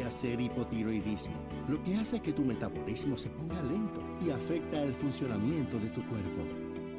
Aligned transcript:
podría 0.00 0.10
ser 0.10 0.40
hipotiroidismo, 0.40 1.34
lo 1.68 1.82
que 1.82 1.94
hace 1.96 2.20
que 2.20 2.32
tu 2.32 2.42
metabolismo 2.42 3.18
se 3.18 3.28
ponga 3.28 3.60
lento 3.62 4.00
y 4.24 4.30
afecta 4.30 4.82
el 4.82 4.94
funcionamiento 4.94 5.78
de 5.78 5.90
tu 5.90 6.02
cuerpo. 6.06 6.42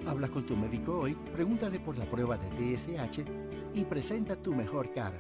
Habla 0.06 0.28
con 0.28 0.46
tu 0.46 0.56
médico 0.56 1.00
hoy, 1.00 1.16
pregúntale 1.34 1.80
por 1.80 1.98
la 1.98 2.06
prueba 2.06 2.38
de 2.38 2.76
TSH 2.76 3.24
y 3.74 3.86
presenta 3.86 4.36
tu 4.36 4.54
mejor 4.54 4.92
cara. 4.92 5.20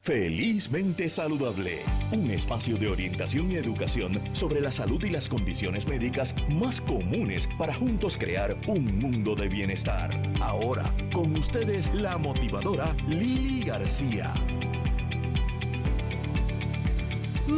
Felizmente 0.00 1.08
Saludable, 1.08 1.80
un 2.12 2.30
espacio 2.30 2.76
de 2.76 2.88
orientación 2.88 3.50
y 3.50 3.56
educación 3.56 4.20
sobre 4.32 4.60
la 4.60 4.70
salud 4.70 5.02
y 5.04 5.10
las 5.10 5.28
condiciones 5.28 5.86
médicas 5.86 6.34
más 6.50 6.80
comunes 6.80 7.48
para 7.58 7.74
juntos 7.74 8.16
crear 8.16 8.56
un 8.66 8.98
mundo 8.98 9.34
de 9.34 9.48
bienestar. 9.48 10.10
Ahora, 10.40 10.94
con 11.12 11.36
ustedes 11.36 11.92
la 11.94 12.16
motivadora 12.16 12.94
Lili 13.08 13.64
García. 13.64 14.34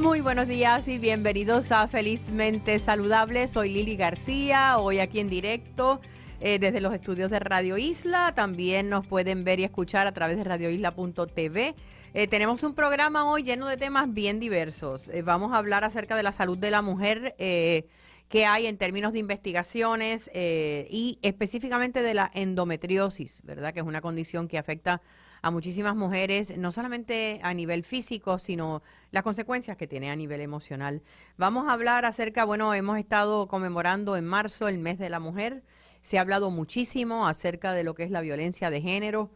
Muy 0.00 0.22
buenos 0.22 0.48
días 0.48 0.88
y 0.88 0.98
bienvenidos 0.98 1.70
a 1.72 1.86
Felizmente 1.86 2.78
Saludable. 2.78 3.46
Soy 3.48 3.68
Lili 3.68 3.96
García, 3.96 4.78
hoy 4.78 4.98
aquí 4.98 5.20
en 5.20 5.28
directo 5.28 6.00
eh, 6.40 6.58
desde 6.58 6.80
los 6.80 6.94
estudios 6.94 7.30
de 7.30 7.38
Radio 7.38 7.76
Isla. 7.76 8.32
También 8.34 8.88
nos 8.88 9.06
pueden 9.06 9.44
ver 9.44 9.60
y 9.60 9.64
escuchar 9.64 10.06
a 10.06 10.12
través 10.12 10.38
de 10.38 10.44
radioisla.tv. 10.44 11.74
Eh, 12.14 12.26
tenemos 12.28 12.62
un 12.62 12.74
programa 12.74 13.30
hoy 13.30 13.42
lleno 13.42 13.68
de 13.68 13.76
temas 13.76 14.12
bien 14.12 14.40
diversos. 14.40 15.10
Eh, 15.10 15.20
vamos 15.20 15.52
a 15.52 15.58
hablar 15.58 15.84
acerca 15.84 16.16
de 16.16 16.22
la 16.22 16.32
salud 16.32 16.56
de 16.56 16.70
la 16.70 16.80
mujer 16.80 17.34
eh, 17.38 17.86
que 18.30 18.46
hay 18.46 18.66
en 18.66 18.78
términos 18.78 19.12
de 19.12 19.18
investigaciones 19.18 20.30
y 20.32 21.18
específicamente 21.20 22.00
de 22.00 22.14
la 22.14 22.30
endometriosis, 22.32 23.42
¿verdad? 23.42 23.74
Que 23.74 23.80
es 23.80 23.86
una 23.86 24.00
condición 24.00 24.48
que 24.48 24.56
afecta 24.56 24.94
a 24.94 25.00
muchísimas 25.50 25.96
mujeres, 25.96 26.56
no 26.58 26.72
solamente 26.72 27.40
a 27.42 27.54
nivel 27.54 27.84
físico, 27.84 28.38
sino 28.38 28.82
las 29.10 29.22
consecuencias 29.22 29.78
que 29.78 29.86
tiene 29.86 30.10
a 30.10 30.16
nivel 30.16 30.42
emocional. 30.42 31.02
Vamos 31.38 31.66
a 31.68 31.72
hablar 31.72 32.04
acerca, 32.04 32.44
bueno, 32.44 32.74
hemos 32.74 32.98
estado 32.98 33.48
conmemorando 33.48 34.16
en 34.16 34.26
marzo 34.26 34.68
el 34.68 34.78
mes 34.78 34.98
de 34.98 35.08
la 35.08 35.20
mujer. 35.20 35.62
Se 36.02 36.18
ha 36.18 36.20
hablado 36.20 36.50
muchísimo 36.50 37.26
acerca 37.26 37.72
de 37.72 37.84
lo 37.84 37.94
que 37.94 38.04
es 38.04 38.10
la 38.10 38.20
violencia 38.20 38.68
de 38.70 38.82
género, 38.82 39.30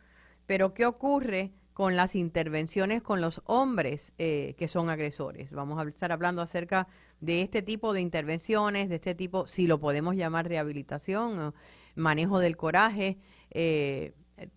pero 0.47 0.75
¿qué 0.75 0.85
ocurre? 0.85 1.53
con 1.75 1.97
las 1.97 2.15
intervenciones 2.15 3.03
con 3.03 3.21
los 3.21 3.43
hombres 3.47 4.15
eh, 4.17 4.55
que 4.57 4.69
son 4.69 4.89
agresores. 4.89 5.51
Vamos 5.51 5.85
a 5.85 5.89
estar 5.89 6.13
hablando 6.13 6.41
acerca 6.41 6.87
de 7.21 7.43
este 7.43 7.63
tipo 7.63 7.93
de 7.93 8.01
intervenciones, 8.01 8.89
de 8.89 8.95
este 8.95 9.15
tipo, 9.17 9.49
si 9.49 9.67
lo 9.67 9.81
podemos 9.81 10.15
llamar 10.15 10.49
rehabilitación, 10.49 11.53
manejo 11.97 12.39
del 12.39 12.57
coraje. 12.57 13.19
Eh, 13.51 14.15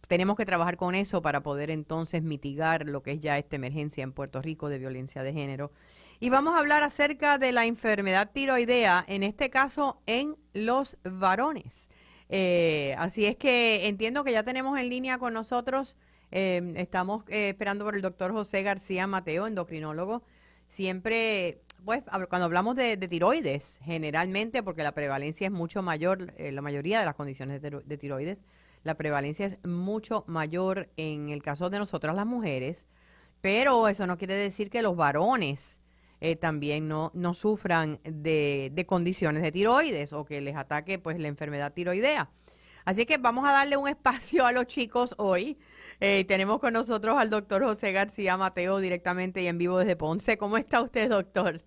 tenemos 0.08 0.36
que 0.38 0.46
trabajar 0.46 0.78
con 0.78 0.96
eso 0.96 1.22
para 1.22 1.42
poder 1.42 1.72
entonces 1.72 2.24
mitigar 2.24 2.88
lo 2.88 3.04
que 3.04 3.14
es 3.14 3.20
ya 3.20 3.38
esta 3.38 3.56
emergencia 3.56 4.04
en 4.04 4.12
Puerto 4.12 4.42
Rico 4.42 4.70
de 4.70 4.80
violencia 4.80 5.24
de 5.24 5.34
género. 5.34 5.72
Y 6.20 6.30
vamos 6.30 6.56
a 6.56 6.60
hablar 6.60 6.84
acerca 6.84 7.38
de 7.38 7.52
la 7.52 7.66
enfermedad 7.66 8.32
tiroidea, 8.34 9.06
en 9.08 9.24
este 9.24 9.50
caso 9.50 10.02
en 10.06 10.36
los 10.54 10.98
varones. 11.04 11.90
Eh, 12.30 12.96
así 12.98 13.26
es 13.26 13.38
que 13.38 13.88
entiendo 13.88 14.24
que 14.24 14.32
ya 14.32 14.44
tenemos 14.44 14.80
en 14.80 14.90
línea 14.90 15.18
con 15.18 15.34
nosotros 15.34 15.98
Em, 16.32 16.76
estamos 16.76 17.24
eh, 17.30 17.50
esperando 17.50 17.86
por 17.86 17.96
el 17.96 18.02
doctor 18.02 18.32
José 18.32 18.64
García 18.64 19.08
Mateo, 19.08 19.48
endocrinólogo. 19.48 20.24
Siempre, 20.68 21.62
pues, 21.86 22.04
cuando 22.30 22.46
hablamos 22.46 22.76
de, 22.76 22.98
tiroides, 22.98 23.80
generalmente, 23.84 24.62
porque 24.64 24.84
la 24.84 24.92
prevalencia 24.92 25.48
es 25.48 25.54
mucho 25.54 25.82
mayor, 25.82 26.34
eh, 26.38 26.52
la 26.52 26.62
mayoría 26.62 27.00
de 27.00 27.06
las 27.06 27.16
condiciones 27.16 27.62
de, 27.62 27.98
tiroides, 27.98 28.44
la 28.84 28.96
prevalencia 28.96 29.46
es 29.46 29.58
mucho 29.66 30.24
mayor 30.28 30.90
en 30.98 31.30
el 31.30 31.42
caso 31.44 31.70
de 31.70 31.80
nosotras 31.80 32.16
las 32.16 32.26
mujeres, 32.26 32.86
pero 33.42 33.88
eso 33.88 34.08
no 34.08 34.18
quiere 34.18 34.36
decir 34.36 34.70
que 34.70 34.82
los 34.82 34.96
varones 34.96 35.82
eh, 36.22 36.36
también 36.36 36.88
no, 36.88 37.12
no 37.14 37.34
sufran 37.34 38.00
de, 38.04 38.72
de 38.74 38.86
condiciones 38.86 39.44
de 39.44 39.52
tiroides 39.52 40.14
o 40.14 40.26
que 40.26 40.42
les 40.42 40.56
ataque 40.56 41.00
pues 41.00 41.20
la 41.20 41.28
enfermedad 41.28 41.74
tiroidea. 41.74 42.30
Así 42.86 43.06
que 43.06 43.18
vamos 43.18 43.48
a 43.48 43.52
darle 43.52 43.78
un 43.78 43.88
espacio 43.90 44.46
a 44.46 44.52
los 44.52 44.66
chicos 44.68 45.14
hoy. 45.18 45.58
Eh, 46.00 46.26
tenemos 46.26 46.60
con 46.60 46.74
nosotros 46.74 47.18
al 47.20 47.30
doctor 47.30 47.64
José 47.64 47.92
García 47.92 48.38
Mateo 48.38 48.80
directamente 48.80 49.42
y 49.42 49.48
en 49.48 49.58
vivo 49.58 49.78
desde 49.80 49.96
Ponce. 49.96 50.38
¿Cómo 50.38 50.58
está 50.58 50.82
usted, 50.82 51.10
doctor? 51.10 51.62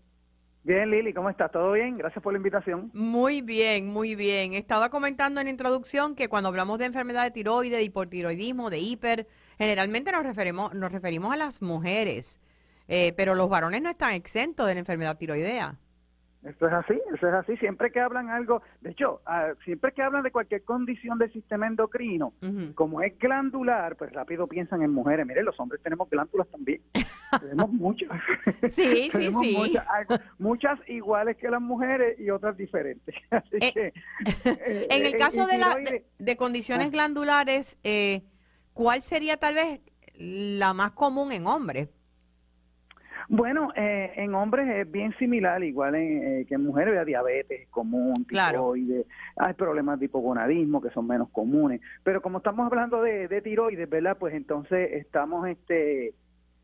Bien, 0.62 0.91
Lili, 0.91 1.15
¿cómo 1.15 1.31
está? 1.31 1.48
¿Todo 1.48 1.72
bien? 1.72 1.97
Gracias 1.97 2.22
por 2.22 2.34
la 2.34 2.37
invitación. 2.37 2.91
Muy 2.93 3.41
bien, 3.41 3.87
muy 3.87 4.15
bien. 4.15 4.53
Estaba 4.53 4.91
comentando 4.91 5.41
en 5.41 5.47
la 5.47 5.50
introducción 5.50 6.15
que 6.15 6.28
cuando 6.28 6.50
hablamos 6.50 6.78
de 6.78 6.84
enfermedad 6.84 7.25
de 7.25 7.31
tiroides, 7.31 7.78
de 7.78 7.82
hipotiroidismo, 7.82 8.69
de 8.69 8.78
hiper, 8.78 9.26
generalmente 9.56 10.12
nos 10.12 10.22
referimos, 10.22 10.75
nos 10.75 10.93
referimos 10.93 11.32
a 11.32 11.37
las 11.37 11.62
mujeres, 11.62 12.41
eh, 12.88 13.15
pero 13.16 13.34
los 13.34 13.48
varones 13.48 13.81
no 13.81 13.88
están 13.88 14.12
exentos 14.12 14.66
de 14.66 14.75
la 14.75 14.81
enfermedad 14.81 15.16
tiroidea. 15.16 15.78
Eso 16.42 16.66
es 16.66 16.72
así, 16.72 16.94
eso 17.14 17.28
es 17.28 17.34
así. 17.34 17.56
Siempre 17.58 17.90
que 17.90 18.00
hablan 18.00 18.30
algo, 18.30 18.62
de 18.80 18.90
hecho, 18.90 19.20
ah, 19.26 19.52
siempre 19.64 19.92
que 19.92 20.02
hablan 20.02 20.22
de 20.22 20.30
cualquier 20.30 20.64
condición 20.64 21.18
del 21.18 21.30
sistema 21.32 21.66
endocrino, 21.66 22.32
como 22.74 23.02
es 23.02 23.18
glandular, 23.18 23.96
pues 23.96 24.12
rápido 24.12 24.46
piensan 24.46 24.82
en 24.82 24.90
mujeres. 24.90 25.26
Mire, 25.26 25.42
los 25.42 25.58
hombres 25.60 25.82
tenemos 25.82 26.08
glándulas 26.08 26.48
también. 26.48 26.80
tenemos 27.40 27.70
muchas. 27.70 28.08
Sí, 28.68 29.10
sí, 29.12 29.30
sí. 29.42 29.76
Muchas, 30.38 30.78
iguales 30.88 31.36
que 31.36 31.50
las 31.50 31.60
mujeres 31.60 32.18
y 32.18 32.30
otras 32.30 32.56
diferentes. 32.56 33.14
Eh, 33.52 33.92
eh, 34.54 34.86
en 34.90 35.06
el 35.06 35.14
eh, 35.14 35.18
caso 35.18 35.46
de, 35.46 35.58
la, 35.58 35.76
de, 36.18 36.36
condiciones 36.36 36.86
ah. 36.86 36.90
glandulares, 36.90 37.78
¿cuál 38.72 39.02
sería 39.02 39.36
tal 39.36 39.54
vez 39.54 39.80
la 40.14 40.72
más 40.74 40.92
común 40.92 41.32
en 41.32 41.46
hombres? 41.46 41.88
Bueno, 43.32 43.68
eh, 43.76 44.10
en 44.16 44.34
hombres 44.34 44.68
es 44.68 44.91
bien 44.91 45.16
similar, 45.16 45.62
igual 45.62 45.94
eh, 45.94 46.44
que 46.48 46.56
en 46.56 46.64
mujeres, 46.64 46.98
hay 46.98 47.06
diabetes 47.06 47.68
común, 47.68 48.26
tiroides, 48.26 49.06
hay 49.36 49.54
problemas 49.54 50.00
de 50.00 50.06
hipogonadismo 50.06 50.80
que 50.80 50.91
son 50.91 51.06
menos 51.06 51.28
comunes, 51.30 51.80
pero 52.02 52.22
como 52.22 52.38
estamos 52.38 52.66
hablando 52.66 53.00
de, 53.02 53.41
tiroides, 53.41 53.88
¿verdad? 53.88 54.16
Pues 54.18 54.34
entonces 54.34 54.94
estamos 54.94 55.46
este 55.46 56.12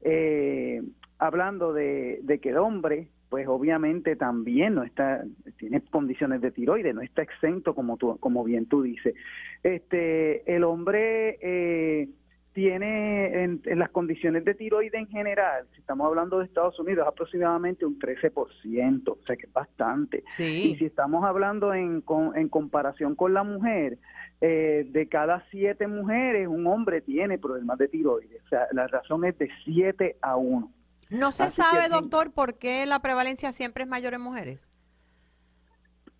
eh, 0.00 0.82
hablando 1.20 1.72
de, 1.72 2.40
que 2.42 2.48
el 2.48 2.56
hombre, 2.56 3.06
pues 3.28 3.46
obviamente 3.46 4.16
también 4.16 4.74
no 4.74 4.82
está, 4.82 5.22
tiene 5.58 5.82
condiciones 5.82 6.40
de 6.40 6.50
tiroides, 6.50 6.96
no 6.96 7.00
está 7.00 7.22
exento 7.22 7.76
como 7.76 7.96
tú, 7.96 8.18
como 8.18 8.42
bien 8.42 8.66
tú 8.66 8.82
dices. 8.82 9.14
Este, 9.62 10.52
el 10.52 10.64
hombre 10.64 11.38
eh, 11.40 12.08
tiene 12.56 13.44
en, 13.44 13.60
las 13.78 13.90
condiciones 13.90 14.42
de 14.46 14.54
tiroides 14.54 14.94
en 14.94 15.08
general, 15.08 15.66
si 15.74 15.80
estamos 15.80 16.06
hablando 16.06 16.38
de 16.38 16.46
Estados 16.46 16.80
Unidos, 16.80 17.06
aproximadamente 17.06 17.84
un 17.84 17.98
13%, 17.98 19.08
o 19.08 19.18
sea 19.26 19.36
que 19.36 19.44
es 19.44 19.52
bastante. 19.52 20.24
Y 20.38 20.74
si 20.76 20.86
estamos 20.86 21.22
hablando 21.22 21.74
en, 21.74 22.02
en 22.34 22.48
comparación 22.48 23.14
con 23.14 23.34
la 23.34 23.44
mujer, 23.44 23.98
eh, 24.40 24.86
de 24.88 25.06
cada 25.06 25.44
siete 25.50 25.86
mujeres, 25.86 26.48
un 26.48 26.66
hombre 26.66 27.02
tiene 27.02 27.36
problemas 27.36 27.76
de 27.76 27.88
tiroides. 27.88 28.42
O 28.46 28.48
sea, 28.48 28.68
la 28.72 28.86
razón 28.86 29.26
es 29.26 29.36
de 29.36 29.50
7 29.64 30.16
a 30.22 30.36
1. 30.36 30.72
¿No 31.10 31.32
se 31.32 31.50
sabe, 31.50 31.90
doctor, 31.90 32.32
por 32.32 32.56
qué 32.56 32.86
la 32.86 33.00
prevalencia 33.00 33.52
siempre 33.52 33.82
es 33.82 33.88
mayor 33.90 34.14
en 34.14 34.22
mujeres? 34.22 34.70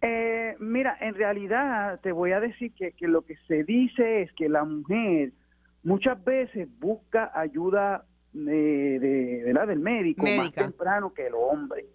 Eh, 0.03 0.55
mira, 0.61 0.99
en 1.01 1.15
realidad 1.15 1.99
te 2.03 2.13
voy 2.13 2.33
a 2.33 2.41
decir 2.41 2.75
que, 2.75 2.93
que 2.93 3.09
lo 3.09 3.23
que 3.23 3.37
se 3.49 3.65
dice 3.65 4.21
es 4.21 4.31
que 4.35 4.51
la 4.51 4.65
mujer 4.65 5.33
muchas 5.87 6.23
veces 6.25 6.69
busca 6.81 7.31
ayuda 7.33 8.05
eh, 8.35 8.99
de, 9.01 9.43
¿verdad? 9.45 9.69
del 9.69 9.79
médico 9.79 10.27
más 10.37 10.53
temprano 10.53 11.15
que 11.15 11.29
el 11.29 11.35
hombre, 11.35 11.87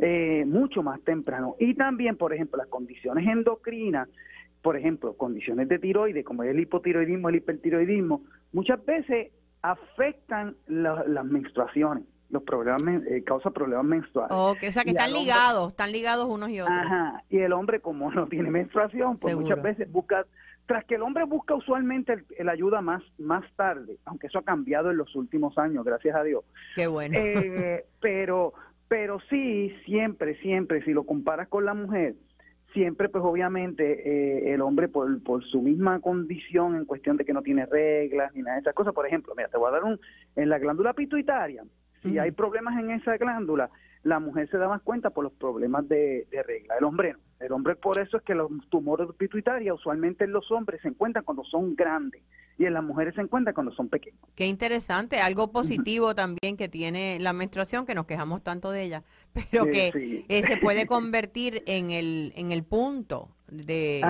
eh, 0.00 0.44
mucho 0.44 0.82
más 0.82 1.00
temprano. 1.02 1.54
Y 1.60 1.74
también, 1.74 2.16
por 2.16 2.34
ejemplo, 2.34 2.58
las 2.58 2.66
condiciones 2.66 3.24
endocrinas, 3.26 4.08
por 4.62 4.76
ejemplo, 4.76 5.16
condiciones 5.16 5.68
de 5.68 5.78
tiroides, 5.78 6.24
como 6.24 6.42
el 6.42 6.58
hipotiroidismo, 6.58 7.28
el 7.28 7.36
hipertiroidismo, 7.36 8.22
muchas 8.52 8.84
veces 8.84 9.30
afectan 9.62 10.56
las 10.66 11.24
menstruaciones 11.24 12.04
los 12.28 12.42
problemas 12.42 12.82
eh, 13.08 13.22
causa 13.24 13.50
problemas 13.50 13.84
menstruales. 13.84 14.36
o 14.36 14.56
sea 14.72 14.82
que 14.82 14.90
están 14.90 15.12
ligados, 15.12 15.70
están 15.70 15.92
ligados 15.92 16.26
unos 16.26 16.50
y 16.50 16.60
otros. 16.60 16.76
Ajá, 16.76 17.22
y 17.30 17.38
el 17.38 17.52
hombre 17.52 17.78
como 17.78 18.10
no 18.12 18.26
tiene 18.26 18.50
menstruación, 18.50 19.16
pues 19.16 19.36
muchas 19.36 19.62
veces 19.62 19.90
busca 19.90 20.26
tras 20.66 20.84
que 20.84 20.96
el 20.96 21.02
hombre 21.02 21.24
busca 21.24 21.54
usualmente 21.54 22.24
el, 22.38 22.48
ayuda 22.48 22.80
más, 22.80 23.02
más 23.18 23.44
tarde, 23.54 23.98
aunque 24.04 24.26
eso 24.26 24.38
ha 24.38 24.44
cambiado 24.44 24.90
en 24.90 24.96
los 24.96 25.14
últimos 25.14 25.56
años, 25.58 25.84
gracias 25.84 26.16
a 26.16 26.22
Dios. 26.22 26.44
Qué 26.74 26.86
bueno. 26.86 27.16
Eh, 27.18 27.84
pero, 28.00 28.52
pero 28.88 29.20
sí, 29.30 29.74
siempre, 29.84 30.36
siempre, 30.40 30.82
si 30.84 30.92
lo 30.92 31.04
comparas 31.04 31.48
con 31.48 31.64
la 31.64 31.74
mujer, 31.74 32.14
siempre, 32.72 33.08
pues 33.08 33.24
obviamente, 33.24 33.84
eh, 34.08 34.52
el 34.52 34.60
hombre 34.60 34.88
por, 34.88 35.22
por 35.22 35.44
su 35.44 35.62
misma 35.62 36.00
condición 36.00 36.76
en 36.76 36.84
cuestión 36.84 37.16
de 37.16 37.24
que 37.24 37.32
no 37.32 37.42
tiene 37.42 37.64
reglas 37.66 38.34
ni 38.34 38.42
nada 38.42 38.56
de 38.56 38.60
esas 38.60 38.74
cosas, 38.74 38.92
por 38.92 39.06
ejemplo, 39.06 39.34
mira, 39.36 39.48
te 39.48 39.56
voy 39.56 39.68
a 39.68 39.72
dar 39.72 39.84
un, 39.84 39.98
en 40.34 40.48
la 40.48 40.58
glándula 40.58 40.92
pituitaria, 40.92 41.64
si 42.02 42.18
hay 42.18 42.30
problemas 42.30 42.78
en 42.78 42.90
esa 42.90 43.16
glándula, 43.16 43.70
la 44.02 44.20
mujer 44.20 44.48
se 44.48 44.58
da 44.58 44.68
más 44.68 44.82
cuenta 44.82 45.10
por 45.10 45.24
los 45.24 45.32
problemas 45.32 45.88
de, 45.88 46.26
regla, 46.46 46.76
el 46.78 46.84
hombre 46.84 47.14
no. 47.14 47.18
El 47.40 47.52
hombre 47.52 47.76
por 47.76 47.98
eso 47.98 48.16
es 48.16 48.22
que 48.22 48.34
los 48.34 48.50
tumores 48.70 49.08
pituitarios 49.18 49.78
usualmente 49.78 50.24
en 50.24 50.32
los 50.32 50.50
hombres 50.50 50.80
se 50.80 50.88
encuentran 50.88 51.24
cuando 51.24 51.44
son 51.44 51.76
grandes 51.76 52.22
y 52.58 52.64
en 52.64 52.72
las 52.72 52.82
mujeres 52.82 53.14
se 53.14 53.20
encuentra 53.20 53.52
cuando 53.52 53.72
son 53.72 53.88
pequeños. 53.88 54.20
Qué 54.34 54.46
interesante, 54.46 55.20
algo 55.20 55.52
positivo 55.52 56.14
también 56.14 56.56
que 56.56 56.68
tiene 56.68 57.18
la 57.20 57.34
menstruación, 57.34 57.84
que 57.84 57.94
nos 57.94 58.06
quejamos 58.06 58.42
tanto 58.42 58.70
de 58.70 58.82
ella, 58.82 59.02
pero 59.50 59.66
que 59.66 60.24
eh, 60.28 60.42
se 60.42 60.56
puede 60.56 60.86
convertir 60.86 61.62
en 61.66 61.90
el, 61.90 62.32
en 62.36 62.52
el 62.52 62.64
punto 62.64 63.28
de, 63.48 64.00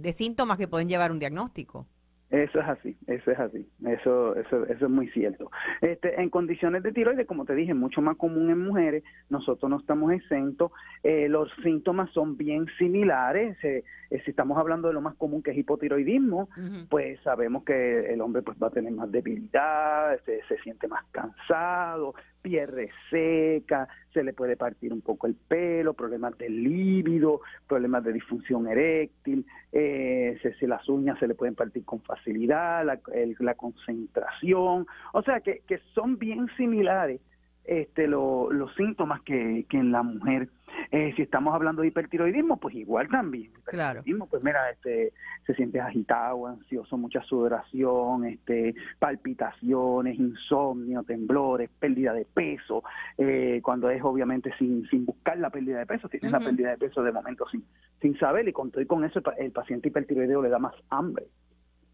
de 0.00 0.12
síntomas 0.12 0.58
que 0.58 0.66
pueden 0.66 0.88
llevar 0.88 1.12
un 1.12 1.20
diagnóstico. 1.20 1.86
Eso 2.30 2.60
es 2.60 2.68
así, 2.68 2.96
eso 3.08 3.32
es 3.32 3.38
así, 3.40 3.68
eso, 3.84 4.36
eso, 4.36 4.64
eso 4.66 4.84
es 4.86 4.90
muy 4.90 5.08
cierto. 5.08 5.50
Este, 5.80 6.20
en 6.20 6.30
condiciones 6.30 6.84
de 6.84 6.92
tiroides, 6.92 7.26
como 7.26 7.44
te 7.44 7.56
dije, 7.56 7.74
mucho 7.74 8.00
más 8.02 8.16
común 8.16 8.50
en 8.50 8.64
mujeres, 8.66 9.02
nosotros 9.30 9.68
no 9.68 9.80
estamos 9.80 10.12
exentos, 10.12 10.70
eh, 11.02 11.28
los 11.28 11.50
síntomas 11.64 12.08
son 12.10 12.36
bien 12.36 12.66
similares, 12.78 13.56
eh, 13.64 13.82
eh, 14.10 14.22
si 14.24 14.30
estamos 14.30 14.58
hablando 14.58 14.86
de 14.86 14.94
lo 14.94 15.00
más 15.00 15.16
común 15.16 15.42
que 15.42 15.50
es 15.50 15.58
hipotiroidismo, 15.58 16.48
pues 16.88 17.18
sabemos 17.22 17.64
que 17.64 18.12
el 18.12 18.20
hombre 18.20 18.42
pues 18.42 18.56
va 18.62 18.68
a 18.68 18.70
tener 18.70 18.92
más 18.92 19.10
debilidad, 19.10 20.16
se, 20.24 20.40
se 20.44 20.56
siente 20.58 20.86
más 20.86 21.04
cansado, 21.10 22.14
piel 22.42 22.88
seca, 23.10 23.88
se 24.12 24.22
le 24.22 24.32
puede 24.32 24.56
partir 24.56 24.92
un 24.92 25.00
poco 25.00 25.26
el 25.26 25.34
pelo, 25.34 25.94
problemas 25.94 26.36
de 26.38 26.48
líbido, 26.48 27.40
problemas 27.68 28.04
de 28.04 28.12
disfunción 28.12 28.66
eréctil, 28.68 29.46
eh, 29.72 30.38
se, 30.42 30.66
las 30.66 30.88
uñas 30.88 31.18
se 31.18 31.28
le 31.28 31.34
pueden 31.34 31.54
partir 31.54 31.84
con 31.84 32.00
facilidad, 32.02 32.84
la, 32.84 33.00
la 33.38 33.54
concentración, 33.54 34.86
o 35.12 35.22
sea 35.22 35.40
que, 35.40 35.62
que 35.66 35.78
son 35.94 36.18
bien 36.18 36.48
similares 36.56 37.20
este, 37.64 38.06
los 38.06 38.74
síntomas 38.76 39.22
que, 39.22 39.66
que 39.68 39.78
en 39.78 39.92
la 39.92 40.02
mujer. 40.02 40.48
Eh, 40.92 41.12
si 41.14 41.22
estamos 41.22 41.54
hablando 41.54 41.82
de 41.82 41.88
hipertiroidismo, 41.88 42.56
pues 42.56 42.74
igual 42.74 43.08
también. 43.08 43.50
Claro. 43.64 44.02
Pues 44.30 44.42
mira, 44.42 44.70
este, 44.70 45.12
se 45.46 45.54
siente 45.54 45.80
agitado, 45.80 46.46
ansioso, 46.46 46.96
mucha 46.96 47.22
sudoración, 47.22 48.24
este, 48.24 48.74
palpitaciones, 48.98 50.18
insomnio, 50.18 51.02
temblores, 51.02 51.70
pérdida 51.78 52.12
de 52.12 52.24
peso. 52.24 52.82
Eh, 53.18 53.60
cuando 53.62 53.90
es 53.90 54.02
obviamente 54.02 54.52
sin, 54.58 54.86
sin 54.88 55.04
buscar 55.04 55.38
la 55.38 55.50
pérdida 55.50 55.78
de 55.78 55.86
peso, 55.86 56.08
tienes 56.08 56.32
la 56.32 56.40
pérdida 56.40 56.70
de 56.70 56.78
peso 56.78 57.02
de 57.02 57.12
momento 57.12 57.46
sin, 57.50 57.64
sin 58.00 58.18
saber 58.18 58.48
y 58.48 58.52
con, 58.52 58.72
y 58.76 58.86
con 58.86 59.04
eso 59.04 59.20
el, 59.38 59.52
paciente 59.52 59.88
hipertiroideo 59.88 60.42
le 60.42 60.48
da 60.48 60.58
más 60.58 60.74
hambre, 60.88 61.26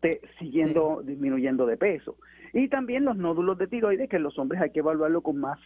te, 0.00 0.20
siguiendo 0.38 1.02
disminuyendo 1.04 1.66
de 1.66 1.76
peso. 1.76 2.16
Y 2.56 2.68
también 2.68 3.04
los 3.04 3.18
nódulos 3.18 3.58
de 3.58 3.66
tiroides, 3.66 4.08
que 4.08 4.16
en 4.16 4.22
los 4.22 4.38
hombres 4.38 4.62
hay 4.62 4.70
que 4.70 4.78
evaluarlo 4.78 5.20
con 5.20 5.36
más 5.36 5.58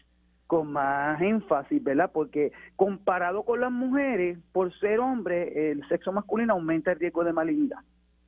con 0.49 0.73
más 0.73 1.23
énfasis, 1.23 1.81
¿verdad? 1.81 2.11
Porque 2.13 2.51
comparado 2.75 3.45
con 3.45 3.61
las 3.61 3.71
mujeres, 3.71 4.37
por 4.51 4.77
ser 4.81 4.99
hombre, 4.99 5.71
el 5.71 5.87
sexo 5.89 6.11
masculino 6.11 6.55
aumenta 6.55 6.91
el 6.91 6.99
riesgo 6.99 7.23
de 7.23 7.33
malignidad, 7.33 7.79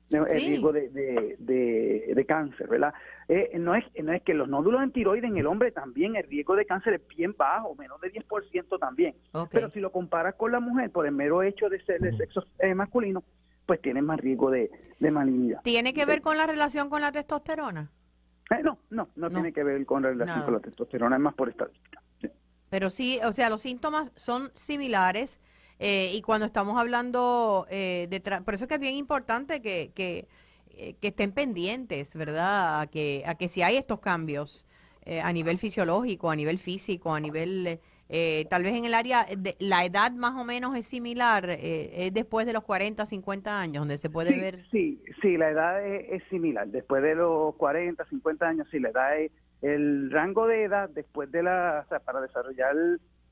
el 0.09 0.27
riesgo 0.27 0.73
de, 0.73 0.89
de, 1.41 2.25
cáncer, 2.25 2.69
¿verdad? 2.69 2.95
Eh, 3.27 3.51
no, 3.59 3.75
es, 3.75 3.85
no 4.01 4.13
es 4.13 4.23
que 4.23 4.35
los 4.35 4.49
nódulos 4.49 4.85
en 4.85 4.93
tiroides 4.93 5.29
en 5.29 5.37
el 5.37 5.49
hombre 5.49 5.73
también, 5.73 6.15
el 6.15 6.29
riesgo 6.29 6.55
de 6.55 6.65
cáncer 6.65 6.95
es 6.95 7.09
bien 7.09 7.35
bajo, 7.37 7.75
menos 7.75 8.01
de 8.01 8.13
10% 8.13 8.79
también. 8.79 9.17
Pero 9.51 9.71
si 9.71 9.81
lo 9.81 9.91
comparas 9.91 10.37
con 10.37 10.53
la 10.53 10.61
mujer, 10.61 10.93
por 10.93 11.07
el 11.07 11.13
mero 11.13 11.43
hecho 11.43 11.69
de 11.69 11.83
ser 11.83 12.01
de 12.01 12.17
sexo 12.17 12.47
eh, 12.61 12.77
masculino, 12.77 13.25
pues 13.67 13.83
tiene 13.83 14.01
más 14.01 14.21
riesgo 14.21 14.53
de, 14.53 14.71
de 15.01 15.11
malignidad. 15.11 15.63
¿Tiene 15.63 15.93
que 15.93 16.07
ver 16.07 16.21
con 16.21 16.37
la 16.37 16.47
relación 16.47 16.89
con 16.89 17.01
la 17.01 17.11
testosterona? 17.11 17.91
Eh, 18.51 18.63
no, 18.63 18.79
no, 18.91 19.09
no, 19.17 19.31
tiene 19.31 19.53
que 19.53 19.63
ver 19.63 19.85
con 19.87 20.03
la 20.03 20.11
relación 20.11 20.43
con 20.43 20.55
la 20.55 20.61
testosterona, 20.61 21.17
es 21.17 21.23
más 21.23 21.35
por 21.35 21.49
estadística. 21.49 22.03
Pero 22.69 22.91
sí, 22.91 23.21
o 23.25 23.33
sea, 23.33 23.51
los 23.51 23.63
síntomas 23.63 24.13
son 24.17 24.51
similares 24.55 25.41
eh, 25.79 26.11
y 26.15 26.23
cuando 26.23 26.47
estamos 26.47 26.79
hablando 26.79 27.67
eh, 27.71 28.07
de... 28.09 28.21
Por 28.43 28.55
eso 28.55 28.65
es 28.65 28.69
que 28.69 28.75
es 28.75 28.81
bien 28.81 28.97
importante 28.97 29.61
que, 29.61 29.93
que, 29.95 30.27
que 31.01 31.09
estén 31.09 31.33
pendientes, 31.33 32.15
¿verdad? 32.15 32.81
A 32.81 32.87
que, 32.87 33.25
a 33.27 33.35
que 33.35 33.49
si 33.49 33.63
hay 33.63 33.77
estos 33.77 34.01
cambios 34.01 34.67
a 35.23 35.33
nivel 35.33 35.59
fisiológico, 35.59 36.31
a 36.31 36.37
nivel 36.37 36.59
físico, 36.59 37.13
a 37.13 37.19
nivel 37.19 37.81
eh, 38.15 38.45
tal 38.51 38.63
vez 38.63 38.75
en 38.75 38.85
el 38.85 38.93
área, 38.93 39.25
de, 39.25 39.57
la 39.59 39.87
edad 39.87 40.13
más 40.13 40.39
o 40.39 40.45
menos 40.45 40.77
es 40.77 40.85
similar, 40.85 41.49
eh, 41.49 42.07
es 42.07 42.13
después 42.13 42.45
de 42.45 42.53
los 42.53 42.63
40, 42.63 43.07
50 43.07 43.59
años, 43.59 43.81
donde 43.81 43.97
se 43.97 44.11
puede 44.11 44.39
ver. 44.39 44.67
Sí, 44.71 45.03
sí, 45.23 45.39
la 45.39 45.49
edad 45.49 45.83
es, 45.83 46.23
similar. 46.29 46.69
Después 46.69 47.03
de 47.03 47.15
los 47.15 47.55
40, 47.55 48.05
50 48.05 48.47
años, 48.47 48.69
sí, 48.71 48.81
la 48.81 48.91
edad 48.91 49.19
es 49.19 49.33
el 49.63 50.11
rango 50.11 50.47
de 50.47 50.65
edad 50.65 50.91
después 50.91 51.33
de 51.33 51.43
la, 51.43 51.85
o 51.87 51.89
sea, 51.89 52.01
para 52.01 52.21
desarrollar 52.21 52.77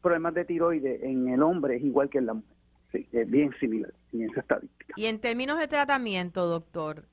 problemas 0.00 0.32
de 0.32 0.46
tiroides 0.46 1.02
en 1.02 1.28
el 1.28 1.42
hombre 1.42 1.76
es 1.76 1.82
igual 1.82 2.08
que 2.08 2.16
en 2.16 2.26
la 2.26 2.34
mujer. 2.34 2.56
Sí, 2.90 3.06
es 3.12 3.30
bien 3.30 3.52
similar 3.60 3.92
en 4.14 4.30
esa 4.30 4.40
estadística. 4.40 4.94
Y 4.96 5.04
en 5.06 5.20
términos 5.20 5.58
de 5.58 5.68
tratamiento, 5.68 6.46
doctor, 6.46 7.04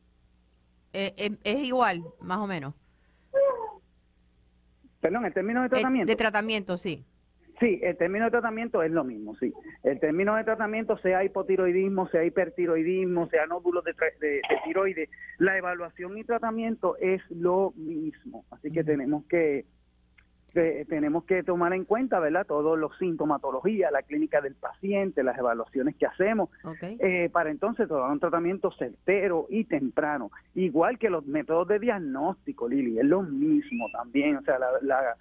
eh, 0.94 1.38
es 1.44 1.60
igual, 1.60 2.02
más 2.22 2.38
o 2.38 2.48
menos. 2.48 2.76
Perdón, 5.02 5.26
en 5.26 5.34
términos 5.34 5.64
de 5.64 5.70
tratamiento. 5.70 6.10
de 6.10 6.16
tratamiento, 6.16 6.78
sí. 6.78 7.06
Sí, 7.60 7.80
el 7.82 7.98
término 7.98 8.26
de 8.26 8.32
tratamiento 8.32 8.84
es 8.84 8.92
lo 8.92 9.04
mismo, 9.04 9.36
sí. 9.38 9.52
El 9.84 10.00
término 10.00 10.36
de 10.36 10.44
tratamiento, 10.44 10.98
sea 11.00 11.24
hipotiroidismo, 11.24 12.08
sea 12.10 12.24
hipertiroidismo, 12.24 13.28
sea 13.30 13.48
nódulos 13.48 13.84
de, 13.84 13.94
de, 14.20 14.42
tiroides, 14.64 15.10
la 15.40 15.58
evaluación 15.58 16.18
y 16.18 16.24
tratamiento 16.24 16.98
es 16.98 17.22
lo 17.32 17.74
mismo. 17.76 18.46
Así 18.52 18.72
que 18.72 18.84
tenemos 18.84 19.26
que, 19.26 19.66
tenemos 20.54 21.24
que 21.26 21.42
tomar 21.42 21.74
en 21.74 21.86
cuenta, 21.86 22.20
¿verdad? 22.20 22.46
Todos 22.46 22.78
los 22.78 22.96
sintomatologías, 23.00 23.92
la 23.92 24.04
clínica 24.04 24.40
del 24.40 24.54
paciente, 24.54 25.24
las 25.24 25.38
evaluaciones 25.38 25.96
que 25.96 26.06
hacemos, 26.06 26.50
eh, 26.82 27.30
para 27.32 27.50
entonces 27.50 27.88
tomar 27.88 28.12
un 28.12 28.20
tratamiento 28.20 28.72
certero 28.72 29.48
y 29.50 29.66
temprano. 29.66 30.30
Igual 30.54 31.00
que 31.00 31.10
los 31.10 31.26
métodos 31.26 31.68
de 31.70 31.80
diagnóstico, 31.80 32.70
Lili, 32.70 33.00
es 33.00 33.06
lo 33.06 33.24
mismo 33.24 33.88
también. 33.92 34.38
O 34.38 34.42
sea, 34.44 34.60
la 34.60 34.68
la 34.82 35.18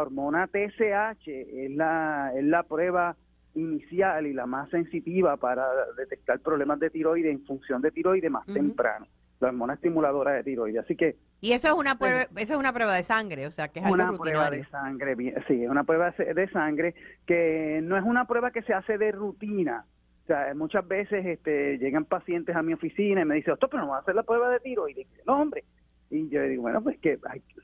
hormona 0.00 0.46
TSH 0.46 1.28
es 1.28 1.70
la, 1.72 2.32
es 2.34 2.44
la 2.44 2.62
prueba 2.62 3.16
inicial 3.54 4.26
y 4.26 4.32
la 4.32 4.46
más 4.46 4.70
sensitiva 4.70 5.36
para 5.36 5.66
detectar 5.96 6.40
problemas 6.40 6.80
de 6.80 6.90
tiroides 6.90 7.32
en 7.32 7.44
función 7.44 7.82
de 7.82 7.90
tiroides 7.90 8.30
más 8.30 8.46
temprano, 8.46 9.06
la 9.40 9.48
hormona 9.48 9.74
estimuladora 9.74 10.32
de 10.32 10.44
tiroides. 10.44 10.84
Así 10.84 10.96
que 10.96 11.16
y 11.40 11.52
eso 11.52 11.68
es 11.68 11.74
una 11.74 11.96
prueba, 11.96 12.22
eso 12.36 12.54
es 12.54 12.58
una 12.58 12.72
prueba 12.72 12.94
de 12.94 13.02
sangre, 13.02 13.46
o 13.48 13.50
sea, 13.50 13.68
que 13.68 13.80
es 13.80 13.86
una 13.86 14.12
prueba 14.16 14.48
de 14.48 14.64
sangre, 14.66 15.16
sí, 15.48 15.64
es 15.64 15.68
una 15.68 15.82
prueba 15.82 16.12
de 16.12 16.48
sangre 16.50 16.94
que 17.26 17.80
no 17.82 17.96
es 17.96 18.04
una 18.04 18.26
prueba 18.26 18.52
que 18.52 18.62
se 18.62 18.72
hace 18.72 18.96
de 18.96 19.10
rutina. 19.10 19.84
O 20.22 20.26
sea, 20.26 20.54
muchas 20.54 20.86
veces 20.86 21.26
este, 21.26 21.78
llegan 21.78 22.04
pacientes 22.04 22.54
a 22.54 22.62
mi 22.62 22.72
oficina 22.72 23.22
y 23.22 23.24
me 23.24 23.34
dicen, 23.34 23.50
doctor, 23.50 23.70
pero 23.70 23.82
no 23.82 23.88
va 23.88 23.96
a 23.96 24.00
hacer 24.02 24.14
la 24.14 24.22
prueba 24.22 24.50
de 24.50 24.60
tiroides. 24.60 25.08
No, 25.26 25.42
hombre, 25.42 25.64
y 26.12 26.28
yo 26.28 26.42
digo, 26.42 26.62
bueno, 26.62 26.82
pues 26.82 26.98
que 26.98 27.18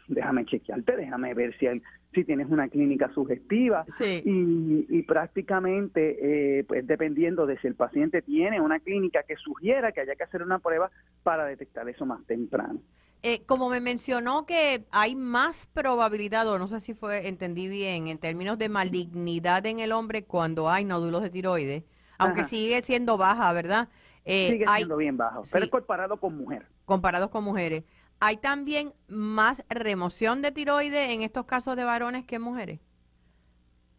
déjame 0.09 0.45
chequearte, 0.47 0.97
déjame 0.97 1.35
ver 1.35 1.56
si 1.59 1.67
si 2.15 2.25
tienes 2.25 2.49
una 2.49 2.69
clínica 2.69 3.12
sugestiva. 3.12 3.85
Y, 4.25 5.02
prácticamente, 5.02 6.59
eh, 6.59 6.64
pues 6.64 6.87
dependiendo 6.87 7.47
de 7.47 7.59
si 7.59 7.67
el 7.67 7.75
paciente 7.75 8.23
tiene 8.23 8.61
una 8.61 8.81
clínica 8.81 9.23
que 9.23 9.37
sugiera 9.37 9.93
que 9.93 10.00
haya 10.00 10.17
que 10.17 10.25
hacer 10.25 10.43
una 10.43 10.59
prueba 10.59 10.90
para 11.23 11.45
detectar 11.45 11.88
eso 11.88 12.07
más 12.07 12.25
temprano. 12.26 12.81
Eh, 13.23 13.43
como 13.47 13.69
me 13.69 13.81
mencionó 13.81 14.47
que 14.47 14.85
hay 14.93 15.17
más 15.17 15.67
probabilidad, 15.75 16.49
o 16.49 16.59
no 16.59 16.69
sé 16.69 16.78
si 16.81 16.95
fue 16.95 17.26
entendí 17.26 17.69
bien, 17.69 18.07
en 18.07 18.19
términos 18.19 18.59
de 18.59 18.69
malignidad 18.69 19.67
en 19.67 19.81
el 19.81 19.93
hombre 19.93 20.25
cuando 20.25 20.71
hay 20.71 20.85
nódulos 20.85 21.23
de 21.23 21.31
tiroides, 21.31 21.83
aunque 22.17 22.45
sigue 22.45 22.81
siendo 22.83 23.19
baja, 23.19 23.52
¿verdad? 23.52 23.88
Eh, 24.25 24.52
sigue 24.52 24.67
siendo 24.76 24.97
bien 24.97 25.17
bajo, 25.17 25.43
pero 25.52 25.69
comparado 25.69 26.17
con 26.19 26.37
mujer. 26.37 26.67
Comparados 26.85 27.31
con 27.31 27.43
mujeres. 27.43 27.83
¿Hay 28.21 28.37
también 28.37 28.93
más 29.09 29.65
remoción 29.69 30.43
de 30.43 30.53
tiroides 30.53 31.11
en 31.11 31.23
estos 31.23 31.47
casos 31.47 31.77
de 31.77 31.85
varones 31.85 32.25
que 32.27 32.39
mujeres? 32.39 32.81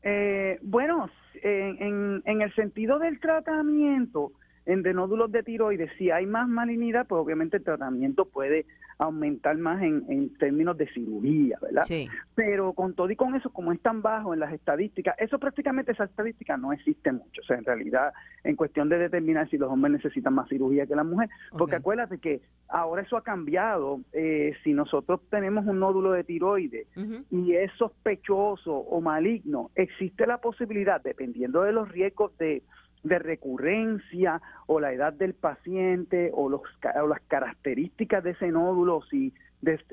Eh, 0.04 0.60
bueno, 0.62 1.10
en, 1.42 2.22
en, 2.26 2.42
el 2.42 2.54
sentido 2.56 3.00
del 3.00 3.20
tratamiento, 3.20 4.32
en 4.66 4.84
de 4.84 4.94
nódulos 4.94 5.32
de 5.32 5.44
tiroides, 5.44 5.92
si 5.98 6.12
hay 6.12 6.26
más 6.26 6.48
malignidad, 6.48 7.08
pues 7.08 7.22
obviamente 7.22 7.58
el 7.58 7.64
tratamiento 7.64 8.26
puede 8.26 8.66
aumentar 9.00 9.58
más 9.58 9.82
en, 9.82 10.03
en 10.10 10.38
términos 10.38 10.77
de 10.77 10.86
cirugía, 10.89 11.58
¿verdad? 11.62 11.84
Sí. 11.86 12.10
Pero 12.36 12.74
con 12.74 12.94
todo 12.94 13.10
y 13.10 13.15
con 13.15 13.34
eso, 13.34 13.50
como 13.50 13.72
es 13.72 13.79
tan 13.79 14.01
bajo 14.01 14.34
en 14.34 14.41
las 14.41 14.51
estadísticas, 14.53 15.15
eso 15.18 15.39
prácticamente 15.39 15.94
esa 15.94 16.03
estadística 16.03 16.58
no 16.58 16.74
existe 16.74 17.12
mucho. 17.13 17.41
O 17.41 17.46
sea, 17.46 17.58
en 17.58 17.63
realidad, 17.63 18.12
en 18.44 18.58
cuestión 18.58 18.89
de 18.89 18.98
determinar 18.98 19.50
si 19.50 19.58
los 19.58 19.72
hombres 19.72 19.94
necesitan 19.94 20.34
más 20.34 20.50
cirugía 20.50 20.86
que 20.86 20.96
las 20.96 21.06
mujeres, 21.06 21.34
porque 21.58 21.77
acuérdate 21.77 22.18
que 22.18 22.41
ahora 22.68 23.01
eso 23.01 23.15
ha 23.15 23.24
cambiado. 23.24 24.01
Eh, 24.12 24.53
si 24.65 24.74
nosotros 24.74 25.22
tenemos 25.29 25.65
un 25.65 25.79
nódulo 25.79 26.12
de 26.12 26.25
tiroides 26.25 26.88
y 27.32 27.53
es 27.53 27.72
sospechoso 27.77 28.74
o 28.75 29.00
maligno, 29.00 29.72
existe 29.75 30.27
la 30.27 30.39
posibilidad, 30.39 31.01
dependiendo 31.01 31.62
de 31.62 31.72
los 31.72 31.89
riesgos 31.89 32.38
de 32.38 32.63
de 33.03 33.20
recurrencia 33.20 34.41
o 34.68 34.79
la 34.79 34.91
edad 34.94 35.13
del 35.13 35.34
paciente 35.34 36.32
o, 36.34 36.50
los, 36.50 36.62
las 36.84 37.22
características 37.27 38.24
de 38.24 38.32
ese 38.32 38.50
nódulo, 38.50 39.01
si 39.10 39.34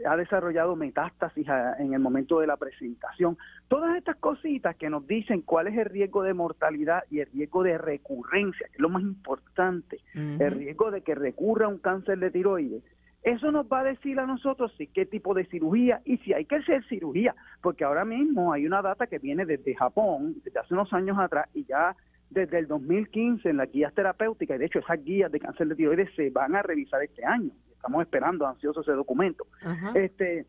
ha 0.07 0.17
desarrollado 0.17 0.77
metástasis 0.77 1.47
en 1.79 1.93
el 1.93 1.99
momento 1.99 2.39
de 2.39 2.47
la 2.47 2.57
presentación. 2.57 3.37
Todas 3.67 3.97
estas 3.97 4.17
cositas 4.17 4.77
que 4.77 4.89
nos 4.89 5.07
dicen 5.07 5.43
cuál 5.43 5.67
es 5.67 5.77
el 5.77 5.87
riesgo 5.87 6.23
de 6.23 6.35
mortalidad 6.35 7.03
y 7.11 7.19
el 7.19 7.27
riesgo 7.33 7.65
de 7.65 7.77
recurrencia, 7.77 8.69
que 8.69 8.75
es 8.75 8.81
lo 8.81 8.89
más 8.89 9.03
importante, 9.03 9.99
el 10.15 10.53
riesgo 10.53 10.91
de 10.91 11.01
que 11.01 11.15
recurra 11.17 11.67
un 11.67 11.79
cáncer 11.79 12.19
de 12.19 12.31
tiroides, 12.31 12.83
Eso 13.27 13.51
nos 13.51 13.67
va 13.67 13.81
a 13.81 13.85
decir 13.85 14.21
a 14.21 14.27
nosotros 14.27 14.73
si 14.79 14.87
qué 14.87 15.05
tipo 15.05 15.35
de 15.35 15.47
cirugía 15.47 16.01
y 16.05 16.19
si 16.19 16.33
hay 16.33 16.45
que 16.45 16.57
hacer 16.57 16.85
cirugía, 16.85 17.35
porque 17.61 17.83
ahora 17.83 18.05
mismo 18.05 18.53
hay 18.53 18.67
una 18.67 18.83
data 18.83 19.09
que 19.09 19.19
viene 19.19 19.45
desde 19.45 19.75
Japón, 19.75 20.37
desde 20.45 20.61
hace 20.61 20.75
unos 20.75 20.93
años 20.93 21.19
atrás, 21.19 21.49
y 21.53 21.65
ya 21.65 21.97
desde 22.31 22.59
el 22.59 22.67
2015 22.67 23.49
en 23.49 23.57
las 23.59 23.71
guías 23.71 23.95
terapéuticas, 23.95 24.57
y 24.57 24.59
de 24.59 24.67
hecho 24.67 24.79
esas 24.81 25.03
guías 25.05 25.31
de 25.31 25.41
cáncer 25.41 25.69
de 25.69 25.77
tiroides 25.77 26.15
se 26.15 26.31
van 26.31 26.55
a 26.57 26.63
revisar 26.63 27.03
este 27.03 27.25
año. 27.25 27.51
Estamos 27.71 28.03
esperando 28.03 28.47
ansiosos 28.47 28.87
ese 28.87 28.97
documento. 28.97 29.47
Este, 29.95 30.47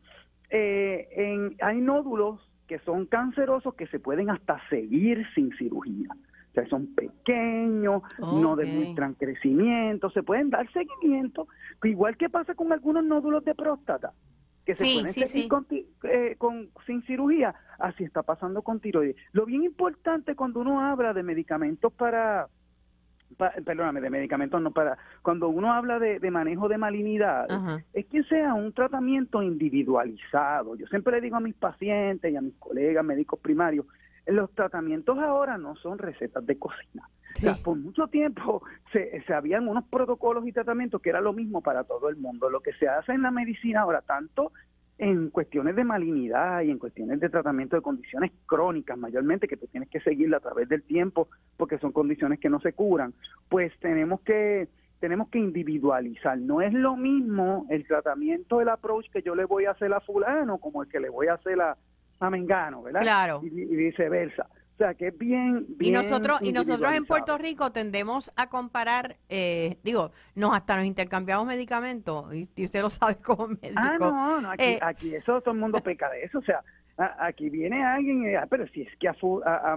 eh, 0.49 1.07
en, 1.11 1.55
hay 1.61 1.79
nódulos 1.81 2.41
que 2.67 2.79
son 2.79 3.05
cancerosos 3.05 3.75
que 3.75 3.87
se 3.87 3.99
pueden 3.99 4.29
hasta 4.29 4.59
seguir 4.69 5.25
sin 5.35 5.55
cirugía 5.57 6.09
son 6.65 6.87
pequeños, 6.95 8.01
no 8.19 8.55
demuestran 8.55 9.13
crecimiento, 9.13 10.09
se 10.09 10.23
pueden 10.23 10.49
dar 10.49 10.69
seguimiento, 10.71 11.47
igual 11.83 12.17
que 12.17 12.29
pasa 12.29 12.55
con 12.55 12.73
algunos 12.73 13.03
nódulos 13.03 13.45
de 13.45 13.53
próstata, 13.53 14.13
que 14.67 14.75
se 14.75 14.83
pueden 14.83 15.13
seguir 15.13 15.49
eh, 16.03 16.35
Con, 16.37 16.69
sin 16.85 17.01
cirugía, 17.03 17.55
así 17.79 18.03
está 18.03 18.21
pasando 18.21 18.61
con 18.63 18.81
tiroides. 18.81 19.15
Lo 19.31 19.45
bien 19.45 19.63
importante 19.63 20.35
cuando 20.35 20.59
uno 20.59 20.81
habla 20.81 21.13
de 21.13 21.23
medicamentos 21.23 21.93
para, 21.93 22.49
perdóname, 23.63 24.01
de 24.01 24.09
medicamentos 24.09 24.61
no 24.61 24.71
para, 24.71 24.97
cuando 25.21 25.47
uno 25.47 25.71
habla 25.71 25.99
de, 25.99 26.19
manejo 26.31 26.67
de 26.67 26.77
malignidad, 26.77 27.47
es 27.93 28.07
que 28.07 28.23
sea 28.23 28.55
un 28.55 28.73
tratamiento 28.73 29.41
individualizado. 29.41 30.75
Yo 30.75 30.85
siempre 30.87 31.13
le 31.13 31.21
digo 31.21 31.37
a 31.37 31.39
mis 31.39 31.55
pacientes 31.55 32.29
y 32.29 32.35
a 32.35 32.41
mis 32.41 32.55
colegas 32.55 33.05
médicos 33.05 33.39
primarios, 33.39 33.85
los 34.27 34.51
tratamientos 34.53 35.17
ahora 35.19 35.57
no 35.57 35.75
son 35.77 35.97
recetas 35.97 36.45
de 36.45 36.57
cocina. 36.57 37.09
por 37.63 37.77
mucho 37.77 38.07
tiempo 38.07 38.61
se, 38.91 39.23
se 39.25 39.33
habían 39.33 39.67
unos 39.67 39.85
protocolos 39.85 40.47
y 40.47 40.51
tratamientos 40.51 41.01
que 41.01 41.09
era 41.09 41.21
lo 41.21 41.33
mismo 41.33 41.61
para 41.61 41.83
todo 41.83 42.09
el 42.09 42.17
mundo. 42.17 42.49
Lo 42.49 42.61
que 42.61 42.73
se 42.73 42.87
hace 42.87 43.13
en 43.13 43.21
la 43.21 43.31
medicina 43.31 43.81
ahora, 43.81 44.01
tanto 44.01 44.51
en 44.99 45.29
cuestiones 45.29 45.75
de 45.75 45.83
malignidad 45.83 46.61
y 46.61 46.71
en 46.71 46.79
cuestiones 46.79 47.19
de 47.19 47.29
tratamiento 47.29 47.75
de 47.75 47.83
condiciones 47.83 48.31
crónicas, 48.45 48.97
mayormente 48.97 49.47
que 49.47 49.57
tú 49.57 49.67
tienes 49.67 49.89
que 49.89 49.99
seguirla 49.99 50.37
a 50.37 50.41
través 50.41 50.67
del 50.67 50.83
tiempo 50.83 51.29
porque 51.55 51.77
son 51.77 51.91
condiciones 51.91 52.39
que 52.39 52.49
no 52.49 52.59
se 52.59 52.73
curan, 52.73 53.13
pues 53.47 53.71
tenemos 53.79 54.21
que 54.21 54.67
tenemos 54.99 55.29
que 55.29 55.37
individualizar. 55.37 56.39
No 56.39 56.59
es 56.59 56.73
lo 56.73 56.95
mismo 56.97 57.67
el 57.69 57.85
tratamiento, 57.85 58.61
el 58.61 58.69
approach 58.69 59.11
que 59.11 59.21
yo 59.21 59.35
le 59.35 59.45
voy 59.45 59.65
a 59.65 59.71
hacer 59.71 59.93
a 59.93 59.99
fulano 59.99 60.57
como 60.57 60.81
el 60.81 60.89
que 60.89 60.99
le 60.99 61.09
voy 61.09 61.27
a 61.27 61.35
hacer 61.35 61.61
a, 61.61 61.77
a 62.19 62.29
Mengano, 62.29 62.83
¿verdad? 62.83 63.01
Claro. 63.01 63.41
Y, 63.43 63.49
viceversa. 63.49 64.47
O 64.73 64.77
sea, 64.77 64.93
que 64.93 65.07
es 65.07 65.17
bien, 65.17 65.65
y 65.79 65.89
nosotros 65.89 66.39
y 66.43 66.51
nosotros 66.51 66.95
en 66.95 67.05
Puerto 67.05 67.35
Rico 67.39 67.71
tendemos 67.71 68.31
a 68.35 68.47
comparar, 68.47 69.17
eh, 69.27 69.79
digo, 69.83 70.11
nos 70.35 70.55
hasta 70.55 70.75
nos 70.75 70.85
intercambiamos 70.85 71.47
medicamentos 71.47 72.31
y, 72.35 72.47
usted 72.63 72.81
lo 72.83 72.91
sabe 72.91 73.15
como 73.15 73.47
médico. 73.61 73.73
Ah, 73.75 73.97
no, 73.99 74.39
no 74.39 74.51
aquí, 74.51 74.63
eh, 74.63 74.79
aquí 74.79 75.15
eso 75.15 75.41
todo 75.41 75.55
el 75.55 75.59
mundo 75.59 75.79
peca 75.79 76.11
de 76.11 76.21
eso, 76.21 76.37
o 76.37 76.43
sea, 76.43 76.61
aquí 77.19 77.49
viene 77.49 77.83
alguien, 77.83 78.29
y, 78.29 78.35
ah, 78.35 78.45
pero 78.47 78.67
si 78.67 78.83
es 78.83 78.95
que 78.99 79.07
a, 79.07 79.15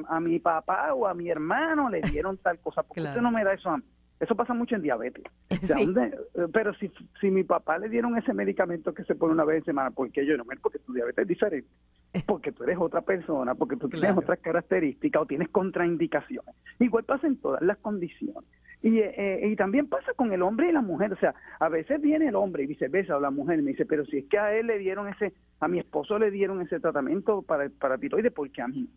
a, 0.06 0.20
mi 0.20 0.38
papá 0.38 0.92
o 0.92 1.06
a 1.06 1.14
mi 1.14 1.30
hermano 1.30 1.88
le 1.88 2.02
dieron 2.02 2.36
tal 2.36 2.58
cosa, 2.58 2.82
¿por 2.82 2.94
qué 2.94 3.02
usted 3.02 3.22
no 3.22 3.30
me 3.30 3.42
da 3.42 3.54
eso 3.54 3.70
a 3.70 3.78
mí? 3.78 3.84
Eso 4.20 4.36
pasa 4.36 4.52
mucho 4.52 4.76
en 4.76 4.82
diabetes. 4.82 5.24
Eh, 5.70 6.46
pero 6.52 6.74
si, 6.74 6.90
si 7.20 7.30
mi 7.30 7.42
papá 7.42 7.78
le 7.78 7.88
dieron 7.88 8.16
ese 8.16 8.34
medicamento 8.34 8.92
que 8.92 9.04
se 9.04 9.14
pone 9.14 9.32
una 9.32 9.44
vez 9.44 9.58
en 9.58 9.64
semana, 9.64 9.90
¿por 9.90 10.10
qué 10.10 10.24
yo 10.26 10.36
no? 10.36 10.44
Porque 10.62 10.78
tu 10.78 10.92
diabetes 10.92 11.22
es 11.22 11.28
diferente, 11.28 11.68
porque 12.26 12.52
tú 12.52 12.64
eres 12.64 12.78
otra 12.78 13.00
persona, 13.00 13.54
porque 13.54 13.76
tú 13.76 13.88
tienes 13.88 14.16
otras 14.16 14.38
características 14.40 15.22
o 15.22 15.26
tienes 15.26 15.48
contraindicaciones. 15.48 16.54
Igual 16.78 17.04
pasa 17.04 17.26
en 17.26 17.36
todas 17.36 17.62
las 17.62 17.78
condiciones. 17.78 18.48
Y, 18.82 18.98
eh, 18.98 19.14
eh, 19.16 19.48
y 19.48 19.56
también 19.56 19.88
pasa 19.88 20.12
con 20.14 20.32
el 20.32 20.42
hombre 20.42 20.68
y 20.68 20.72
la 20.72 20.82
mujer. 20.82 21.12
O 21.12 21.16
sea, 21.16 21.34
a 21.58 21.68
veces 21.68 22.00
viene 22.00 22.28
el 22.28 22.36
hombre 22.36 22.64
y 22.64 22.66
viceversa, 22.66 23.16
o 23.16 23.20
la 23.20 23.30
mujer 23.30 23.58
y 23.58 23.62
me 23.62 23.72
dice, 23.72 23.86
pero 23.86 24.04
si 24.06 24.18
es 24.18 24.24
que 24.26 24.38
a 24.38 24.54
él 24.54 24.66
le 24.66 24.78
dieron 24.78 25.08
ese, 25.08 25.32
a 25.60 25.68
mi 25.68 25.78
esposo 25.78 26.18
le 26.18 26.30
dieron 26.30 26.60
ese 26.62 26.80
tratamiento 26.80 27.42
para, 27.42 27.68
para 27.68 27.98
tiroides, 27.98 28.32
¿por 28.32 28.50
qué 28.50 28.62
a 28.62 28.68
mí? 28.68 28.88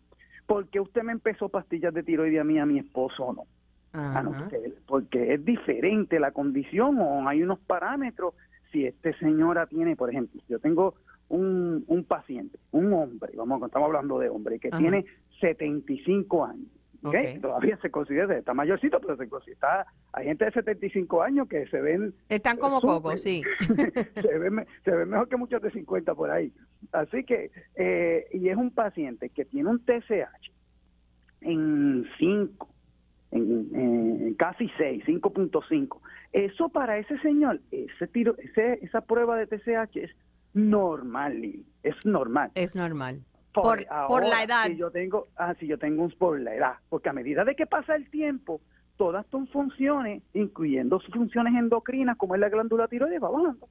¿Por 0.46 0.68
qué 0.68 0.80
usted 0.80 1.02
me 1.02 1.12
empezó 1.12 1.48
pastillas 1.48 1.92
de 1.94 2.02
tiroides 2.02 2.40
a 2.40 2.44
mí, 2.44 2.58
a 2.58 2.66
mi 2.66 2.78
esposo 2.78 3.32
no? 3.32 3.44
Porque 4.86 5.34
es 5.34 5.44
diferente 5.44 6.18
la 6.18 6.32
condición 6.32 6.98
o 6.98 7.28
hay 7.28 7.42
unos 7.42 7.58
parámetros. 7.60 8.34
Si 8.72 8.84
este 8.84 9.16
señora 9.18 9.66
tiene, 9.66 9.94
por 9.94 10.10
ejemplo, 10.10 10.40
yo 10.48 10.58
tengo 10.58 10.94
un, 11.28 11.84
un 11.86 12.04
paciente, 12.04 12.58
un 12.72 12.92
hombre, 12.92 13.32
vamos, 13.36 13.62
estamos 13.62 13.86
hablando 13.86 14.18
de 14.18 14.28
hombre, 14.28 14.58
que 14.58 14.70
tiene 14.70 15.04
75 15.40 16.44
años. 16.44 16.68
Okay. 17.02 17.38
Todavía 17.38 17.76
se 17.82 17.90
considera, 17.90 18.34
está 18.34 18.54
mayorcito, 18.54 18.98
pero 18.98 19.14
se 19.16 19.28
considera, 19.28 19.86
hay 20.14 20.24
gente 20.24 20.46
de 20.46 20.52
75 20.52 21.22
años 21.22 21.48
que 21.48 21.66
se 21.66 21.78
ven... 21.82 22.14
Están 22.30 22.56
como 22.56 22.80
cocos, 22.80 23.20
sí. 23.20 23.42
se, 24.14 24.38
ven, 24.38 24.66
se 24.84 24.90
ven 24.90 25.10
mejor 25.10 25.28
que 25.28 25.36
muchos 25.36 25.60
de 25.60 25.70
50 25.70 26.14
por 26.14 26.30
ahí. 26.30 26.50
Así 26.92 27.22
que, 27.24 27.50
eh, 27.74 28.26
y 28.32 28.48
es 28.48 28.56
un 28.56 28.70
paciente 28.70 29.28
que 29.28 29.44
tiene 29.44 29.68
un 29.68 29.80
TSH 29.80 30.50
en 31.42 32.06
5, 32.18 32.73
en, 33.34 34.34
casi 34.34 34.70
6, 34.76 35.04
5.5. 35.06 35.98
Eso 36.32 36.68
para 36.68 36.98
ese 36.98 37.18
señor, 37.18 37.60
ese 37.70 38.06
tiro, 38.06 38.36
ese, 38.38 38.78
esa 38.82 39.00
prueba 39.02 39.36
de 39.36 39.46
TCH 39.46 39.96
es 39.96 40.10
normal, 40.52 41.64
es 41.82 42.06
normal. 42.06 42.50
Es 42.54 42.74
normal. 42.74 43.22
Por, 43.52 43.86
por, 44.08 44.26
la 44.26 44.42
edad. 44.42 44.66
Si 44.66 44.76
yo 44.76 44.90
tengo, 44.90 45.28
ah, 45.36 45.54
si 45.60 45.68
yo 45.68 45.78
tengo 45.78 46.02
un 46.02 46.10
por 46.10 46.40
la 46.40 46.54
edad, 46.54 46.74
porque 46.88 47.08
a 47.08 47.12
medida 47.12 47.44
de 47.44 47.54
que 47.54 47.66
pasa 47.66 47.94
el 47.94 48.10
tiempo, 48.10 48.60
todas 48.96 49.24
tus 49.26 49.48
funciones, 49.50 50.22
incluyendo 50.32 50.98
sus 51.00 51.14
funciones 51.14 51.54
endocrinas, 51.54 52.16
como 52.16 52.34
es 52.34 52.40
la 52.40 52.48
glándula 52.48 52.88
tiroides, 52.88 53.22
va 53.22 53.30
bajando. 53.30 53.68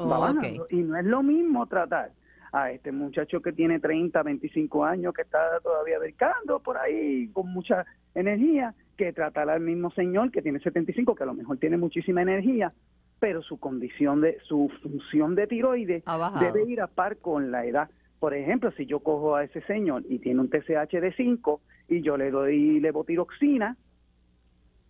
va 0.00 0.18
bajando. 0.18 0.66
Y 0.70 0.76
no 0.76 0.96
es 0.96 1.04
lo 1.04 1.22
mismo 1.22 1.66
tratar 1.66 2.12
a 2.52 2.70
este 2.70 2.92
muchacho 2.92 3.40
que 3.40 3.52
tiene 3.52 3.80
30, 3.80 4.22
25 4.22 4.84
años, 4.84 5.14
que 5.14 5.22
está 5.22 5.58
todavía 5.62 5.98
dedicando 5.98 6.60
por 6.60 6.76
ahí 6.76 7.28
con 7.32 7.52
mucha 7.52 7.86
energía, 8.14 8.74
que 8.96 9.12
tratar 9.12 9.48
al 9.48 9.60
mismo 9.60 9.90
señor 9.92 10.30
que 10.30 10.42
tiene 10.42 10.60
75, 10.60 11.14
que 11.14 11.22
a 11.22 11.26
lo 11.26 11.34
mejor 11.34 11.56
tiene 11.58 11.78
muchísima 11.78 12.20
energía, 12.20 12.72
pero 13.18 13.42
su 13.42 13.58
condición 13.58 14.20
de, 14.20 14.38
su 14.42 14.70
función 14.82 15.34
de 15.34 15.46
tiroides 15.46 16.04
debe 16.40 16.64
ir 16.70 16.82
a 16.82 16.88
par 16.88 17.16
con 17.16 17.50
la 17.50 17.64
edad. 17.64 17.88
Por 18.20 18.34
ejemplo, 18.34 18.70
si 18.72 18.84
yo 18.84 19.00
cojo 19.00 19.34
a 19.34 19.44
ese 19.44 19.62
señor 19.62 20.04
y 20.08 20.18
tiene 20.18 20.40
un 20.40 20.50
TSH 20.50 21.00
de 21.00 21.12
5 21.16 21.60
y 21.88 22.02
yo 22.02 22.16
le 22.16 22.30
doy 22.30 22.80
levotiroxina, 22.80 23.76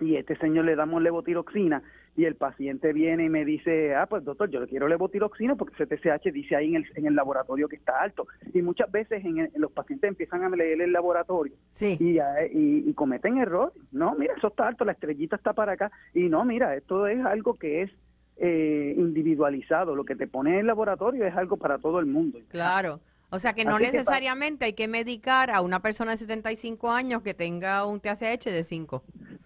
y 0.01 0.17
este 0.17 0.37
señor 0.37 0.65
le 0.65 0.75
damos 0.75 1.01
levotiroxina 1.01 1.83
y 2.15 2.27
el 2.27 2.37
paciente 2.37 2.93
viene 2.93 3.25
y 3.25 3.29
me 3.31 3.45
dice, 3.45 3.95
ah, 3.95 4.07
pues 4.07 4.23
doctor, 4.25 4.51
yo 4.51 4.61
le 4.61 4.67
quiero 4.67 4.87
levotiroxina 4.87 5.57
porque 5.57 5.83
ese 5.83 5.97
TSH 5.97 6.31
dice 6.33 6.57
ahí 6.57 6.69
en 6.69 6.77
el, 6.77 6.87
en 6.95 7.07
el 7.07 7.15
laboratorio 7.15 7.69
que 7.69 7.77
está 7.77 8.03
alto. 8.03 8.27
Y 8.53 8.61
muchas 8.61 8.91
veces 8.91 9.25
en, 9.25 9.51
los 9.55 9.73
pacientes 9.73 10.09
empiezan 10.09 10.45
a 10.45 10.51
leer 10.51 10.83
el 10.83 10.93
laboratorio 10.93 11.55
y, 11.81 12.19
y, 12.53 12.95
cometen 12.95 13.39
error. 13.39 13.73
No, 13.93 14.15
mira, 14.15 14.35
eso 14.37 14.49
está 14.49 14.69
alto, 14.69 14.85
la 14.85 14.93
estrellita 14.93 15.37
está 15.37 15.55
para 15.55 15.73
acá. 15.73 15.91
Y 16.13 16.29
no, 16.29 16.45
mira, 16.45 16.77
esto 16.77 17.07
es 17.07 17.25
algo 17.25 17.55
que 17.55 17.83
es 17.83 17.91
eh, 18.37 18.95
individualizado. 18.99 19.95
Lo 19.95 20.05
que 20.05 20.17
te 20.17 20.27
pone 20.27 20.55
en 20.55 20.61
el 20.61 20.67
laboratorio 20.67 21.27
es 21.27 21.35
algo 21.35 21.57
para 21.57 21.79
todo 21.79 21.99
el 21.99 22.07
mundo. 22.07 22.41
Claro. 22.49 23.01
O 23.31 23.39
sea 23.39 23.55
que 23.55 23.65
no 23.65 23.79
necesariamente 23.79 24.67
hay 24.67 24.73
que 24.75 24.89
medicar 24.89 25.51
a 25.51 25.63
una 25.63 25.81
persona 25.81 26.11
de 26.11 26.19
75 26.19 26.91
años 26.91 27.23
que 27.23 27.33
tenga 27.33 27.87
un 27.87 27.99
TSH 27.99 28.45
de 28.51 28.63
5. 28.63 29.03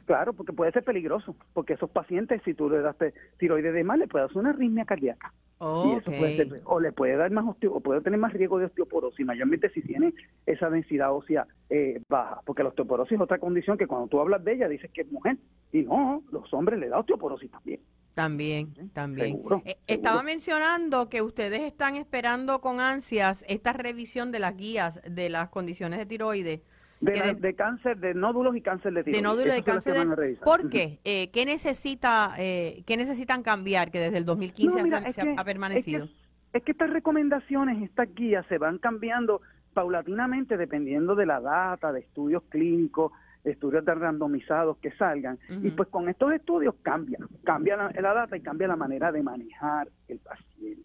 Claro, 0.06 0.34
porque 0.34 0.52
puede 0.52 0.70
ser 0.70 0.84
peligroso, 0.84 1.34
porque 1.52 1.72
esos 1.72 1.90
pacientes, 1.90 2.40
si 2.44 2.54
tú 2.54 2.70
le 2.70 2.80
das 2.80 2.94
tiroides 3.38 3.74
de 3.74 3.82
mal, 3.82 3.98
le 3.98 4.06
puede 4.06 4.26
dar 4.26 4.36
una 4.36 4.50
arritmia 4.50 4.84
cardíaca. 4.84 5.32
o 5.58 6.80
le 6.80 6.92
puede 6.92 7.16
dar 7.16 7.32
más 7.32 7.44
osteo, 7.44 7.74
o 7.74 7.80
puede 7.80 8.00
tener 8.02 8.20
más 8.20 8.32
riesgo 8.32 8.58
de 8.58 8.66
osteoporosis, 8.66 9.26
mayormente 9.26 9.68
si 9.70 9.82
tiene 9.82 10.14
esa 10.46 10.70
densidad 10.70 11.12
ósea 11.12 11.48
eh, 11.70 12.00
baja, 12.08 12.40
porque 12.44 12.62
la 12.62 12.68
osteoporosis 12.68 13.16
es 13.16 13.20
otra 13.20 13.38
condición 13.38 13.76
que 13.76 13.88
cuando 13.88 14.06
tú 14.06 14.20
hablas 14.20 14.44
de 14.44 14.52
ella 14.52 14.68
dices 14.68 14.92
que 14.92 15.00
es 15.00 15.10
mujer, 15.10 15.38
y 15.72 15.82
no, 15.82 16.22
los 16.30 16.54
hombres 16.54 16.78
le 16.78 16.88
da 16.88 17.00
osteoporosis 17.00 17.50
también. 17.50 17.80
También, 18.14 18.90
también. 18.94 19.42
Eh, 19.64 19.76
estaba 19.88 20.22
mencionando 20.22 21.08
que 21.08 21.20
ustedes 21.20 21.62
están 21.62 21.96
esperando 21.96 22.60
con 22.60 22.78
ansias 22.80 23.44
esta 23.48 23.72
revisión 23.72 24.30
de 24.30 24.38
las 24.38 24.56
guías 24.56 25.02
de 25.02 25.30
las 25.30 25.48
condiciones 25.48 25.98
de 25.98 26.06
tiroides 26.06 26.60
de, 27.00 27.54
cáncer, 27.54 27.98
de 27.98 28.14
nódulos 28.14 28.56
y 28.56 28.60
cáncer 28.60 28.92
de 28.92 29.04
tiroides. 29.04 29.22
De 29.22 29.28
nódulos 29.28 29.58
y 29.58 29.62
cáncer 29.62 29.94
de... 29.94 30.36
¿Por 30.36 30.68
qué? 30.70 30.98
Eh, 31.04 31.30
¿qué, 31.30 31.44
necesita, 31.44 32.34
eh, 32.38 32.82
¿Qué 32.86 32.96
necesitan 32.96 33.42
cambiar 33.42 33.90
que 33.90 33.98
desde 33.98 34.18
el 34.18 34.24
2015 34.24 35.12
se, 35.12 35.34
ha, 35.36 35.44
permanecido? 35.44 36.08
Es 36.52 36.62
que, 36.62 36.72
estas 36.72 36.90
recomendaciones, 36.90 37.82
estas 37.82 38.12
guías 38.14 38.46
se 38.48 38.58
van 38.58 38.78
cambiando 38.78 39.42
paulatinamente 39.74 40.56
dependiendo 40.56 41.14
de 41.14 41.26
la 41.26 41.40
data, 41.40 41.92
de 41.92 42.00
estudios 42.00 42.42
clínicos, 42.48 43.12
estudios 43.44 43.84
de 43.84 43.94
randomizados 43.94 44.78
que 44.78 44.90
salgan. 44.92 45.38
Y 45.62 45.70
pues 45.70 45.88
con 45.88 46.08
estos 46.08 46.32
estudios 46.32 46.74
cambia, 46.82 47.18
cambia 47.44 47.76
la, 47.76 48.14
data 48.14 48.36
y 48.36 48.40
cambia 48.40 48.68
la 48.68 48.76
manera 48.76 49.12
de 49.12 49.22
manejar 49.22 49.88
el 50.08 50.18
paciente. 50.18 50.82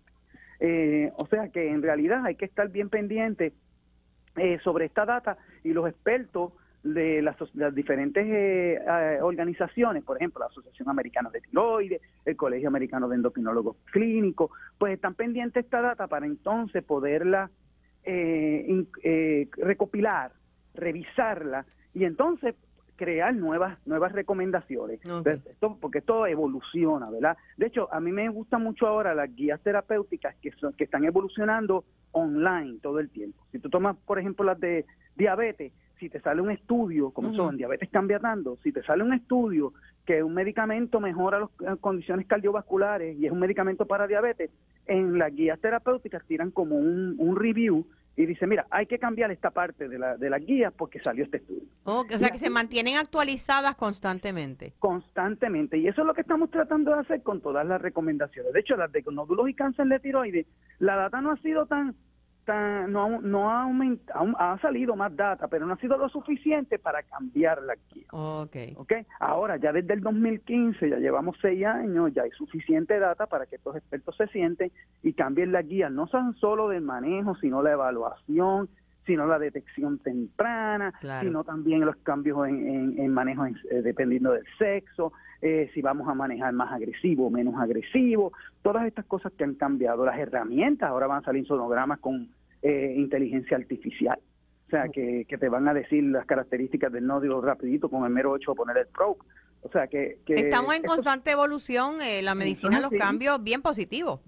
Eh, 0.59 1.11
o 1.15 1.25
sea 1.25 1.49
que 1.49 1.71
en 1.71 1.81
realidad 1.81 2.23
hay 2.23 2.35
que 2.35 2.45
estar 2.45 2.69
bien 2.69 2.89
pendiente 2.89 3.53
eh, 4.37 4.59
sobre 4.63 4.85
esta 4.85 5.05
data 5.05 5.37
y 5.63 5.73
los 5.73 5.87
expertos 5.87 6.53
de 6.83 7.21
las, 7.21 7.35
diferentes 7.75 8.25
eh, 8.25 8.73
eh, 8.75 9.19
organizaciones, 9.21 10.03
por 10.03 10.17
ejemplo, 10.17 10.39
la 10.39 10.47
Asociación 10.47 10.89
Americana 10.89 11.29
de 11.29 11.41
Tiroides, 11.41 12.01
el 12.25 12.35
Colegio 12.35 12.69
Americano 12.69 13.07
de 13.07 13.17
Endocrinólogos 13.17 13.77
Clínicos, 13.91 14.49
pues 14.77 14.93
están 14.93 15.13
pendientes 15.13 15.63
esta 15.63 15.81
data 15.81 16.07
para 16.07 16.25
entonces 16.25 16.83
poderla 16.83 17.51
eh, 18.03 19.47
recopilar, 19.57 20.31
revisarla 20.73 21.65
y 21.93 22.05
entonces 22.05 22.55
crear 23.01 23.33
nuevas 23.33 23.79
nuevas 23.87 24.11
recomendaciones. 24.11 24.99
Porque 25.79 25.97
esto 25.97 26.27
evoluciona 26.27 27.09
verdad 27.09 27.35
de 27.57 27.65
hecho 27.65 27.91
a 27.91 27.99
mí 27.99 28.11
me 28.11 28.29
gusta 28.29 28.59
mucho 28.59 28.85
ahora 28.85 29.15
las 29.15 29.35
guías 29.35 29.59
terapéuticas 29.61 30.35
que 30.35 30.51
son, 30.51 30.73
que 30.73 30.83
están 30.83 31.03
evolucionando 31.03 31.83
online 32.11 32.77
todo 32.79 32.99
el 32.99 33.09
tiempo. 33.09 33.43
Si 33.51 33.57
tú 33.57 33.69
tomas 33.69 33.97
por 34.05 34.19
ejemplo 34.19 34.45
las 34.45 34.59
de 34.59 34.85
diabetes 35.15 35.73
si 35.99 36.09
te 36.09 36.19
sale 36.19 36.41
un 36.41 36.51
estudio, 36.51 37.11
como 37.11 37.33
son 37.33 37.57
diabetes 37.57 37.89
cambia 37.89 38.19
tanto, 38.19 38.57
si 38.63 38.71
te 38.71 38.81
sale 38.83 39.03
un 39.03 39.13
estudio 39.13 39.73
que 40.05 40.23
un 40.23 40.33
medicamento 40.33 40.99
mejora 40.99 41.47
las 41.59 41.77
condiciones 41.79 42.25
cardiovasculares 42.25 43.17
y 43.19 43.27
es 43.27 43.31
un 43.31 43.39
medicamento 43.39 43.85
para 43.85 44.07
diabetes, 44.07 44.49
en 44.87 45.19
las 45.19 45.31
guías 45.33 45.59
terapéuticas 45.59 46.25
tiran 46.25 46.49
como 46.49 46.75
un, 46.75 47.15
un 47.19 47.35
review 47.35 47.85
y 48.21 48.25
dice, 48.27 48.45
mira, 48.45 48.67
hay 48.69 48.85
que 48.85 48.99
cambiar 48.99 49.31
esta 49.31 49.49
parte 49.49 49.89
de 49.89 49.97
la, 49.97 50.15
de 50.15 50.29
las 50.29 50.45
guías 50.45 50.73
porque 50.77 50.99
salió 50.99 51.23
este 51.23 51.37
estudio. 51.37 51.63
o 51.83 52.05
sea, 52.07 52.29
que 52.29 52.37
se 52.37 52.49
mantienen 52.49 52.97
actualizadas 52.97 53.75
constantemente. 53.75 54.73
Constantemente. 54.79 55.77
Y 55.77 55.87
eso 55.87 56.01
es 56.01 56.07
lo 56.07 56.13
que 56.13 56.21
estamos 56.21 56.51
tratando 56.51 56.93
de 56.93 56.99
hacer 56.99 57.23
con 57.23 57.41
todas 57.41 57.65
las 57.65 57.81
recomendaciones. 57.81 58.53
De 58.53 58.59
hecho, 58.59 58.75
las 58.75 58.91
de 58.91 59.03
nódulos 59.11 59.49
y 59.49 59.53
cáncer 59.53 59.87
de 59.87 59.99
tiroides, 59.99 60.45
la 60.79 60.95
data 60.95 61.21
no 61.21 61.31
ha 61.31 61.37
sido 61.37 61.65
tan 61.65 61.95
no, 62.87 63.21
no 63.21 63.49
ha 63.49 63.63
aumentado, 63.63 64.25
ha 64.37 64.57
salido 64.59 64.95
más 64.95 65.15
data, 65.15 65.47
pero 65.47 65.65
no 65.65 65.73
ha 65.73 65.77
sido 65.77 65.97
lo 65.97 66.09
suficiente 66.09 66.79
para 66.79 67.03
cambiar 67.03 67.61
la 67.63 67.75
guía. 67.75 68.05
Okay. 68.11 68.73
okay. 68.77 69.05
Ahora, 69.19 69.57
ya 69.57 69.71
desde 69.71 69.93
el 69.93 70.01
2015, 70.01 70.89
ya 70.89 70.97
llevamos 70.97 71.37
seis 71.41 71.65
años, 71.65 72.13
ya 72.13 72.23
hay 72.23 72.31
suficiente 72.31 72.99
data 72.99 73.27
para 73.27 73.45
que 73.45 73.55
estos 73.55 73.75
expertos 73.75 74.15
se 74.17 74.27
sienten 74.27 74.71
y 75.03 75.13
cambien 75.13 75.51
la 75.51 75.61
guía, 75.61 75.89
no 75.89 76.07
son 76.07 76.35
solo 76.35 76.69
del 76.69 76.81
manejo, 76.81 77.35
sino 77.35 77.61
la 77.61 77.71
evaluación, 77.71 78.69
sino 79.05 79.25
la 79.25 79.39
detección 79.39 79.99
temprana, 79.99 80.93
sino 81.21 81.43
también 81.43 81.81
los 81.85 81.95
cambios 81.97 82.47
en, 82.47 82.99
en, 82.99 83.13
manejo 83.13 83.45
eh, 83.45 83.81
dependiendo 83.81 84.31
del 84.31 84.45
sexo, 84.57 85.11
eh, 85.41 85.71
si 85.73 85.81
vamos 85.81 86.07
a 86.07 86.13
manejar 86.13 86.53
más 86.53 86.71
agresivo 86.71 87.27
o 87.27 87.29
menos 87.29 87.55
agresivo, 87.59 88.31
todas 88.61 88.85
estas 88.85 89.05
cosas 89.05 89.33
que 89.33 89.43
han 89.43 89.55
cambiado. 89.55 90.05
Las 90.05 90.19
herramientas, 90.19 90.89
ahora 90.89 91.07
van 91.07 91.23
a 91.23 91.25
salir 91.25 91.47
sonogramas 91.47 91.99
con 91.99 92.29
eh, 92.61 92.93
inteligencia 92.97 93.57
artificial. 93.57 94.19
O 94.67 94.69
sea, 94.69 94.87
que, 94.87 95.25
que, 95.27 95.37
te 95.37 95.49
van 95.49 95.67
a 95.67 95.73
decir 95.73 96.03
las 96.03 96.25
características 96.25 96.91
del 96.91 97.05
nódulo 97.05 97.41
rapidito 97.41 97.89
con 97.89 98.05
el 98.05 98.09
mero 98.09 98.37
hecho 98.37 98.51
de 98.51 98.55
poner 98.55 98.77
el 98.77 98.87
probe. 98.87 99.19
O 99.61 99.69
sea, 99.69 99.87
que... 99.87 100.19
Estamos 100.27 100.75
en 100.75 100.83
constante 100.83 101.31
evolución, 101.31 101.97
la 102.23 102.35
medicina, 102.35 102.79
los 102.79 102.91
cambios 102.91 103.43
bien 103.43 103.61
positivos 103.61 104.21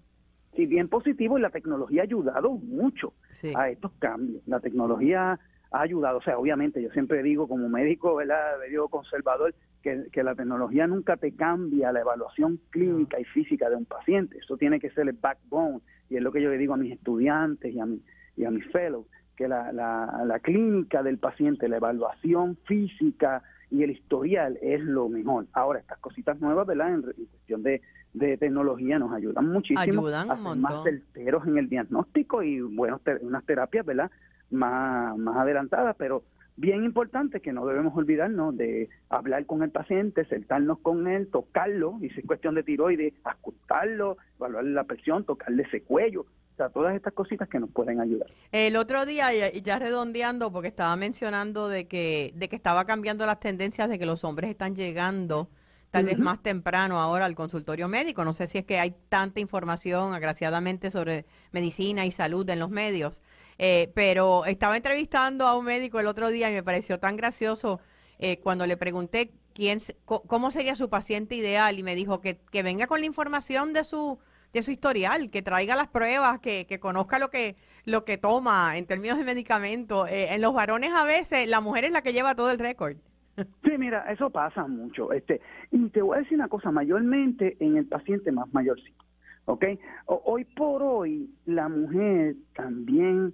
sí, 0.55 0.65
bien 0.65 0.87
positivo 0.87 1.37
y 1.37 1.41
la 1.41 1.49
tecnología 1.49 2.01
ha 2.01 2.05
ayudado 2.05 2.51
mucho 2.51 3.13
a 3.55 3.69
estos 3.69 3.91
cambios. 3.99 4.41
La 4.47 4.59
tecnología 4.59 5.39
ha 5.71 5.81
ayudado, 5.81 6.19
o 6.19 6.21
sea, 6.21 6.37
obviamente 6.37 6.81
yo 6.81 6.89
siempre 6.91 7.23
digo 7.23 7.47
como 7.47 7.67
médico, 7.69 8.15
¿verdad? 8.15 8.59
Medio 8.59 8.87
conservador, 8.89 9.55
que, 9.81 10.05
que, 10.11 10.23
la 10.23 10.35
tecnología 10.35 10.87
nunca 10.87 11.17
te 11.17 11.35
cambia 11.35 11.91
la 11.91 12.01
evaluación 12.01 12.59
clínica 12.69 13.19
y 13.19 13.25
física 13.25 13.69
de 13.69 13.75
un 13.75 13.85
paciente. 13.85 14.37
Eso 14.37 14.55
tiene 14.55 14.79
que 14.79 14.91
ser 14.91 15.09
el 15.09 15.13
backbone 15.13 15.79
y 16.09 16.17
es 16.17 16.21
lo 16.21 16.31
que 16.31 16.41
yo 16.41 16.49
le 16.49 16.57
digo 16.57 16.75
a 16.75 16.77
mis 16.77 16.93
estudiantes 16.93 17.73
y 17.73 17.79
a, 17.79 17.85
mi, 17.85 18.01
y 18.35 18.45
a 18.45 18.51
mis 18.51 18.65
fellows, 18.71 19.05
que 19.35 19.47
la, 19.47 19.71
la, 19.71 20.23
la 20.25 20.39
clínica 20.39 21.03
del 21.03 21.17
paciente, 21.17 21.67
la 21.67 21.77
evaluación 21.77 22.57
física 22.65 23.43
y 23.71 23.83
el 23.83 23.91
historial 23.91 24.57
es 24.61 24.81
lo 24.81 25.09
mejor. 25.09 25.47
Ahora, 25.53 25.79
estas 25.79 25.97
cositas 25.99 26.39
nuevas, 26.39 26.67
¿verdad? 26.67 26.93
en 26.93 27.01
cuestión 27.01 27.63
de 27.63 27.81
de 28.13 28.37
tecnología 28.37 28.99
nos 28.99 29.11
ayudan 29.11 29.49
muchísimo 29.49 30.07
a 30.07 30.25
ser 30.25 30.57
más 30.57 30.83
certeros 30.83 31.47
en 31.47 31.57
el 31.57 31.67
diagnóstico 31.67 32.43
y 32.43 32.61
bueno, 32.61 33.01
unas 33.21 33.43
terapias, 33.45 33.85
¿verdad? 33.85 34.11
Más, 34.51 35.17
más 35.17 35.37
adelantadas, 35.37 35.95
pero 35.97 36.23
bien 36.55 36.83
importante 36.83 37.39
que 37.39 37.51
no 37.51 37.65
debemos 37.65 37.95
olvidarnos 37.97 38.55
de 38.55 38.89
hablar 39.09 39.47
con 39.47 39.63
el 39.63 39.71
paciente, 39.71 40.25
sentarnos 40.25 40.77
con 40.79 41.07
él, 41.07 41.27
tocarlo, 41.27 41.97
y 42.01 42.09
si 42.11 42.19
es 42.19 42.27
cuestión 42.27 42.53
de 42.53 42.61
tiroides, 42.61 43.13
ajustarlo, 43.23 44.17
evaluarle 44.37 44.71
la 44.71 44.83
presión, 44.83 45.25
tocarle 45.25 45.63
ese 45.63 45.81
cuello, 45.81 46.27
o 46.53 46.55
sea, 46.55 46.69
todas 46.69 46.95
estas 46.95 47.13
cositas 47.13 47.49
que 47.49 47.59
nos 47.59 47.71
pueden 47.71 47.99
ayudar. 47.99 48.27
El 48.51 48.75
otro 48.75 49.05
día, 49.05 49.33
ya, 49.33 49.51
ya 49.51 49.79
redondeando, 49.79 50.51
porque 50.51 50.67
estaba 50.67 50.95
mencionando 50.95 51.67
de 51.67 51.87
que, 51.87 52.31
de 52.35 52.47
que 52.47 52.55
estaba 52.55 52.85
cambiando 52.85 53.25
las 53.25 53.39
tendencias 53.39 53.89
de 53.89 53.97
que 53.97 54.05
los 54.05 54.23
hombres 54.23 54.51
están 54.51 54.75
llegando 54.75 55.49
tal 55.89 56.05
vez 56.05 56.17
más 56.17 56.41
temprano 56.41 56.99
ahora 56.99 57.25
al 57.25 57.35
consultorio 57.35 57.87
médico. 57.87 58.25
No 58.25 58.33
sé 58.33 58.47
si 58.47 58.57
es 58.57 58.65
que 58.65 58.79
hay 58.79 58.95
tanta 59.09 59.39
información, 59.39 60.15
agraciadamente, 60.15 60.89
sobre 60.89 61.25
medicina 61.51 62.03
y 62.05 62.11
salud 62.11 62.49
en 62.49 62.59
los 62.59 62.71
medios. 62.71 63.21
Eh, 63.59 63.91
pero 63.93 64.45
estaba 64.45 64.75
entrevistando 64.75 65.45
a 65.45 65.55
un 65.55 65.65
médico 65.65 65.99
el 65.99 66.07
otro 66.07 66.29
día 66.29 66.49
y 66.49 66.53
me 66.53 66.63
pareció 66.63 66.99
tan 66.99 67.15
gracioso 67.15 67.79
eh, 68.17 68.39
cuando 68.39 68.65
le 68.65 68.75
pregunté 68.75 69.33
quién, 69.53 69.79
cómo 70.05 70.49
sería 70.49 70.75
su 70.75 70.89
paciente 70.89 71.35
ideal 71.35 71.77
y 71.77 71.83
me 71.83 71.93
dijo 71.93 72.21
que, 72.21 72.39
que 72.51 72.63
venga 72.63 72.87
con 72.87 72.99
la 72.99 73.05
información 73.05 73.71
de 73.73 73.83
su 73.83 74.17
de 74.53 74.63
su 74.63 74.71
historial, 74.71 75.29
que 75.29 75.41
traiga 75.41 75.75
las 75.75 75.87
pruebas, 75.87 76.39
que, 76.39 76.65
que 76.67 76.79
conozca 76.79 77.19
lo 77.19 77.29
que 77.29 77.55
lo 77.85 78.05
que 78.05 78.17
toma 78.17 78.77
en 78.77 78.85
términos 78.85 79.17
de 79.17 79.23
medicamentos. 79.23 80.09
Eh, 80.09 80.33
en 80.33 80.41
los 80.41 80.53
varones 80.53 80.91
a 80.93 81.03
veces 81.03 81.47
la 81.47 81.61
mujer 81.61 81.85
es 81.85 81.91
la 81.91 82.01
que 82.01 82.13
lleva 82.13 82.35
todo 82.35 82.51
el 82.51 82.59
récord. 82.59 82.95
Sí, 83.35 83.77
mira, 83.77 84.11
eso 84.11 84.29
pasa 84.29 84.67
mucho. 84.67 85.11
Este, 85.11 85.41
y 85.71 85.89
te 85.89 86.01
voy 86.01 86.17
a 86.17 86.21
decir 86.21 86.37
una 86.37 86.47
cosa, 86.47 86.71
mayormente 86.71 87.57
en 87.59 87.77
el 87.77 87.85
paciente 87.85 88.31
más 88.31 88.51
mayorcito, 88.53 89.03
¿ok? 89.45 89.65
hoy 90.05 90.45
por 90.45 90.83
hoy, 90.83 91.29
la 91.45 91.67
mujer 91.67 92.35
también, 92.55 93.33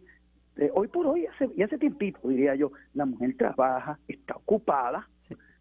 eh, 0.56 0.72
hoy 0.74 0.88
por 0.88 1.06
hoy, 1.06 1.26
hace, 1.26 1.50
y 1.56 1.64
hace 1.64 1.78
tiempito, 1.78 2.20
diría 2.24 2.56
yo, 2.56 2.72
la 2.94 3.06
mujer 3.06 3.36
trabaja, 3.38 4.00
está 4.08 4.36
ocupada, 4.38 5.10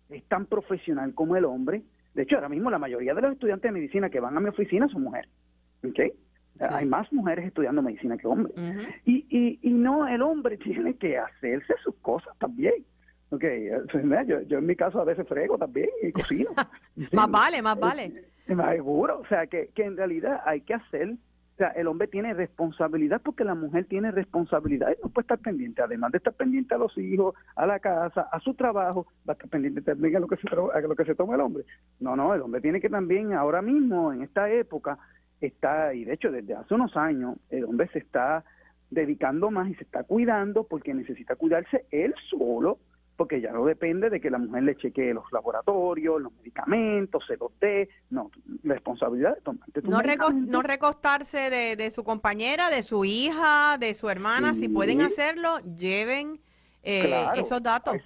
es 0.09 0.25
tan 0.25 0.47
profesional 0.47 1.15
como 1.15 1.37
el 1.37 1.45
hombre. 1.45 1.83
De 2.19 2.25
hecho, 2.25 2.35
ahora 2.35 2.49
mismo 2.49 2.69
la 2.69 2.81
mayoría 2.81 3.15
de 3.15 3.23
los 3.23 3.33
estudiantes 3.35 3.69
de 3.69 3.79
medicina 3.79 4.11
que 4.11 4.19
van 4.19 4.37
a 4.37 4.41
mi 4.41 4.49
oficina 4.49 4.89
son 4.89 5.05
mujeres, 5.05 5.31
¿ok? 5.85 6.01
Hay 6.69 6.85
más 6.85 7.13
mujeres 7.13 7.47
estudiando 7.47 7.81
medicina 7.81 8.19
que 8.19 8.27
hombres. 8.27 8.57
y, 9.05 9.25
y, 9.31 9.61
y 9.63 9.71
no, 9.71 10.09
el 10.09 10.21
hombre 10.23 10.57
tiene 10.65 10.97
que 10.97 11.17
hacerse 11.17 11.75
sus 11.85 11.95
cosas 12.03 12.37
también. 12.39 12.75
Ok, 13.31 13.45
yo, 14.27 14.41
yo 14.49 14.59
en 14.59 14.67
mi 14.67 14.75
caso 14.75 15.01
a 15.01 15.05
veces 15.05 15.29
frego 15.29 15.59
también 15.59 15.91
y 16.03 16.11
cocino. 16.11 16.51
más 17.13 17.31
vale, 17.31 17.63
más 17.63 17.79
vale. 17.79 18.25
Más 18.49 18.75
seguro, 18.75 19.21
o 19.21 19.27
sea, 19.29 19.47
que, 19.47 19.71
que 19.73 19.85
en 19.85 19.97
realidad 19.97 20.41
hay 20.45 20.63
que 20.63 20.75
hacer, 20.75 21.15
o 21.59 21.61
sea, 21.61 21.71
el 21.71 21.89
hombre 21.89 22.07
tiene 22.07 22.35
responsabilidad 22.35 23.21
porque 23.21 23.43
la 23.43 23.57
mujer 23.57 23.85
tiene 23.87 24.13
responsabilidad 24.13 24.91
y 24.97 25.03
no 25.03 25.09
puede 25.09 25.25
estar 25.25 25.41
pendiente, 25.41 25.83
además 25.83 26.13
de 26.13 26.19
estar 26.19 26.33
pendiente 26.33 26.73
a 26.73 26.79
los 26.79 26.97
hijos, 26.97 27.35
a 27.57 27.67
la 27.67 27.81
casa, 27.81 28.29
a 28.31 28.39
su 28.39 28.55
trabajo, 28.55 29.09
va 29.29 29.33
a 29.33 29.35
estar 29.35 29.49
pendiente 29.51 29.83
también 29.83 30.15
a 30.15 30.21
lo 30.21 30.29
que 30.29 30.37
se, 30.37 30.47
a 30.47 30.81
lo 30.81 30.95
que 30.95 31.05
se 31.05 31.17
toma 31.17 31.35
el 31.35 31.41
hombre. 31.41 31.65
No, 31.99 32.15
no, 32.15 32.33
el 32.33 32.43
hombre 32.43 32.61
tiene 32.61 32.81
que 32.81 32.89
también, 32.89 33.33
ahora 33.33 33.61
mismo, 33.61 34.13
en 34.13 34.23
esta 34.23 34.49
época, 34.49 35.01
está, 35.41 35.93
y 35.95 36.05
de 36.05 36.13
hecho 36.13 36.31
desde 36.31 36.55
hace 36.55 36.75
unos 36.75 36.97
años, 36.97 37.37
el 37.51 37.65
hombre 37.65 37.89
se 37.89 37.99
está 37.99 38.45
dedicando 38.89 39.51
más 39.51 39.69
y 39.69 39.75
se 39.75 39.83
está 39.83 40.05
cuidando 40.05 40.63
porque 40.63 40.95
necesita 40.95 41.35
cuidarse 41.35 41.87
él 41.91 42.15
solo 42.31 42.79
ya 43.41 43.53
no 43.53 43.65
depende 43.65 44.11
de 44.11 44.21
que 44.21 44.31
la 44.31 44.39
mujer 44.39 44.63
le 44.63 44.77
chequee 44.77 45.15
los 45.15 45.25
laboratorios, 45.33 46.21
los 46.21 46.33
medicamentos, 46.33 47.25
se 47.27 47.37
los 47.37 47.53
dé, 47.61 47.89
no, 48.11 48.31
responsabilidad 48.63 49.35
de 49.37 49.41
tomarte 49.43 49.83
no, 49.83 50.01
no 50.31 50.63
recostarse 50.63 51.51
de, 51.51 51.77
de, 51.77 51.91
su 51.91 52.05
compañera, 52.05 52.71
de 52.71 52.83
su 52.83 53.05
hija, 53.05 53.79
de 53.79 53.95
su 53.95 54.09
hermana, 54.09 54.55
si 54.55 54.69
pueden 54.69 55.01
hacerlo, 55.01 55.59
lleven 55.77 56.41
eh, 56.83 57.27
esos 57.37 57.63
datos. 57.63 57.97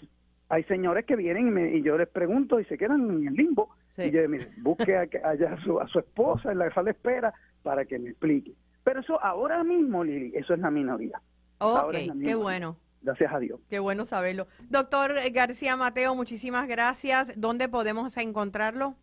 Hay, 0.49 0.65
señores 0.65 1.07
que 1.07 1.17
vienen 1.17 1.77
y, 1.77 1.83
yo 1.83 1.97
les 1.97 2.09
pregunto 2.09 2.61
y 2.61 2.65
se 2.67 2.77
quedan 2.77 3.11
en 3.11 3.29
el 3.29 3.35
limbo, 3.35 3.71
y 3.97 4.11
yo, 4.11 4.29
mire, 4.29 4.51
busque 4.59 4.97
a, 4.97 5.09
allá 5.25 5.55
a 5.55 5.63
su, 5.63 5.81
a 5.81 5.89
su 5.89 5.99
esposa 5.99 6.53
en 6.53 6.59
la 6.59 6.73
sala 6.75 6.87
de 6.87 6.91
espera 6.91 7.33
para 7.63 7.85
que 7.85 7.99
me 7.99 8.11
explique. 8.11 8.53
Pero 8.85 9.01
eso 9.01 9.23
ahora 9.23 9.63
mismo, 9.65 10.05
Lili, 10.05 10.33
eso 10.35 10.55
es 10.55 10.61
la 10.61 10.71
minoría. 10.71 11.21
Ok, 11.59 11.95
qué 12.23 12.35
bueno. 12.35 12.77
Gracias 13.03 13.33
a 13.33 13.39
Dios. 13.39 13.61
Qué 13.69 13.81
bueno 13.81 14.05
saberlo. 14.05 14.47
Doctor 14.71 15.13
García 15.33 15.77
Mateo, 15.77 16.15
muchísimas 16.15 16.69
gracias. 16.69 17.41
¿Dónde 17.41 17.69
podemos 17.69 18.17
encontrarlo? 18.17 18.95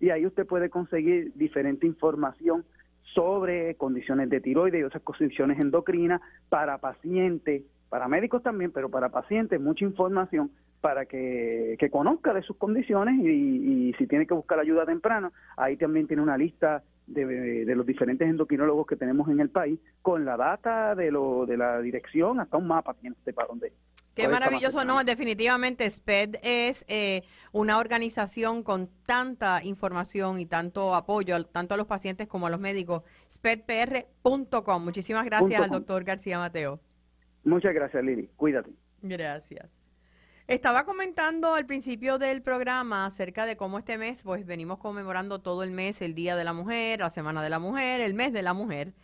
y 0.00 0.10
ahí 0.10 0.26
usted 0.26 0.46
puede 0.46 0.70
conseguir 0.70 1.32
diferente 1.34 1.86
información 1.86 2.64
sobre 3.14 3.74
condiciones 3.76 4.28
de 4.30 4.40
tiroides 4.40 4.80
y 4.80 4.84
otras 4.84 5.02
condiciones 5.02 5.58
endocrinas 5.60 6.20
para 6.48 6.78
pacientes, 6.78 7.62
para 7.88 8.08
médicos 8.08 8.42
también, 8.42 8.70
pero 8.72 8.90
para 8.90 9.08
pacientes 9.08 9.60
mucha 9.60 9.84
información 9.84 10.50
para 10.80 11.06
que, 11.06 11.76
conozca 11.90 12.32
de 12.32 12.42
sus 12.42 12.56
condiciones 12.56 13.14
y, 13.18 13.92
si 13.98 14.06
tiene 14.06 14.26
que 14.26 14.34
buscar 14.34 14.60
ayuda 14.60 14.86
temprana, 14.86 15.32
ahí 15.56 15.76
también 15.76 16.06
tiene 16.06 16.22
una 16.22 16.36
lista 16.36 16.82
de, 17.08 17.64
de, 17.64 17.74
los 17.74 17.86
diferentes 17.86 18.28
endocrinólogos 18.28 18.86
que 18.86 18.96
tenemos 18.96 19.28
en 19.28 19.40
el 19.40 19.50
país, 19.50 19.80
con 20.02 20.24
la 20.24 20.36
data 20.36 20.94
de, 20.94 21.10
lo, 21.10 21.46
de 21.46 21.56
la 21.56 21.80
dirección, 21.80 22.40
hasta 22.40 22.56
un 22.56 22.66
mapa 22.66 22.94
tiene 22.94 23.16
usted 23.16 23.34
para 23.34 23.48
dónde 23.48 23.72
Qué 24.14 24.26
maravilloso, 24.26 24.84
no, 24.84 25.04
definitivamente 25.04 25.88
SPED 25.88 26.36
es 26.42 26.84
eh, 26.88 27.22
una 27.52 27.78
organización 27.78 28.64
con 28.64 28.90
tanta 29.06 29.62
información 29.62 30.40
y 30.40 30.46
tanto 30.46 30.94
apoyo, 30.96 31.44
tanto 31.44 31.74
a 31.74 31.76
los 31.76 31.86
pacientes 31.86 32.26
como 32.26 32.48
a 32.48 32.50
los 32.50 32.58
médicos. 32.58 33.04
SPEDPR.com. 33.28 34.84
Muchísimas 34.84 35.24
gracias 35.24 35.62
al 35.62 35.70
doctor 35.70 36.02
García 36.02 36.38
Mateo. 36.38 36.80
Muchas 37.44 37.72
gracias, 37.72 38.02
Lili. 38.02 38.28
Cuídate. 38.36 38.70
Gracias. 39.02 39.77
Estaba 40.48 40.86
comentando 40.86 41.52
al 41.52 41.66
principio 41.66 42.18
del 42.18 42.40
programa 42.40 43.04
acerca 43.04 43.44
de 43.44 43.58
cómo 43.58 43.78
este 43.78 43.98
mes, 43.98 44.22
pues 44.22 44.46
venimos 44.46 44.78
conmemorando 44.78 45.40
todo 45.40 45.62
el 45.62 45.70
mes 45.72 46.00
el 46.00 46.14
Día 46.14 46.36
de 46.36 46.44
la 46.44 46.54
Mujer, 46.54 47.00
la 47.00 47.10
Semana 47.10 47.42
de 47.42 47.50
la 47.50 47.58
Mujer, 47.58 48.00
el 48.00 48.14
mes 48.14 48.32
de 48.32 48.40
la 48.40 48.54
Mujer. 48.54 48.94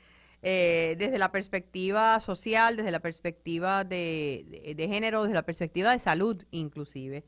Eh, 0.41 0.97
desde 0.99 1.19
la 1.19 1.31
perspectiva 1.33 2.19
social, 2.21 2.79
desde 2.79 2.91
la 2.91 3.01
perspectiva 3.01 3.85
de, 3.85 4.75
género, 4.91 5.25
desde 5.25 5.35
la 5.35 5.43
perspectiva 5.43 5.91
de 5.91 5.99
salud 5.99 6.43
inclusive. 6.51 7.27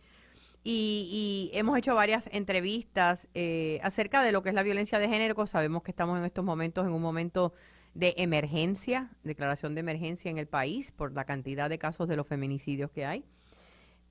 Y, 0.64 1.50
hemos 1.52 1.76
hecho 1.76 1.94
varias 1.94 2.30
entrevistas 2.32 3.28
eh, 3.34 3.80
acerca 3.82 4.22
de 4.22 4.32
lo 4.32 4.42
que 4.42 4.48
es 4.48 4.54
la 4.54 4.62
violencia 4.62 4.98
de 4.98 5.10
género. 5.10 5.46
Sabemos 5.46 5.82
que 5.82 5.90
estamos 5.90 6.18
en 6.18 6.24
estos 6.24 6.42
momentos 6.42 6.86
en 6.86 6.94
un 6.94 7.02
momento 7.02 7.52
de 7.92 8.14
emergencia, 8.16 9.10
declaración 9.24 9.74
de 9.74 9.80
emergencia 9.80 10.30
en 10.30 10.38
el 10.38 10.48
país 10.48 10.90
por 10.90 11.12
la 11.12 11.26
cantidad 11.26 11.68
de 11.68 11.78
casos 11.78 12.08
de 12.08 12.16
los 12.16 12.26
feminicidios 12.26 12.90
que 12.90 13.04
hay. 13.04 13.22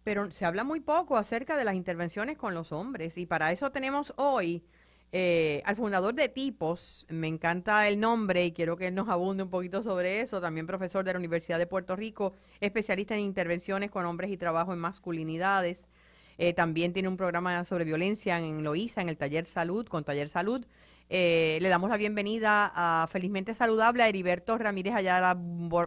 Pero 0.05 0.31
se 0.31 0.45
habla 0.45 0.63
muy 0.63 0.79
poco 0.79 1.17
acerca 1.17 1.57
de 1.57 1.65
las 1.65 1.75
intervenciones 1.75 2.37
con 2.37 2.53
los 2.53 2.71
hombres 2.71 3.17
y 3.17 3.25
para 3.25 3.51
eso 3.51 3.71
tenemos 3.71 4.13
hoy 4.15 4.63
eh, 5.11 5.63
al 5.65 5.75
fundador 5.75 6.13
de 6.13 6.29
Tipos, 6.29 7.07
me 7.09 7.27
encanta 7.27 7.87
el 7.87 7.99
nombre 7.99 8.45
y 8.45 8.51
quiero 8.51 8.77
que 8.77 8.87
él 8.87 8.95
nos 8.95 9.09
abunde 9.09 9.43
un 9.43 9.49
poquito 9.49 9.81
sobre 9.81 10.21
eso, 10.21 10.41
también 10.41 10.67
profesor 10.67 11.03
de 11.05 11.13
la 11.13 11.19
Universidad 11.19 11.57
de 11.57 11.67
Puerto 11.67 11.95
Rico, 11.95 12.33
especialista 12.59 13.15
en 13.15 13.21
intervenciones 13.21 13.89
con 13.89 14.05
hombres 14.05 14.29
y 14.29 14.37
trabajo 14.37 14.73
en 14.73 14.79
masculinidades. 14.79 15.87
Eh, 16.37 16.53
también 16.53 16.93
tiene 16.93 17.07
un 17.07 17.17
programa 17.17 17.65
sobre 17.65 17.85
violencia 17.85 18.37
en 18.37 18.63
Loíza, 18.63 19.01
en 19.01 19.09
el 19.09 19.17
Taller 19.17 19.45
Salud, 19.45 19.87
con 19.87 20.03
Taller 20.03 20.29
Salud. 20.29 20.65
Eh, 21.09 21.59
le 21.61 21.69
damos 21.69 21.89
la 21.89 21.97
bienvenida 21.97 22.71
a 22.75 23.07
Felizmente 23.07 23.55
Saludable 23.55 24.03
a 24.03 24.09
Heriberto 24.09 24.57
Ramírez 24.57 24.93
Ayala. 24.93 25.35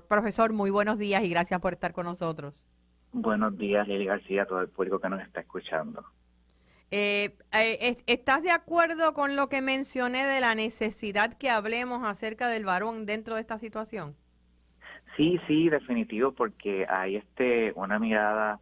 Profesor, 0.08 0.52
muy 0.52 0.70
buenos 0.70 0.98
días 0.98 1.22
y 1.22 1.28
gracias 1.28 1.60
por 1.60 1.74
estar 1.74 1.92
con 1.92 2.06
nosotros. 2.06 2.66
Buenos 3.20 3.58
días, 3.58 3.88
Lili 3.88 4.04
García, 4.04 4.42
a 4.42 4.46
todo 4.46 4.60
el 4.60 4.68
público 4.68 5.00
que 5.00 5.08
nos 5.08 5.20
está 5.20 5.40
escuchando. 5.40 6.04
Eh, 6.92 7.36
eh 7.52 7.96
¿Estás 8.06 8.44
de 8.44 8.52
acuerdo 8.52 9.12
con 9.12 9.34
lo 9.34 9.48
que 9.48 9.60
mencioné 9.60 10.24
de 10.24 10.40
la 10.40 10.54
necesidad 10.54 11.36
que 11.36 11.50
hablemos 11.50 12.04
acerca 12.04 12.48
del 12.48 12.64
varón 12.64 13.06
dentro 13.06 13.34
de 13.34 13.40
esta 13.40 13.58
situación? 13.58 14.14
Sí, 15.16 15.40
sí, 15.48 15.68
definitivo, 15.68 16.30
porque 16.30 16.86
hay 16.88 17.16
este 17.16 17.72
una 17.74 17.98
mirada 17.98 18.60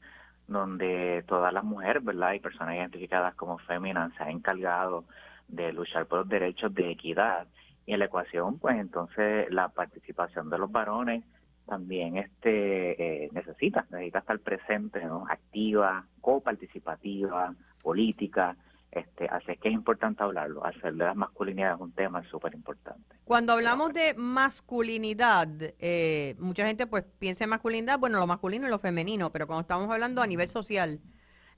donde 0.48 1.22
todas 1.28 1.52
las 1.52 1.64
mujeres, 1.64 2.02
¿verdad? 2.02 2.32
Y 2.32 2.40
personas 2.40 2.76
identificadas 2.76 3.34
como 3.34 3.58
féminas 3.58 4.10
se 4.16 4.22
han 4.22 4.30
encargado 4.30 5.04
de 5.48 5.74
luchar 5.74 6.06
por 6.06 6.20
los 6.20 6.28
derechos 6.30 6.74
de 6.74 6.90
equidad. 6.90 7.46
Y 7.84 7.92
en 7.92 7.98
la 7.98 8.06
ecuación, 8.06 8.58
pues 8.58 8.76
entonces 8.76 9.52
la 9.52 9.68
participación 9.68 10.48
de 10.48 10.58
los 10.58 10.72
varones 10.72 11.24
también 11.66 12.16
este 12.16 13.24
eh, 13.24 13.28
necesita, 13.32 13.86
necesita 13.90 14.20
estar 14.20 14.38
presente, 14.40 15.04
¿no? 15.04 15.26
activa, 15.28 16.06
coparticipativa, 16.20 17.54
política. 17.82 18.56
Este, 18.90 19.26
así 19.26 19.52
es 19.52 19.58
que 19.58 19.68
es 19.68 19.74
importante 19.74 20.22
hablarlo. 20.22 20.64
Hacer 20.64 20.94
de 20.94 21.04
las 21.04 21.16
masculinidades 21.16 21.80
un 21.80 21.92
tema 21.92 22.22
súper 22.30 22.54
importante. 22.54 23.16
Cuando 23.24 23.52
hablamos 23.52 23.92
de 23.92 24.14
masculinidad, 24.16 25.48
eh, 25.78 26.34
mucha 26.38 26.66
gente 26.66 26.86
pues 26.86 27.04
piensa 27.18 27.44
en 27.44 27.50
masculinidad, 27.50 27.98
bueno, 27.98 28.18
lo 28.18 28.26
masculino 28.26 28.66
y 28.66 28.70
lo 28.70 28.78
femenino, 28.78 29.30
pero 29.32 29.46
cuando 29.46 29.62
estamos 29.62 29.90
hablando 29.90 30.22
a 30.22 30.26
nivel 30.26 30.48
social 30.48 31.00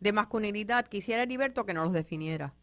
de 0.00 0.12
masculinidad, 0.12 0.86
quisiera 0.86 1.22
Heriberto 1.22 1.64
que 1.64 1.74
nos 1.74 1.86
lo 1.86 1.92
definiera. 1.92 2.54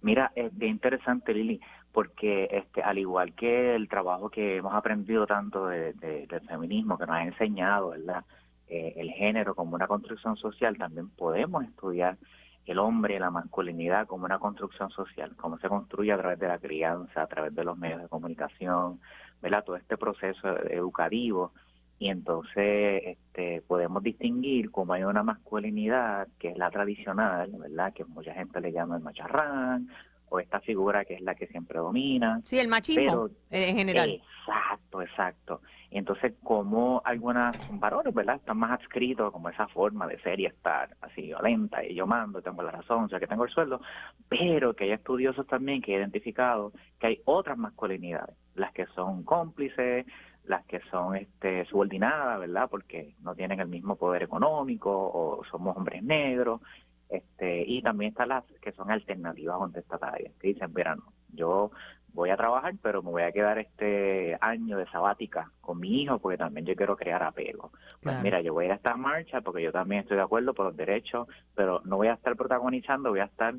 Mira, 0.00 0.32
es 0.34 0.56
bien 0.56 0.72
interesante, 0.72 1.32
Lili, 1.32 1.60
porque 1.94 2.48
este, 2.50 2.82
al 2.82 2.98
igual 2.98 3.34
que 3.36 3.76
el 3.76 3.88
trabajo 3.88 4.28
que 4.28 4.56
hemos 4.56 4.74
aprendido 4.74 5.28
tanto 5.28 5.68
de, 5.68 5.92
del 5.92 6.40
feminismo, 6.48 6.98
que 6.98 7.06
nos 7.06 7.14
ha 7.14 7.22
enseñado, 7.22 7.90
¿verdad? 7.90 8.24
Eh, 8.66 8.94
el 8.96 9.12
género 9.12 9.54
como 9.54 9.76
una 9.76 9.86
construcción 9.86 10.36
social, 10.36 10.76
también 10.76 11.08
podemos 11.10 11.64
estudiar 11.64 12.18
el 12.66 12.80
hombre 12.80 13.14
y 13.14 13.18
la 13.20 13.30
masculinidad 13.30 14.08
como 14.08 14.24
una 14.24 14.40
construcción 14.40 14.90
social, 14.90 15.36
cómo 15.36 15.56
se 15.58 15.68
construye 15.68 16.10
a 16.10 16.18
través 16.18 16.40
de 16.40 16.48
la 16.48 16.58
crianza, 16.58 17.22
a 17.22 17.28
través 17.28 17.54
de 17.54 17.62
los 17.62 17.78
medios 17.78 18.02
de 18.02 18.08
comunicación, 18.08 18.98
¿verdad? 19.40 19.62
Todo 19.64 19.76
este 19.76 19.96
proceso 19.96 20.48
educativo 20.66 21.52
y 22.00 22.08
entonces 22.08 23.02
este, 23.04 23.62
podemos 23.68 24.02
distinguir 24.02 24.72
cómo 24.72 24.94
hay 24.94 25.04
una 25.04 25.22
masculinidad 25.22 26.26
que 26.40 26.48
es 26.48 26.58
la 26.58 26.72
tradicional, 26.72 27.52
¿verdad? 27.52 27.92
Que 27.92 28.04
mucha 28.04 28.34
gente 28.34 28.60
le 28.60 28.72
llama 28.72 28.96
el 28.96 29.02
macharrán 29.04 29.88
o 30.28 30.40
esta 30.40 30.60
figura 30.60 31.04
que 31.04 31.14
es 31.14 31.20
la 31.20 31.34
que 31.34 31.46
siempre 31.46 31.78
domina. 31.78 32.40
Sí, 32.44 32.58
el 32.58 32.68
machismo 32.68 33.28
en 33.50 33.76
general. 33.76 34.20
Exacto, 34.46 35.02
exacto. 35.02 35.60
Y 35.90 35.98
entonces, 35.98 36.34
como 36.42 37.00
algunas 37.04 37.56
varones, 37.78 38.12
¿verdad? 38.12 38.36
Están 38.36 38.58
más 38.58 38.72
adscritos 38.72 39.30
como 39.30 39.48
esa 39.48 39.68
forma 39.68 40.08
de 40.08 40.18
ser 40.22 40.40
y 40.40 40.46
estar 40.46 40.96
así 41.00 41.22
violenta 41.22 41.84
y 41.84 41.94
yo 41.94 42.06
mando, 42.06 42.42
tengo 42.42 42.62
la 42.62 42.72
razón, 42.72 43.04
o 43.04 43.08
sea 43.08 43.20
que 43.20 43.28
tengo 43.28 43.44
el 43.44 43.50
sueldo, 43.50 43.80
pero 44.28 44.74
que 44.74 44.84
hay 44.84 44.90
estudiosos 44.90 45.46
también 45.46 45.80
que 45.80 45.94
han 45.94 46.00
identificado 46.00 46.72
que 46.98 47.06
hay 47.06 47.20
otras 47.24 47.56
masculinidades, 47.56 48.36
las 48.56 48.72
que 48.72 48.86
son 48.86 49.22
cómplices, 49.22 50.04
las 50.46 50.64
que 50.66 50.80
son 50.90 51.16
este, 51.16 51.64
subordinadas, 51.66 52.40
¿verdad? 52.40 52.68
Porque 52.68 53.14
no 53.20 53.34
tienen 53.34 53.60
el 53.60 53.68
mismo 53.68 53.96
poder 53.96 54.24
económico 54.24 54.90
o 54.90 55.44
somos 55.50 55.76
hombres 55.76 56.02
negros, 56.02 56.60
este, 57.08 57.64
y 57.66 57.82
también 57.82 58.10
están 58.10 58.28
las 58.28 58.44
que 58.60 58.72
son 58.72 58.90
alternativas 58.90 59.58
tarea 60.00 60.30
que 60.40 60.48
dicen, 60.48 60.72
mira, 60.74 60.96
no, 60.96 61.12
yo 61.32 61.70
voy 62.14 62.30
a 62.30 62.36
trabajar, 62.36 62.74
pero 62.80 63.02
me 63.02 63.10
voy 63.10 63.22
a 63.22 63.32
quedar 63.32 63.58
este 63.58 64.38
año 64.40 64.78
de 64.78 64.86
sabática 64.86 65.50
con 65.60 65.80
mi 65.80 66.02
hijo 66.02 66.18
porque 66.20 66.38
también 66.38 66.64
yo 66.64 66.76
quiero 66.76 66.96
crear 66.96 67.22
apego. 67.22 67.72
Pues 68.02 68.22
mira, 68.22 68.40
yo 68.40 68.54
voy 68.54 68.64
a 68.64 68.66
ir 68.66 68.72
a 68.72 68.76
esta 68.76 68.96
marcha 68.96 69.40
porque 69.40 69.62
yo 69.62 69.72
también 69.72 70.02
estoy 70.02 70.16
de 70.16 70.22
acuerdo 70.22 70.54
por 70.54 70.66
los 70.66 70.76
derechos, 70.76 71.26
pero 71.54 71.82
no 71.84 71.96
voy 71.96 72.06
a 72.06 72.14
estar 72.14 72.36
protagonizando, 72.36 73.10
voy 73.10 73.20
a 73.20 73.24
estar 73.24 73.54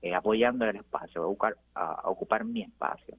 eh, 0.00 0.14
apoyando 0.14 0.64
el 0.64 0.76
espacio, 0.76 1.20
voy 1.20 1.26
a, 1.26 1.28
buscar, 1.28 1.56
a, 1.74 2.08
ocupar 2.08 2.44
mi 2.44 2.62
espacio. 2.62 3.16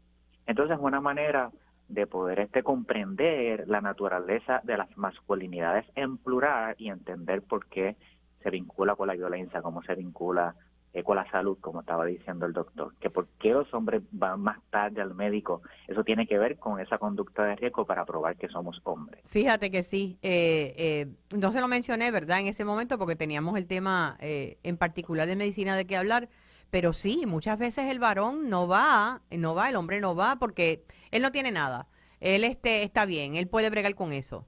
Entonces, 0.48 0.78
es 0.78 0.84
una 0.84 1.02
manera 1.02 1.52
de 1.88 2.08
poder 2.08 2.40
este 2.40 2.64
comprender 2.64 3.68
la 3.68 3.82
naturaleza 3.82 4.62
de 4.64 4.78
las 4.78 4.96
masculinidades 4.98 5.86
en 5.96 6.18
plural 6.18 6.76
y 6.78 6.90
entender 6.90 7.42
por 7.44 7.68
qué 7.68 7.96
se 8.42 8.50
vincula 8.50 8.96
con 8.96 9.08
la 9.08 9.16
violencia, 9.16 9.62
cómo 9.62 9.82
se 9.84 9.96
vincula 9.96 10.56
eh, 10.92 11.04
con 11.04 11.18
la 11.18 11.30
salud, 11.30 11.56
como 11.62 11.82
estaba 11.82 12.04
diciendo 12.04 12.48
el 12.48 12.54
doctor, 12.54 12.96
que 13.00 13.12
por 13.12 13.28
qué 13.40 13.50
los 13.52 13.72
hombres 13.76 14.02
van 14.12 14.42
más 14.42 14.58
tarde 14.72 15.02
al 15.02 15.14
médico, 15.14 15.62
eso 15.88 16.04
tiene 16.04 16.26
que 16.26 16.40
ver 16.40 16.58
con 16.58 16.80
esa 16.80 16.98
conducta 16.98 17.44
de 17.44 17.56
riesgo 17.58 17.86
para 17.86 18.06
probar 18.06 18.38
que 18.38 18.48
somos 18.48 18.82
hombres. 18.86 19.22
Fíjate 19.24 19.70
que 19.70 19.84
sí, 19.84 20.18
eh, 20.24 20.74
eh, 20.78 21.38
no 21.38 21.52
se 21.52 21.62
lo 21.62 21.68
mencioné, 21.68 22.10
¿verdad? 22.10 22.40
En 22.40 22.48
ese 22.48 22.66
momento 22.66 22.98
porque 22.98 23.16
teníamos 23.16 23.56
el 23.56 23.68
tema 23.68 24.18
en 24.20 24.78
particular 24.78 25.28
de 25.28 25.36
medicina 25.36 25.78
de 25.78 25.86
qué 25.86 25.96
hablar, 25.96 26.28
pero 26.72 26.92
sí, 26.92 27.26
muchas 27.28 27.60
veces 27.60 27.86
el 27.92 28.00
varón 28.00 28.50
no 28.50 28.68
va, 28.68 29.22
no 29.30 29.54
va, 29.54 29.70
el 29.70 29.76
hombre 29.76 30.00
no 30.02 30.16
va 30.16 30.38
porque 30.38 30.86
él 31.12 31.22
no 31.22 31.32
tiene 31.32 31.52
nada, 31.52 31.88
él 32.20 32.44
este, 32.44 32.82
está 32.82 33.06
bien, 33.06 33.36
él 33.36 33.48
puede 33.48 33.70
bregar 33.70 33.94
con 33.94 34.12
eso. 34.12 34.48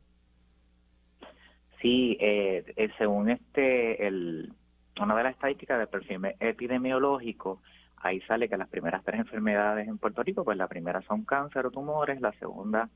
Sí, 1.81 2.17
eh, 2.19 2.63
eh, 2.75 2.89
según 2.97 3.29
este, 3.29 4.05
el, 4.07 4.53
una 5.01 5.15
de 5.15 5.23
las 5.23 5.33
estadísticas 5.33 5.79
del 5.79 5.87
perfil 5.87 6.35
epidemiológico, 6.39 7.61
ahí 7.97 8.21
sale 8.21 8.47
que 8.49 8.57
las 8.57 8.69
primeras 8.69 9.03
tres 9.03 9.19
enfermedades 9.19 9.87
en 9.87 9.97
Puerto 9.97 10.23
Rico, 10.23 10.43
pues 10.43 10.57
la 10.57 10.67
primera 10.67 11.01
son 11.01 11.25
cáncer 11.25 11.65
o 11.65 11.71
tumores, 11.71 12.21
la 12.21 12.33
segunda 12.33 12.89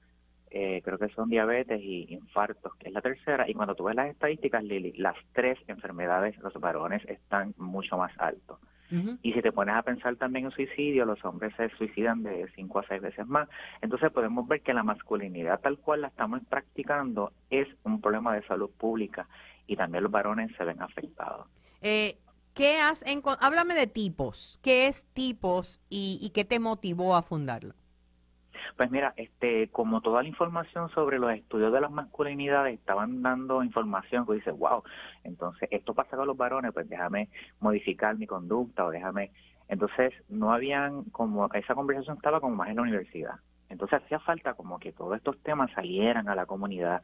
eh, 0.58 0.82
creo 0.86 0.98
que 0.98 1.10
son 1.10 1.30
diabetes 1.30 1.82
y 1.82 2.14
infartos, 2.14 2.74
que 2.76 2.88
es 2.88 2.94
la 2.94 3.02
tercera, 3.02 3.50
y 3.50 3.54
cuando 3.54 3.76
tú 3.76 3.84
ves 3.84 3.96
las 3.96 4.10
estadísticas, 4.10 4.64
Lili, 4.64 4.94
las 4.94 5.18
tres 5.34 5.60
enfermedades, 5.68 6.38
los 6.38 6.54
varones 6.54 7.04
están 7.10 7.54
mucho 7.58 7.98
más 7.98 8.14
altos. 8.18 8.60
Y 9.22 9.34
si 9.34 9.42
te 9.42 9.52
pones 9.52 9.76
a 9.76 9.82
pensar 9.82 10.16
también 10.16 10.46
en 10.46 10.52
suicidio, 10.52 11.06
los 11.06 11.24
hombres 11.26 11.54
se 11.58 11.70
suicidan 11.78 12.24
de 12.24 12.48
cinco 12.56 12.80
a 12.80 12.88
seis 12.88 13.02
veces 13.02 13.26
más. 13.28 13.50
Entonces 13.82 14.12
podemos 14.12 14.48
ver 14.48 14.62
que 14.62 14.74
la 14.74 14.84
masculinidad 14.84 15.60
tal 15.60 15.78
cual 15.80 16.02
la 16.02 16.08
estamos 16.10 16.42
practicando 16.48 17.34
es 17.50 17.68
un 17.84 18.00
problema 18.00 18.36
de 18.36 18.46
salud 18.48 18.70
pública 18.70 19.28
y 19.68 19.76
también 19.76 20.04
los 20.04 20.12
varones 20.12 20.52
se 20.56 20.64
ven 20.64 20.82
afectados. 20.82 21.48
Eh, 21.82 22.18
¿qué 22.54 22.78
has 22.78 23.04
Háblame 23.42 23.74
de 23.74 23.88
tipos. 23.88 24.60
¿Qué 24.62 24.88
es 24.88 25.06
tipos 25.14 25.82
y, 25.90 26.20
y 26.22 26.30
qué 26.30 26.46
te 26.46 26.60
motivó 26.60 27.16
a 27.16 27.22
fundarlo? 27.22 27.74
Pues 28.78 28.92
mira, 28.92 29.14
este, 29.18 29.70
como 29.70 30.02
toda 30.02 30.22
la 30.22 30.28
información 30.28 30.90
sobre 30.90 31.20
los 31.20 31.32
estudios 31.32 31.72
de 31.72 31.82
las 31.82 31.92
masculinidades 31.92 32.74
estaban 32.80 33.22
dando 33.22 33.64
información 33.64 34.26
que 34.26 34.34
dice, 34.34 34.52
wow, 34.52 34.84
entonces 35.24 35.70
esto 35.72 35.94
pasa 35.94 36.18
con 36.18 36.28
los 36.28 36.38
varones, 36.38 36.74
pues 36.74 36.90
déjame 36.90 37.30
modificar 37.60 38.18
mi 38.18 38.28
conducta 38.28 38.86
o 38.86 38.92
déjame. 38.92 39.32
Entonces 39.68 40.14
no 40.30 40.54
habían 40.54 41.06
como, 41.06 41.50
esa 41.54 41.76
conversación 41.76 42.18
estaba 42.18 42.40
como 42.40 42.56
más 42.56 42.70
en 42.70 42.76
la 42.76 42.84
universidad. 42.84 43.36
Entonces 43.70 44.02
hacía 44.04 44.20
falta 44.20 44.54
como 44.54 44.80
que 44.80 44.92
todos 44.92 45.18
estos 45.18 45.38
temas 45.40 45.72
salieran 45.72 46.30
a 46.30 46.36
la 46.36 46.46
comunidad, 46.46 47.02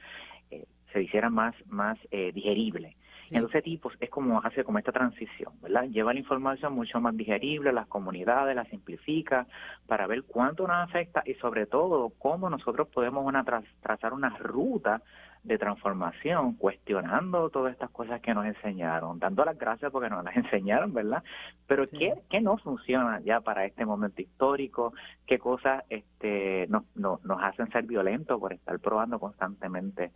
eh, 0.52 0.65
se 0.93 1.02
hicieran 1.02 1.34
más, 1.34 1.56
más 1.67 1.97
eh, 2.12 2.32
digerible. 2.34 2.95
Entonces 3.31 3.63
tipos 3.63 3.93
es 3.99 4.09
como 4.09 4.41
hace 4.43 4.63
como 4.63 4.79
esta 4.79 4.91
transición, 4.91 5.53
¿verdad? 5.61 5.85
Lleva 5.85 6.13
la 6.13 6.19
información 6.19 6.73
mucho 6.73 6.99
más 6.99 7.15
digerible 7.15 7.69
a 7.69 7.73
las 7.73 7.87
comunidades, 7.87 8.55
la 8.55 8.65
simplifica 8.65 9.47
para 9.87 10.05
ver 10.05 10.23
cuánto 10.23 10.67
nos 10.67 10.77
afecta 10.77 11.23
y 11.25 11.33
sobre 11.35 11.65
todo 11.65 12.11
cómo 12.19 12.49
nosotros 12.49 12.89
podemos 12.89 13.25
una 13.25 13.45
trazar 13.81 14.13
una 14.13 14.29
ruta 14.37 15.01
de 15.43 15.57
transformación, 15.57 16.53
cuestionando 16.53 17.49
todas 17.49 17.73
estas 17.73 17.89
cosas 17.89 18.21
que 18.21 18.33
nos 18.33 18.45
enseñaron, 18.45 19.17
dando 19.17 19.43
las 19.43 19.57
gracias 19.57 19.91
porque 19.91 20.09
nos 20.09 20.23
las 20.23 20.35
enseñaron, 20.37 20.93
¿verdad? 20.93 21.23
Pero 21.67 21.85
¿qué, 21.87 22.13
¿qué, 22.29 22.41
no 22.41 22.57
funciona 22.57 23.19
ya 23.21 23.41
para 23.41 23.65
este 23.65 23.85
momento 23.85 24.21
histórico? 24.21 24.93
¿Qué 25.25 25.39
cosas 25.39 25.83
este, 25.89 26.67
nos, 26.69 26.83
nos, 26.95 27.23
nos 27.25 27.41
hacen 27.41 27.71
ser 27.71 27.85
violentos 27.85 28.39
por 28.39 28.53
estar 28.53 28.77
probando 28.79 29.19
constantemente 29.19 30.11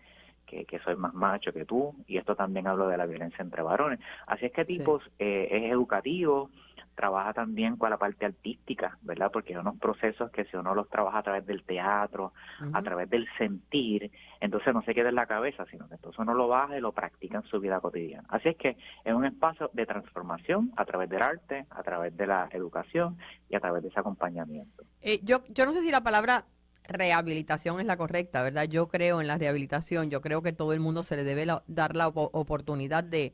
que, 0.45 0.79
soy 0.83 0.95
más 0.95 1.13
macho 1.13 1.51
que 1.51 1.65
tú, 1.65 1.95
y 2.07 2.17
esto 2.17 2.35
también 2.35 2.67
hablo 2.67 2.87
de 2.87 2.97
la 2.97 3.05
violencia 3.05 3.41
entre 3.41 3.61
varones. 3.61 3.99
Así 4.27 4.45
es 4.45 4.51
que 4.51 4.65
tipos 4.65 5.03
eh, 5.19 5.47
es 5.51 5.71
educativo, 5.71 6.49
trabaja 6.95 7.33
también 7.33 7.75
con 7.75 7.89
la 7.89 7.97
parte 7.97 8.25
artística, 8.25 8.97
¿verdad? 9.01 9.29
Porque 9.31 9.53
hay 9.53 9.59
unos 9.59 9.77
procesos 9.77 10.31
que 10.31 10.45
si 10.45 10.57
uno 10.57 10.73
los 10.73 10.89
trabaja 10.89 11.19
a 11.19 11.23
través 11.23 11.45
del 11.45 11.63
teatro, 11.63 12.33
a 12.73 12.81
través 12.81 13.09
del 13.09 13.27
sentir, 13.37 14.11
entonces 14.39 14.73
no 14.73 14.81
se 14.83 14.95
queda 14.95 15.09
en 15.09 15.15
la 15.15 15.25
cabeza, 15.25 15.65
sino 15.69 15.87
que 15.87 15.95
entonces 15.95 16.17
uno 16.19 16.33
lo 16.33 16.47
baja 16.47 16.77
y 16.77 16.81
lo 16.81 16.93
practica 16.93 17.37
en 17.37 17.43
su 17.43 17.59
vida 17.59 17.79
cotidiana. 17.81 18.27
Así 18.29 18.49
es 18.49 18.55
que 18.55 18.77
es 19.03 19.13
un 19.13 19.25
espacio 19.25 19.69
de 19.73 19.85
transformación 19.85 20.71
a 20.77 20.85
través 20.85 21.09
del 21.09 21.21
arte, 21.21 21.65
a 21.69 21.83
través 21.83 22.15
de 22.15 22.27
la 22.27 22.47
educación 22.51 23.17
y 23.49 23.55
a 23.55 23.59
través 23.59 23.83
de 23.83 23.89
ese 23.89 23.99
acompañamiento. 23.99 24.83
Eh, 25.01 25.19
yo, 25.23 25.43
yo 25.49 25.65
no 25.65 25.73
sé 25.73 25.81
si 25.81 25.91
la 25.91 26.01
palabra 26.01 26.45
rehabilitación 26.87 27.79
es 27.79 27.85
la 27.85 27.97
correcta, 27.97 28.41
¿verdad? 28.41 28.65
Yo 28.65 28.87
creo 28.87 29.21
en 29.21 29.27
la 29.27 29.37
rehabilitación, 29.37 30.09
yo 30.09 30.21
creo 30.21 30.41
que 30.41 30.53
todo 30.53 30.73
el 30.73 30.79
mundo 30.79 31.03
se 31.03 31.15
le 31.15 31.23
debe 31.23 31.45
dar 31.67 31.95
la 31.95 32.07
oportunidad 32.07 33.03
de, 33.03 33.33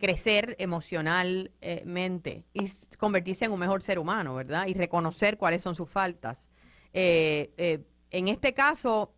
crecer 0.00 0.54
emocionalmente 0.58 2.44
y 2.52 2.70
convertirse 2.98 3.46
en 3.46 3.52
un 3.52 3.60
mejor 3.60 3.82
ser 3.82 3.98
humano, 3.98 4.34
¿verdad? 4.34 4.66
Y 4.66 4.74
reconocer 4.74 5.36
cuáles 5.36 5.62
son 5.62 5.74
sus 5.74 5.90
faltas. 5.90 6.48
Eh, 6.92 7.52
eh, 7.56 7.80
en 8.10 8.28
este 8.28 8.54
caso, 8.54 9.12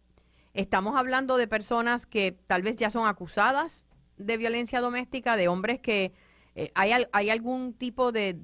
estamos 0.55 0.96
hablando 0.96 1.37
de 1.37 1.46
personas 1.46 2.07
que 2.07 2.33
tal 2.46 2.62
vez 2.62 2.76
ya 2.76 2.90
son 2.90 3.07
acusadas 3.07 3.87
de 4.16 4.38
violencia 4.38 4.81
doméstica, 4.81 5.37
de 5.37 5.48
hombres 5.48 5.81
que 5.81 6.12
eh, 6.55 6.72
hay, 6.74 6.92
hay 7.12 7.29
algún 7.29 7.74
tipo 7.74 8.12
de, 8.12 8.38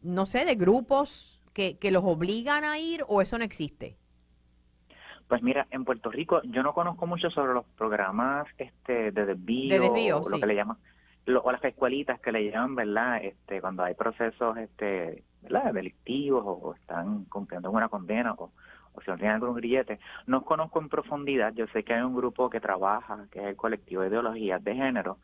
no 0.00 0.26
sé, 0.26 0.44
de 0.44 0.54
grupos 0.54 1.40
que, 1.52 1.76
que 1.76 1.90
los 1.90 2.04
obligan 2.04 2.62
a 2.62 2.78
ir 2.78 3.04
o 3.08 3.20
eso 3.20 3.36
no 3.36 3.44
existe. 3.44 3.96
Pues 5.28 5.42
mira, 5.42 5.66
en 5.70 5.84
Puerto 5.84 6.10
Rico 6.10 6.40
yo 6.44 6.62
no 6.62 6.72
conozco 6.72 7.06
mucho 7.06 7.30
sobre 7.30 7.52
los 7.52 7.66
programas 7.76 8.46
este 8.56 9.12
de 9.12 9.26
desvío, 9.26 10.20
o 10.20 10.28
lo 10.28 10.40
que 10.40 10.46
le 10.46 10.54
llaman 10.54 10.78
o 11.36 11.52
las 11.52 11.62
escuelitas 11.64 12.20
que 12.20 12.32
le 12.32 12.50
llaman, 12.50 12.74
¿verdad? 12.74 13.22
Este 13.22 13.60
cuando 13.60 13.84
hay 13.84 13.94
procesos 13.94 14.56
este, 14.56 15.22
¿verdad? 15.42 15.72
delictivos 15.72 16.42
o, 16.46 16.74
están 16.74 17.24
cumpliendo 17.24 17.70
una 17.70 17.88
condena 17.88 18.32
o, 18.32 18.50
o 18.94 19.00
se 19.02 19.12
tienen 19.16 19.32
algún 19.32 19.54
grillete. 19.54 19.98
No 20.26 20.42
conozco 20.42 20.80
en 20.80 20.88
profundidad, 20.88 21.52
yo 21.54 21.66
sé 21.68 21.82
que 21.82 21.94
hay 21.94 22.02
un 22.02 22.16
grupo 22.16 22.48
que 22.48 22.60
trabaja, 22.60 23.26
que 23.30 23.40
es 23.40 23.46
el 23.46 23.56
colectivo 23.56 24.02
de 24.02 24.08
ideologías 24.08 24.62
de 24.64 24.74
género, 24.74 25.18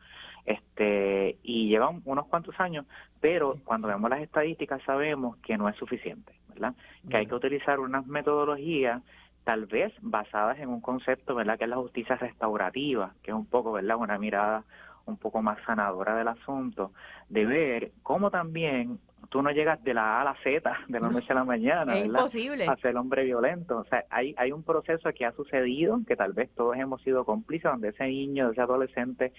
este 0.45 1.37
y 1.41 1.69
llevan 1.69 2.01
unos 2.05 2.27
cuantos 2.27 2.59
años, 2.59 2.85
pero 3.19 3.57
cuando 3.63 3.87
vemos 3.87 4.09
las 4.09 4.21
estadísticas 4.21 4.81
sabemos 4.83 5.37
que 5.37 5.57
no 5.57 5.67
es 5.67 5.75
suficiente, 5.75 6.33
¿verdad? 6.49 6.75
Que 7.09 7.17
hay 7.17 7.25
que 7.25 7.35
utilizar 7.35 7.79
unas 7.79 8.05
metodologías 8.05 9.01
tal 9.45 9.67
vez 9.67 9.93
basadas 10.01 10.59
en 10.59 10.69
un 10.69 10.81
concepto, 10.81 11.35
¿verdad?, 11.35 11.57
que 11.57 11.63
es 11.63 11.69
la 11.69 11.77
justicia 11.77 12.17
restaurativa, 12.17 13.13
que 13.23 13.31
es 13.31 13.37
un 13.37 13.45
poco, 13.45 13.71
¿verdad?, 13.71 13.95
una 13.95 14.17
mirada 14.17 14.65
un 15.05 15.17
poco 15.17 15.41
más 15.41 15.59
sanadora 15.65 16.15
del 16.15 16.27
asunto, 16.27 16.91
de 17.29 17.45
ver 17.45 17.91
cómo 18.01 18.31
también 18.31 18.99
tú 19.29 19.41
no 19.41 19.51
llegas 19.51 19.83
de 19.83 19.93
la 19.93 20.17
A 20.17 20.21
a 20.21 20.23
la 20.25 20.35
Z 20.43 20.77
de 20.87 20.99
la 20.99 21.09
noche 21.09 21.27
a 21.29 21.35
la 21.35 21.43
mañana, 21.43 21.97
es 21.97 22.07
imposible. 22.07 22.65
a 22.65 22.75
ser 22.77 22.97
hombre 22.97 23.23
violento. 23.23 23.77
O 23.77 23.83
sea, 23.85 24.03
hay, 24.09 24.33
hay 24.37 24.51
un 24.51 24.63
proceso 24.63 25.09
que 25.13 25.25
ha 25.25 25.31
sucedido, 25.33 25.99
que 26.07 26.15
tal 26.15 26.33
vez 26.33 26.49
todos 26.55 26.75
hemos 26.77 27.01
sido 27.03 27.23
cómplices, 27.23 27.71
donde 27.71 27.89
ese 27.89 28.05
niño, 28.07 28.51
ese 28.51 28.61
adolescente 28.61 29.31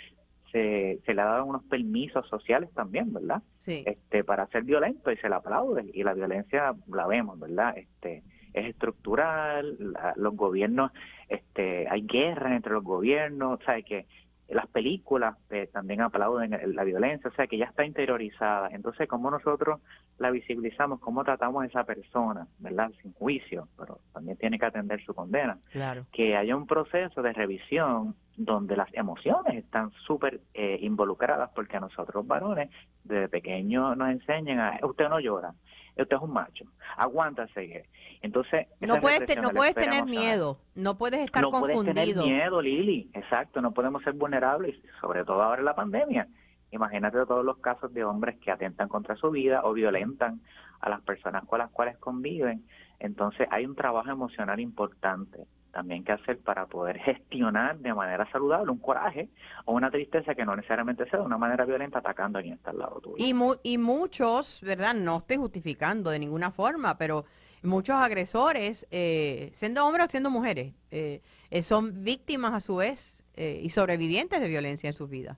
se, 0.53 1.01
se 1.05 1.15
le 1.15 1.21
ha 1.21 1.27
dado 1.27 1.45
unos 1.45 1.65
permisos 1.65 2.29
sociales 2.29 2.71
también, 2.75 3.13
¿verdad? 3.13 3.43
Sí. 3.59 3.83
Este, 3.87 4.23
para 4.23 4.47
ser 4.49 4.63
violento 4.63 5.11
y 5.11 5.17
se 5.17 5.29
le 5.29 5.35
aplaude 5.35 5.91
y 5.93 6.03
la 6.05 6.15
violencia 6.15 6.75
la 6.87 7.07
vemos, 7.07 7.39
¿verdad? 7.41 7.77
Este, 7.77 8.23
es 8.61 8.67
estructural, 8.67 9.77
los 10.17 10.37
gobiernos, 10.37 10.93
este, 11.29 11.89
hay 11.89 12.03
guerras 12.03 12.53
entre 12.53 12.73
los 12.73 12.85
gobiernos, 12.85 13.61
o 13.61 13.65
sea, 13.65 13.81
que 13.83 14.07
las 14.49 14.67
películas 14.69 15.37
eh, 15.51 15.69
también 15.73 16.03
aplauden 16.03 16.57
la 16.75 16.85
violencia, 16.85 17.31
o 17.31 17.35
sea, 17.35 17.47
que 17.47 17.59
ya 17.59 17.65
está 17.65 17.85
interiorizada. 17.85 18.69
Entonces, 18.71 19.09
¿cómo 19.09 19.31
nosotros 19.31 19.81
la 20.19 20.31
visibilizamos? 20.31 21.01
¿Cómo 21.01 21.25
tratamos 21.25 21.65
a 21.65 21.67
esa 21.67 21.85
persona, 21.85 22.47
verdad? 22.59 22.93
Sin 23.03 23.13
juicio, 23.13 23.69
pero 23.77 23.99
también 24.13 24.39
tiene 24.39 24.59
que 24.59 24.67
atender 24.67 25.03
su 25.05 25.15
condena. 25.15 25.59
Claro. 25.73 26.07
Que 26.13 26.37
haya 26.37 26.57
un 26.57 26.67
proceso 26.67 27.23
de 27.23 27.33
revisión 27.33 28.15
donde 28.37 28.77
las 28.77 28.93
emociones 28.95 29.57
están 29.57 29.91
súper 30.07 30.41
eh, 30.55 30.79
involucradas, 30.81 31.51
porque 31.55 31.77
a 31.77 31.81
nosotros 31.81 32.25
varones, 32.27 32.71
desde 33.03 33.29
pequeños 33.29 33.97
nos 33.97 34.11
enseñan 34.11 34.61
a, 34.61 34.79
usted 34.83 35.09
no 35.09 35.19
llora, 35.19 35.55
usted 36.03 36.17
es 36.17 36.23
un 36.23 36.33
macho, 36.33 36.65
aguántase. 36.97 37.85
Entonces, 38.23 38.67
no 38.81 39.01
puedes, 39.01 39.41
no 39.41 39.51
puedes 39.51 39.75
tener 39.75 40.05
miedo, 40.05 40.59
no 40.75 40.97
puedes 40.97 41.21
estar 41.21 41.43
no 41.43 41.51
confundido. 41.51 41.85
No 41.85 41.93
puedes 41.93 42.15
tener 42.15 42.25
miedo, 42.25 42.63
Lili, 42.63 43.11
exacto, 43.15 43.61
no 43.61 43.73
podemos 43.73 44.03
ser 44.03 44.15
vulnerables, 44.15 44.77
sobre 45.01 45.25
todo 45.25 45.43
ahora 45.43 45.61
en 45.61 45.67
la 45.67 45.75
pandemia. 45.75 46.29
Imagínate 46.71 47.25
todos 47.27 47.45
los 47.45 47.59
casos 47.59 47.93
de 47.95 48.05
hombres 48.05 48.39
que 48.41 48.51
atentan 48.51 48.89
contra 48.89 49.17
su 49.17 49.31
vida 49.31 49.61
o 49.65 49.73
violentan 49.73 50.41
a 50.81 50.91
las 50.91 51.01
personas 51.03 51.45
con 51.47 51.59
las 51.59 51.71
cuales 51.71 51.97
conviven. 51.99 52.67
Entonces 52.99 53.47
hay 53.51 53.65
un 53.65 53.77
trabajo 53.77 54.11
emocional 54.11 54.59
importante 54.61 55.47
también 55.77 56.05
que 56.05 56.13
hacer 56.13 56.39
para 56.39 56.65
poder 56.65 56.99
gestionar 57.01 57.79
de 57.79 57.93
manera 57.93 58.27
saludable 58.33 58.73
un 58.73 58.79
coraje 58.79 59.29
o 59.67 59.75
una 59.75 59.91
tristeza 59.91 60.35
que 60.35 60.47
no 60.47 60.57
necesariamente 60.57 61.05
sea 61.11 61.21
de 61.21 61.27
una 61.27 61.37
manera 61.37 61.67
violenta 61.67 61.99
atacando 61.99 62.39
a 62.39 62.43
quien 62.43 62.55
está 62.55 62.71
al 62.71 62.79
lado 62.79 62.99
tuyo. 62.99 63.17
Y, 63.19 63.35
y 63.63 63.77
muchos, 63.77 64.63
¿verdad? 64.63 64.95
No 64.95 65.19
estoy 65.19 65.37
justificando 65.37 66.09
de 66.09 66.19
ninguna 66.19 66.51
forma, 66.51 66.97
pero 66.97 67.27
muchos 67.63 67.95
agresores, 67.97 68.87
eh, 68.91 69.51
siendo 69.53 69.85
hombres 69.87 70.07
o 70.07 70.09
siendo 70.09 70.31
mujeres, 70.31 70.73
eh, 70.91 71.21
eh, 71.51 71.61
son 71.61 72.03
víctimas 72.03 72.55
a 72.55 72.61
su 72.61 72.77
vez 72.77 73.23
y 73.37 73.69
sobrevivientes 73.69 74.41
de 74.41 74.49
violencia 74.49 74.89
en 74.89 74.95
sus 74.95 75.11
vidas. 75.11 75.37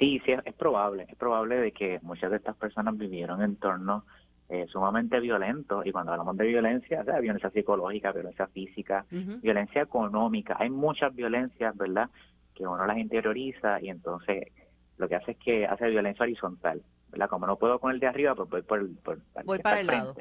Sí, 0.00 0.20
sí, 0.26 0.32
es 0.44 0.54
probable, 0.54 1.06
es 1.08 1.14
probable 1.14 1.58
de 1.58 1.70
que 1.70 2.00
muchas 2.02 2.32
de 2.32 2.38
estas 2.38 2.56
personas 2.56 2.98
vivieron 2.98 3.40
en 3.40 3.50
entornos 3.50 4.02
eh, 4.50 4.66
sumamente 4.68 5.20
violentos 5.20 5.84
y 5.84 5.92
cuando 5.92 6.12
hablamos 6.12 6.36
de 6.38 6.46
violencia, 6.46 7.02
o 7.02 7.20
violencia 7.20 7.50
psicológica, 7.50 8.12
violencia 8.12 8.46
física, 8.46 9.04
violencia 9.10 9.82
económica, 9.82 10.56
hay 10.58 10.70
muchas 10.70 11.14
violencias, 11.14 11.76
¿verdad? 11.76 12.08
Que 12.54 12.66
uno 12.66 12.86
las 12.86 12.96
interioriza 12.96 13.78
y 13.82 13.90
entonces 13.90 14.50
lo 14.96 15.06
que 15.06 15.16
hace 15.16 15.32
es 15.32 15.36
que 15.36 15.66
hace 15.66 15.90
violencia 15.90 16.22
horizontal, 16.22 16.82
¿verdad? 17.10 17.28
Como 17.28 17.46
no 17.46 17.56
puedo 17.56 17.78
con 17.78 17.92
el 17.92 18.00
de 18.00 18.06
arriba, 18.06 18.34
pues 18.34 18.48
voy 18.48 18.62
por, 18.62 18.88
por, 19.02 19.18
voy 19.44 19.58
para 19.58 19.80
el 19.80 19.86
lado. 19.86 20.14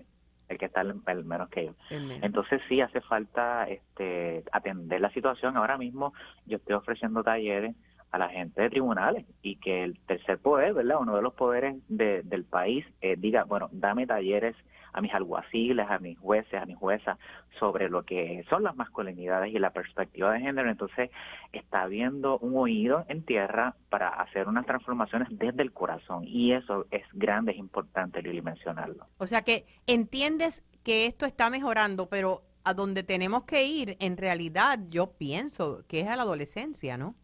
El 0.49 0.57
que 0.57 0.65
está 0.65 0.81
el, 0.81 1.25
menos 1.25 1.49
que 1.49 1.65
yo. 1.65 1.73
Entonces 1.89 2.61
sí 2.69 2.79
hace 2.79 3.01
falta 3.01 3.65
este 3.69 4.43
atender 4.51 5.01
la 5.01 5.11
situación. 5.11 5.57
Ahora 5.57 5.77
mismo 5.77 6.13
yo 6.45 6.57
estoy 6.57 6.75
ofreciendo 6.75 7.23
talleres 7.23 7.75
a 8.11 8.17
la 8.17 8.29
gente 8.29 8.61
de 8.61 8.69
tribunales 8.69 9.25
y 9.41 9.57
que 9.57 9.83
el 9.83 9.99
tercer 9.99 10.39
poder, 10.39 10.73
¿verdad? 10.73 10.97
Uno 10.99 11.15
de 11.15 11.21
los 11.21 11.33
poderes 11.33 11.75
de, 11.87 12.21
del 12.23 12.45
país 12.45 12.85
eh, 13.01 13.15
diga, 13.17 13.43
bueno, 13.43 13.69
dame 13.71 14.07
talleres 14.07 14.55
a 14.93 15.01
mis 15.01 15.13
alguaciles, 15.13 15.87
a 15.89 15.99
mis 15.99 16.17
jueces, 16.17 16.59
a 16.59 16.65
mis 16.65 16.77
juezas 16.77 17.19
sobre 17.59 17.89
lo 17.89 18.03
que 18.03 18.43
son 18.49 18.63
las 18.63 18.75
masculinidades 18.75 19.53
y 19.53 19.59
la 19.59 19.69
perspectiva 19.69 20.33
de 20.33 20.39
género. 20.39 20.71
Entonces 20.71 21.11
está 21.53 21.83
habiendo 21.83 22.39
un 22.39 22.57
oído 22.57 23.05
en 23.07 23.23
tierra 23.23 23.75
para 23.89 24.09
hacer 24.09 24.47
unas 24.47 24.65
transformaciones 24.65 25.27
desde 25.31 25.61
el 25.61 25.71
corazón 25.71 26.23
y 26.25 26.53
eso 26.53 26.87
es 26.89 27.03
grande, 27.13 27.51
es 27.51 27.59
importante, 27.59 28.21
Lili, 28.23 28.41
mencionarlo. 28.41 29.05
O 29.19 29.27
sea 29.27 29.43
que 29.43 29.65
entiendes 29.85 30.63
que 30.83 31.05
esto 31.05 31.25
está 31.25 31.49
mejorando, 31.49 32.09
pero 32.09 32.41
a 32.63 32.73
donde 32.73 33.03
tenemos 33.03 33.43
que 33.43 33.65
ir, 33.65 33.97
en 33.99 34.17
realidad, 34.17 34.79
yo 34.89 35.11
pienso 35.11 35.83
que 35.87 36.01
es 36.01 36.07
a 36.07 36.15
la 36.15 36.23
adolescencia, 36.23 36.97
¿no? 36.97 37.15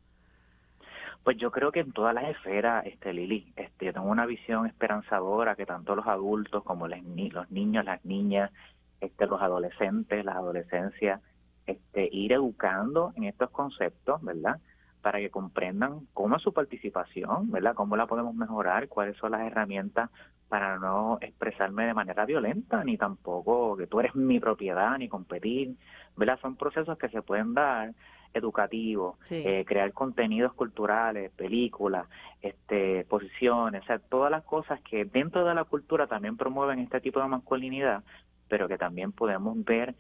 Pues 1.24 1.38
yo 1.38 1.52
creo 1.52 1.72
que 1.72 1.80
en 1.80 1.94
todas 1.94 2.14
las 2.14 2.26
esferas, 2.26 2.86
este 2.86 3.14
Lili, 3.14 3.54
este, 3.56 3.86
yo 3.86 3.94
tengo 3.94 4.08
una 4.10 4.26
visión 4.26 4.66
esperanzadora 4.68 5.56
que 5.56 5.66
tanto 5.66 5.96
los 5.96 6.06
adultos 6.06 6.64
como 6.64 6.88
los, 6.90 7.02
niños, 7.02 7.86
las 7.86 8.04
niñas, 8.04 8.52
este, 9.00 9.26
los 9.28 9.42
adolescentes, 9.42 10.26
las 10.26 10.36
adolescencias, 10.36 11.22
este, 11.66 12.10
ir 12.12 12.34
educando 12.34 13.14
en 13.16 13.24
estos 13.24 13.50
conceptos, 13.52 14.22
¿verdad? 14.22 14.60
Para 15.02 15.20
que 15.20 15.30
comprendan 15.30 16.08
cómo 16.14 16.36
es 16.36 16.42
su 16.42 16.52
participación, 16.52 17.50
¿verdad? 17.52 17.74
Cómo 17.74 17.96
la 17.96 18.06
podemos 18.06 18.36
mejorar, 18.36 18.90
cuáles 18.90 19.16
son 19.16 19.32
las 19.32 19.42
herramientas 19.42 20.10
para 20.50 20.78
no 20.78 21.20
expresarme 21.22 21.86
de 21.86 21.94
manera 21.94 22.26
violenta, 22.26 22.84
ni 22.84 22.98
tampoco 22.98 23.78
que 23.78 23.88
tú 23.88 24.02
eres 24.02 24.14
mi 24.14 24.42
propiedad, 24.42 24.98
ni 24.98 25.08
competir, 25.08 25.78
¿verdad? 26.18 26.38
Son 26.42 26.58
procesos 26.58 26.98
que 26.98 27.08
se 27.08 27.22
pueden 27.22 27.54
dar 27.54 27.94
educativos, 28.34 29.18
eh, 29.30 29.64
crear 29.66 29.94
contenidos 29.94 30.54
culturales, 30.54 31.32
películas, 31.32 32.08
este, 32.42 33.02
exposiciones, 33.02 33.84
o 33.84 33.86
sea, 33.86 34.00
todas 34.00 34.32
las 34.32 34.44
cosas 34.44 34.82
que 34.82 35.06
dentro 35.06 35.46
de 35.46 35.54
la 35.54 35.64
cultura 35.64 36.08
también 36.08 36.38
promueven 36.38 36.80
este 36.80 37.00
tipo 37.00 37.20
de 37.20 37.28
masculinidad, 37.28 38.04
pero 38.48 38.68
que 38.68 38.78
también 38.78 39.12
podemos 39.12 39.64
ver 39.64 39.96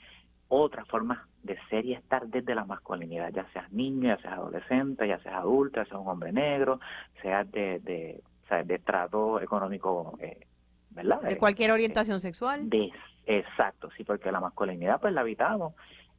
otras 0.47 0.87
formas 0.87 1.19
de 1.41 1.57
ser 1.69 1.85
y 1.85 1.93
estar 1.93 2.27
desde 2.27 2.55
la 2.55 2.65
masculinidad, 2.65 3.31
ya 3.33 3.45
seas 3.53 3.71
niño, 3.71 4.09
ya 4.09 4.17
seas 4.21 4.33
adolescente, 4.33 5.07
ya 5.07 5.19
seas 5.19 5.35
adulto, 5.35 5.81
ya 5.81 5.85
seas 5.85 5.99
un 5.99 6.07
hombre 6.07 6.31
negro, 6.31 6.79
seas 7.21 7.49
de, 7.51 7.79
de, 7.79 8.21
de 8.65 8.75
estrato 8.75 9.41
económico, 9.41 10.17
eh, 10.19 10.45
¿verdad? 10.91 11.21
De 11.21 11.37
cualquier 11.37 11.71
eh, 11.71 11.73
orientación 11.73 12.19
sexual. 12.19 12.69
De, 12.69 12.91
exacto, 13.25 13.89
sí, 13.97 14.03
porque 14.03 14.31
la 14.31 14.39
masculinidad 14.39 15.01
pues 15.01 15.13
la 15.13 15.21
habitamos 15.21 15.73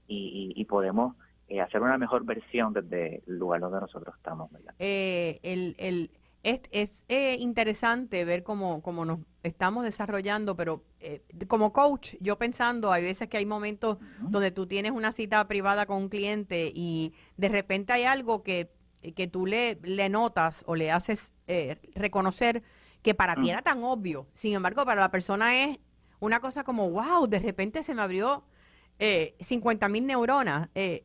y, 0.07 0.53
y, 0.57 0.64
podemos 0.64 1.16
eh, 1.48 1.61
hacer 1.61 1.80
una 1.83 1.98
mejor 1.98 2.24
versión 2.24 2.72
desde 2.72 3.22
el 3.26 3.38
lugar 3.38 3.61
donde 3.61 3.80
nosotros 3.80 4.14
estamos. 4.16 4.50
¿verdad? 4.50 4.74
Eh, 4.78 5.40
el, 5.42 5.76
el, 5.78 6.11
es, 6.44 6.61
es 6.70 7.04
eh, 7.09 7.37
interesante 7.40 8.24
ver 8.24 8.42
cómo, 8.42 8.83
cómo 8.83 9.04
nos 9.04 9.20
estamos 9.42 9.85
desarrollando, 9.85 10.57
pero 10.57 10.85
eh, 11.00 11.22
como 11.48 11.72
coach, 11.72 12.14
yo 12.20 12.38
pensando, 12.38 12.92
hay 12.92 13.02
veces 13.02 13.28
que 13.28 13.38
hay 13.38 13.46
momentos 13.46 13.98
donde 14.20 14.50
tú 14.50 14.66
tienes 14.66 14.92
una 14.92 15.12
cita 15.12 15.46
privada 15.48 15.87
con 15.87 15.96
un 15.98 16.09
cliente 16.09 16.70
y 16.74 17.14
de 17.37 17.48
repente 17.48 17.92
hay 17.92 18.04
algo 18.04 18.42
que, 18.42 18.70
que 19.16 19.26
tú 19.26 19.46
le, 19.46 19.78
le 19.83 20.09
notas 20.09 20.64
o 20.66 20.74
le 20.74 20.90
haces 20.90 21.35
eh, 21.46 21.78
reconocer 21.94 22.62
que 23.02 23.14
para 23.14 23.35
ti 23.35 23.42
mm. 23.42 23.50
era 23.50 23.62
tan 23.62 23.83
obvio. 23.83 24.26
Sin 24.33 24.54
embargo, 24.54 24.85
para 24.85 25.00
la 25.00 25.11
persona 25.11 25.62
es 25.64 25.78
una 26.20 26.40
cosa 26.40 26.64
como, 26.64 26.90
wow, 26.90 27.26
de 27.26 27.38
repente 27.38 27.83
se 27.83 27.94
me 27.94 28.02
abrió 28.02 28.44
eh, 28.98 29.37
50 29.40 29.88
mil 29.88 30.07
neuronas. 30.07 30.68
Eh, 30.74 31.04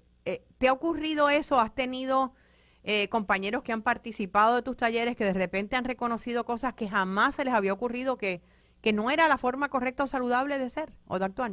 ¿Te 0.60 0.68
ha 0.68 0.74
ocurrido 0.74 1.30
eso? 1.30 1.58
¿Has 1.60 1.74
tenido 1.74 2.34
eh, 2.84 3.08
compañeros 3.08 3.64
que 3.64 3.72
han 3.72 3.82
participado 3.82 4.58
de 4.58 4.62
tus 4.62 4.76
talleres 4.76 5.16
que 5.16 5.24
de 5.24 5.34
repente 5.34 5.78
han 5.78 5.86
reconocido 5.86 6.44
cosas 6.44 6.74
que 6.74 6.90
jamás 6.90 7.36
se 7.36 7.46
les 7.46 7.54
había 7.54 7.72
ocurrido 7.72 8.18
que, 8.18 8.42
que 8.82 8.92
no 8.92 9.10
era 9.10 9.30
la 9.30 9.38
forma 9.38 9.70
correcta 9.70 10.04
o 10.04 10.08
saludable 10.08 10.60
de 10.60 10.68
ser 10.68 10.92
o 11.08 11.18
de 11.18 11.26
actuar? 11.26 11.52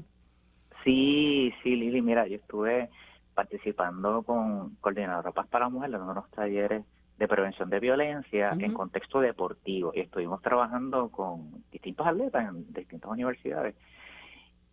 Sí, 0.82 1.54
sí, 1.62 1.76
Lili, 1.76 2.02
mira, 2.02 2.26
yo 2.26 2.34
estuve 2.34 2.90
participando 3.34 4.24
con 4.24 4.74
Coordinador 4.76 5.32
Paz 5.32 5.46
para 5.48 5.68
Mujeres 5.68 5.96
en 5.96 6.02
unos 6.02 6.28
talleres 6.32 6.84
de 7.16 7.28
prevención 7.28 7.70
de 7.70 7.80
violencia 7.80 8.56
en 8.58 8.72
contexto 8.72 9.20
deportivo 9.20 9.92
y 9.94 10.00
estuvimos 10.00 10.42
trabajando 10.42 11.10
con 11.10 11.64
distintos 11.70 12.06
atletas 12.06 12.48
en 12.48 12.72
distintas 12.72 13.10
universidades 13.10 13.76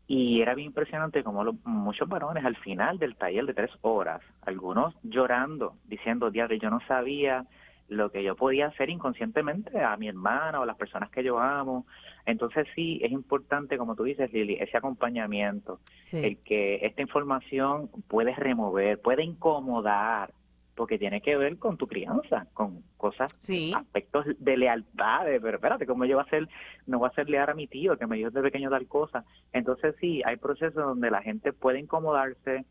y 0.07 0.41
era 0.41 0.53
bien 0.53 0.67
impresionante 0.67 1.23
como 1.23 1.43
muchos 1.63 2.07
varones 2.09 2.43
al 2.43 2.57
final 2.57 2.99
del 2.99 3.15
taller 3.15 3.45
de 3.45 3.53
tres 3.53 3.71
horas, 3.81 4.21
algunos 4.41 4.93
llorando, 5.03 5.75
diciendo, 5.85 6.29
diablo, 6.29 6.55
yo 6.55 6.69
no 6.69 6.79
sabía 6.87 7.45
lo 7.89 8.11
que 8.11 8.23
yo 8.23 8.35
podía 8.35 8.67
hacer 8.67 8.89
inconscientemente 8.89 9.81
a 9.81 9.95
mi 9.97 10.07
hermana 10.07 10.59
o 10.59 10.63
a 10.63 10.65
las 10.65 10.77
personas 10.77 11.09
que 11.09 11.23
yo 11.23 11.39
amo. 11.39 11.85
Entonces 12.25 12.67
sí, 12.75 12.99
es 13.03 13.11
importante, 13.11 13.77
como 13.77 13.95
tú 13.95 14.03
dices, 14.03 14.31
Lili, 14.33 14.55
ese 14.59 14.77
acompañamiento, 14.77 15.79
el 16.11 16.37
que 16.37 16.85
esta 16.85 17.01
información 17.01 17.89
puede 18.07 18.33
remover, 18.33 18.99
puede 18.99 19.23
incomodar, 19.23 20.31
porque 20.75 20.97
tiene 20.97 21.21
que 21.21 21.35
ver 21.37 21.57
con 21.57 21.77
tu 21.77 21.87
crianza, 21.87 22.47
con 22.53 22.83
cosas, 22.97 23.31
aspectos 23.75 24.25
de 24.39 24.57
lealtad, 24.57 25.25
de, 25.25 25.39
pero 25.39 25.57
espérate, 25.57 25.85
¿cómo 25.85 26.05
yo 26.05 26.17
voy 26.17 26.25
a 26.25 26.29
ser, 26.29 26.49
no 26.87 26.99
voy 26.99 27.09
a 27.09 27.15
ser 27.15 27.29
leal 27.29 27.49
a 27.49 27.53
mi 27.53 27.67
tío 27.67 27.97
que 27.97 28.07
me 28.07 28.17
dio 28.17 28.29
desde 28.29 28.41
pequeño 28.41 28.69
tal 28.69 28.87
cosa? 28.87 29.23
Entonces 29.51 29.95
sí, 29.99 30.21
hay 30.25 30.37
procesos 30.37 30.75
donde 30.75 31.11
la 31.11 31.21
gente 31.21 31.53
puede 31.53 31.79
incomodarse 31.79 32.65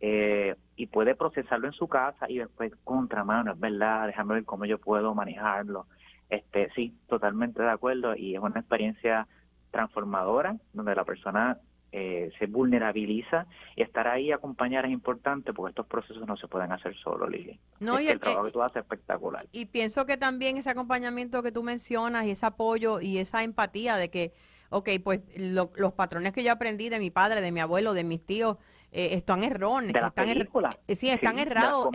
eh, 0.00 0.56
y 0.76 0.86
puede 0.86 1.14
procesarlo 1.14 1.66
en 1.66 1.74
su 1.74 1.88
casa 1.88 2.28
y 2.28 2.38
después, 2.38 2.72
contra 2.84 3.22
mano, 3.24 3.52
es 3.52 3.60
verdad, 3.60 4.06
déjame 4.06 4.34
ver 4.34 4.44
cómo 4.44 4.64
yo 4.64 4.78
puedo 4.78 5.14
manejarlo. 5.14 5.86
Este, 6.30 6.70
sí, 6.74 6.94
totalmente 7.08 7.62
de 7.62 7.70
acuerdo 7.70 8.16
y 8.16 8.34
es 8.34 8.40
una 8.40 8.60
experiencia 8.60 9.28
transformadora 9.70 10.56
donde 10.72 10.94
la 10.94 11.04
persona 11.04 11.58
eh, 11.94 12.30
se 12.38 12.46
vulnerabiliza 12.46 13.46
y 13.76 13.82
estar 13.82 14.08
ahí 14.08 14.32
a 14.32 14.36
acompañar 14.36 14.86
es 14.86 14.92
importante 14.92 15.52
porque 15.52 15.72
estos 15.72 15.86
procesos 15.86 16.26
no 16.26 16.38
se 16.38 16.48
pueden 16.48 16.72
hacer 16.72 16.96
solo, 16.96 17.28
Lili. 17.28 17.60
No, 17.80 18.00
y 18.00 18.08
el, 18.08 18.18
trabajo 18.18 18.44
que 18.46 18.50
tú 18.50 18.62
haces 18.62 18.76
es 18.76 18.82
espectacular. 18.82 19.46
Y 19.52 19.66
pienso 19.66 20.06
que 20.06 20.16
también 20.16 20.56
ese 20.56 20.70
acompañamiento 20.70 21.42
que 21.42 21.52
tú 21.52 21.62
mencionas 21.62 22.24
y 22.24 22.30
ese 22.30 22.46
apoyo 22.46 23.00
y 23.00 23.18
esa 23.18 23.42
empatía 23.42 23.96
de 23.96 24.08
que, 24.08 24.32
ok, 24.70 24.88
pues 25.04 25.20
los 25.36 25.92
patrones 25.92 26.32
que 26.32 26.42
yo 26.42 26.52
aprendí 26.52 26.88
de 26.88 26.98
mi 26.98 27.10
padre, 27.10 27.42
de 27.42 27.52
mi 27.52 27.60
abuelo, 27.60 27.92
de 27.92 28.04
mis 28.04 28.24
tíos, 28.24 28.56
eh, 28.90 29.10
están 29.12 29.44
erróneos. 29.44 29.94
están 29.94 30.28
er 30.30 30.48
sí, 30.96 31.10
están 31.10 31.38
errados. 31.38 31.88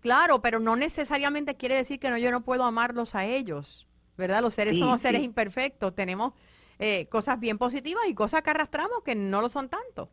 claro, 0.00 0.42
pero 0.42 0.60
no 0.60 0.76
necesariamente 0.76 1.54
quiere 1.56 1.76
decir 1.76 1.98
que 1.98 2.10
no, 2.10 2.18
yo 2.18 2.30
no 2.30 2.42
puedo 2.42 2.64
amarlos 2.64 3.14
a 3.14 3.24
ellos, 3.24 3.86
¿verdad? 4.18 4.42
Los 4.42 4.52
seres 4.52 4.78
somos 4.78 5.00
seres 5.00 5.22
imperfectos, 5.22 5.94
tenemos 5.94 6.34
eh, 6.80 7.06
cosas 7.08 7.38
bien 7.38 7.58
positivas 7.58 8.04
y 8.08 8.14
cosas 8.14 8.42
que 8.42 8.50
arrastramos 8.50 9.02
que 9.04 9.14
no 9.14 9.42
lo 9.42 9.48
son 9.50 9.68
tanto. 9.68 10.08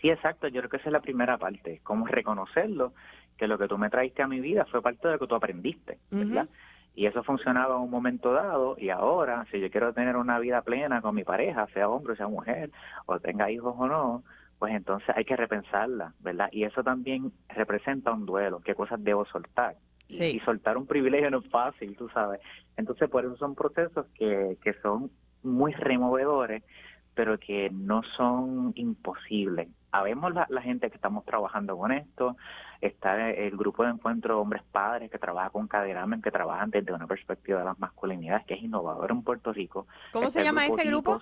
Sí, 0.00 0.10
exacto. 0.10 0.48
Yo 0.48 0.60
creo 0.60 0.70
que 0.70 0.76
esa 0.78 0.88
es 0.88 0.92
la 0.92 1.00
primera 1.00 1.38
parte, 1.38 1.80
como 1.84 2.06
reconocerlo, 2.06 2.92
que 3.36 3.46
lo 3.46 3.56
que 3.56 3.68
tú 3.68 3.78
me 3.78 3.88
traiste 3.88 4.22
a 4.22 4.26
mi 4.26 4.40
vida 4.40 4.66
fue 4.66 4.82
parte 4.82 5.06
de 5.06 5.14
lo 5.14 5.20
que 5.20 5.26
tú 5.28 5.36
aprendiste, 5.36 5.98
¿verdad? 6.10 6.48
Y 6.94 7.06
eso 7.06 7.22
funcionaba 7.22 7.76
en 7.76 7.82
un 7.82 7.90
momento 7.90 8.32
dado 8.32 8.76
y 8.76 8.90
ahora, 8.90 9.46
si 9.50 9.60
yo 9.60 9.70
quiero 9.70 9.94
tener 9.94 10.16
una 10.16 10.38
vida 10.40 10.60
plena 10.62 11.00
con 11.00 11.14
mi 11.14 11.24
pareja, 11.24 11.66
sea 11.68 11.88
hombre, 11.88 12.16
sea 12.16 12.26
mujer, 12.26 12.70
o 13.06 13.18
tenga 13.20 13.50
hijos 13.50 13.74
o 13.78 13.86
no, 13.86 14.24
pues 14.58 14.74
entonces 14.74 15.08
hay 15.16 15.24
que 15.24 15.36
repensarla, 15.36 16.12
¿verdad? 16.20 16.48
Y 16.52 16.64
eso 16.64 16.82
también 16.82 17.32
representa 17.48 18.12
un 18.12 18.26
duelo, 18.26 18.60
qué 18.60 18.74
cosas 18.74 19.02
debo 19.02 19.24
soltar. 19.26 19.76
Y, 20.08 20.40
soltar 20.40 20.76
un 20.76 20.86
privilegio 20.86 21.30
no 21.30 21.38
es 21.38 21.48
fácil, 21.48 21.96
tú 21.96 22.08
sabes. 22.10 22.40
Entonces, 22.76 23.08
por 23.08 23.24
eso 23.24 23.34
son 23.36 23.54
procesos 23.54 24.06
que, 24.14 24.58
que 24.62 24.74
son 24.74 25.10
muy 25.42 25.72
removedores, 25.72 26.62
pero 27.14 27.38
que 27.38 27.70
no 27.70 28.02
son 28.16 28.72
imposibles. 28.74 29.68
Habemos 29.90 30.32
la, 30.32 30.46
la, 30.48 30.62
gente 30.62 30.88
que 30.88 30.96
estamos 30.96 31.24
trabajando 31.24 31.76
con 31.76 31.92
esto, 31.92 32.36
está 32.80 33.30
el 33.30 33.56
grupo 33.56 33.84
de 33.84 33.90
encuentro 33.90 34.40
hombres 34.40 34.62
padres 34.72 35.10
que 35.10 35.18
trabaja 35.18 35.50
con 35.50 35.68
Caderamen, 35.68 36.22
que 36.22 36.30
trabajan 36.30 36.70
desde 36.70 36.92
una 36.92 37.06
perspectiva 37.06 37.58
de 37.58 37.66
las 37.66 37.78
masculinidades, 37.78 38.46
que 38.46 38.54
es 38.54 38.62
innovador 38.62 39.10
en 39.10 39.22
Puerto 39.22 39.52
Rico. 39.52 39.86
¿Cómo 40.12 40.30
se 40.30 40.42
llama 40.42 40.66
ese 40.66 40.84
grupo? 40.86 41.20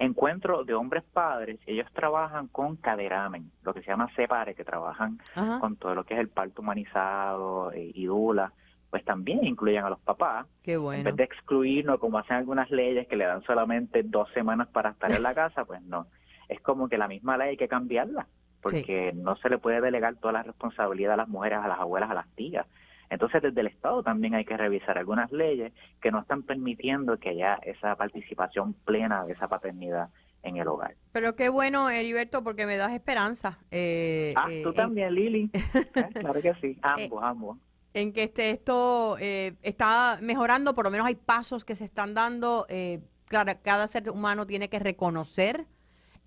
Encuentro 0.00 0.64
de 0.64 0.74
hombres 0.74 1.04
padres, 1.04 1.60
ellos 1.64 1.86
trabajan 1.92 2.48
con 2.48 2.74
Caderamen, 2.74 3.52
lo 3.62 3.72
que 3.72 3.82
se 3.82 3.86
llama 3.86 4.10
Separe, 4.16 4.56
que 4.56 4.64
trabajan 4.64 5.20
con 5.60 5.76
todo 5.76 5.94
lo 5.94 6.04
que 6.04 6.14
es 6.14 6.20
el 6.20 6.28
parto 6.28 6.60
humanizado 6.60 7.70
eh, 7.72 7.92
y 7.94 8.06
Dula 8.06 8.52
pues 8.96 9.04
también 9.04 9.44
incluyan 9.44 9.84
a 9.84 9.90
los 9.90 10.00
papás. 10.00 10.46
Qué 10.62 10.78
bueno. 10.78 11.00
En 11.00 11.04
vez 11.04 11.16
de 11.16 11.24
excluirnos, 11.24 12.00
como 12.00 12.16
hacen 12.16 12.36
algunas 12.36 12.70
leyes 12.70 13.06
que 13.06 13.16
le 13.16 13.26
dan 13.26 13.42
solamente 13.42 14.02
dos 14.02 14.26
semanas 14.32 14.68
para 14.68 14.88
estar 14.88 15.12
en 15.12 15.22
la 15.22 15.34
casa, 15.34 15.66
pues 15.66 15.82
no. 15.82 16.06
Es 16.48 16.62
como 16.62 16.88
que 16.88 16.96
la 16.96 17.06
misma 17.06 17.36
ley 17.36 17.50
hay 17.50 17.56
que 17.58 17.68
cambiarla, 17.68 18.26
porque 18.62 19.12
no 19.14 19.36
se 19.36 19.50
le 19.50 19.58
puede 19.58 19.82
delegar 19.82 20.14
toda 20.16 20.32
la 20.32 20.44
responsabilidad 20.44 21.12
a 21.12 21.16
las 21.18 21.28
mujeres, 21.28 21.58
a 21.58 21.68
las 21.68 21.78
abuelas, 21.78 22.10
a 22.10 22.14
las 22.14 22.26
tías. 22.36 22.66
Entonces, 23.10 23.42
desde 23.42 23.60
el 23.60 23.66
Estado 23.66 24.02
también 24.02 24.34
hay 24.34 24.46
que 24.46 24.56
revisar 24.56 24.96
algunas 24.96 25.30
leyes 25.30 25.74
que 26.00 26.10
no 26.10 26.20
están 26.20 26.42
permitiendo 26.42 27.18
que 27.18 27.28
haya 27.28 27.56
esa 27.56 27.96
participación 27.96 28.72
plena 28.72 29.26
de 29.26 29.34
esa 29.34 29.46
paternidad 29.46 30.08
en 30.42 30.56
el 30.56 30.68
hogar. 30.68 30.94
Pero 31.12 31.36
qué 31.36 31.50
bueno, 31.50 31.90
Heriberto, 31.90 32.42
porque 32.42 32.64
me 32.64 32.78
das 32.78 32.92
esperanza. 32.92 33.58
Eh, 33.70 34.32
ah, 34.36 34.48
tú 34.62 34.70
eh, 34.70 34.74
también, 34.74 35.14
Lili. 35.14 35.50
Eh, 35.74 36.08
claro 36.14 36.40
que 36.40 36.54
sí, 36.62 36.78
ambos, 36.80 37.22
ambos 37.22 37.58
en 37.96 38.12
que 38.12 38.24
este, 38.24 38.50
esto 38.50 39.16
eh, 39.18 39.54
está 39.62 40.18
mejorando, 40.20 40.74
por 40.74 40.84
lo 40.84 40.90
menos 40.90 41.06
hay 41.06 41.14
pasos 41.14 41.64
que 41.64 41.74
se 41.74 41.84
están 41.84 42.12
dando. 42.12 42.66
Eh, 42.68 43.00
cada 43.28 43.88
ser 43.88 44.10
humano 44.10 44.46
tiene 44.46 44.68
que 44.68 44.78
reconocer 44.78 45.66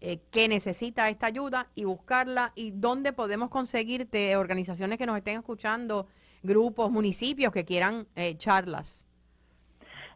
eh, 0.01 0.19
que 0.31 0.47
necesita 0.47 1.09
esta 1.09 1.27
ayuda 1.27 1.67
y 1.75 1.83
buscarla 1.83 2.53
y 2.55 2.71
dónde 2.71 3.11
podemos 3.11 3.49
conseguirte 3.49 4.35
organizaciones 4.37 4.97
que 4.97 5.05
nos 5.05 5.17
estén 5.17 5.37
escuchando, 5.37 6.07
grupos, 6.41 6.89
municipios 6.89 7.51
que 7.51 7.65
quieran 7.65 8.07
eh, 8.15 8.35
charlas. 8.37 9.05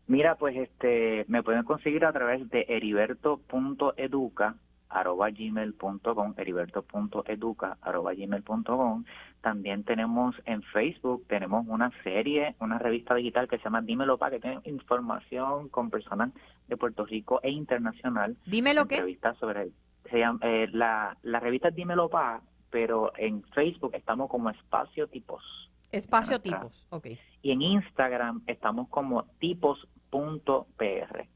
Mira, 0.08 0.36
pues 0.36 0.56
este 0.56 1.26
me 1.28 1.44
pueden 1.44 1.64
conseguir 1.66 2.04
a 2.04 2.14
través 2.14 2.50
de 2.50 2.66
eriberto.educa 2.68 4.56
arroba 4.94 5.30
gmail.com, 5.30 6.34
heriberto.educa 6.38 7.78
arroba 7.82 8.14
gmail.com. 8.14 9.04
También 9.42 9.84
tenemos 9.84 10.36
en 10.46 10.62
Facebook, 10.64 11.26
tenemos 11.28 11.66
una 11.68 11.92
serie, 12.04 12.56
una 12.60 12.80
revista 12.80 13.16
digital 13.16 13.48
que 13.48 13.58
se 13.58 13.66
llama 13.66 13.82
Dímelo 13.82 14.18
Pa, 14.18 14.30
que 14.30 14.40
tiene 14.40 14.62
información 14.66 15.70
con 15.70 15.90
personas 15.90 16.32
de 16.68 16.78
Puerto 16.78 17.06
Rico 17.06 17.40
e 17.44 17.50
internacional. 17.50 18.38
Dímelo 18.46 18.88
qué. 18.88 19.18
sobre, 19.40 19.72
se 20.10 20.20
llama, 20.20 20.40
eh, 20.44 20.68
la, 20.72 21.18
la 21.24 21.40
revista 21.40 21.72
Dímelo 21.72 22.10
Pa, 22.10 22.42
pero 22.70 23.12
en 23.18 23.44
Facebook 23.54 23.94
estamos 23.96 24.30
como 24.30 24.50
Espacio 24.50 25.08
Tipos. 25.08 25.44
Espacio 25.92 26.40
Tipos, 26.40 26.88
ok. 26.90 27.08
Y 27.44 27.52
en 27.52 27.62
Instagram 27.62 28.42
estamos 28.48 28.90
como 28.90 29.26
tipos.pr. 29.40 31.28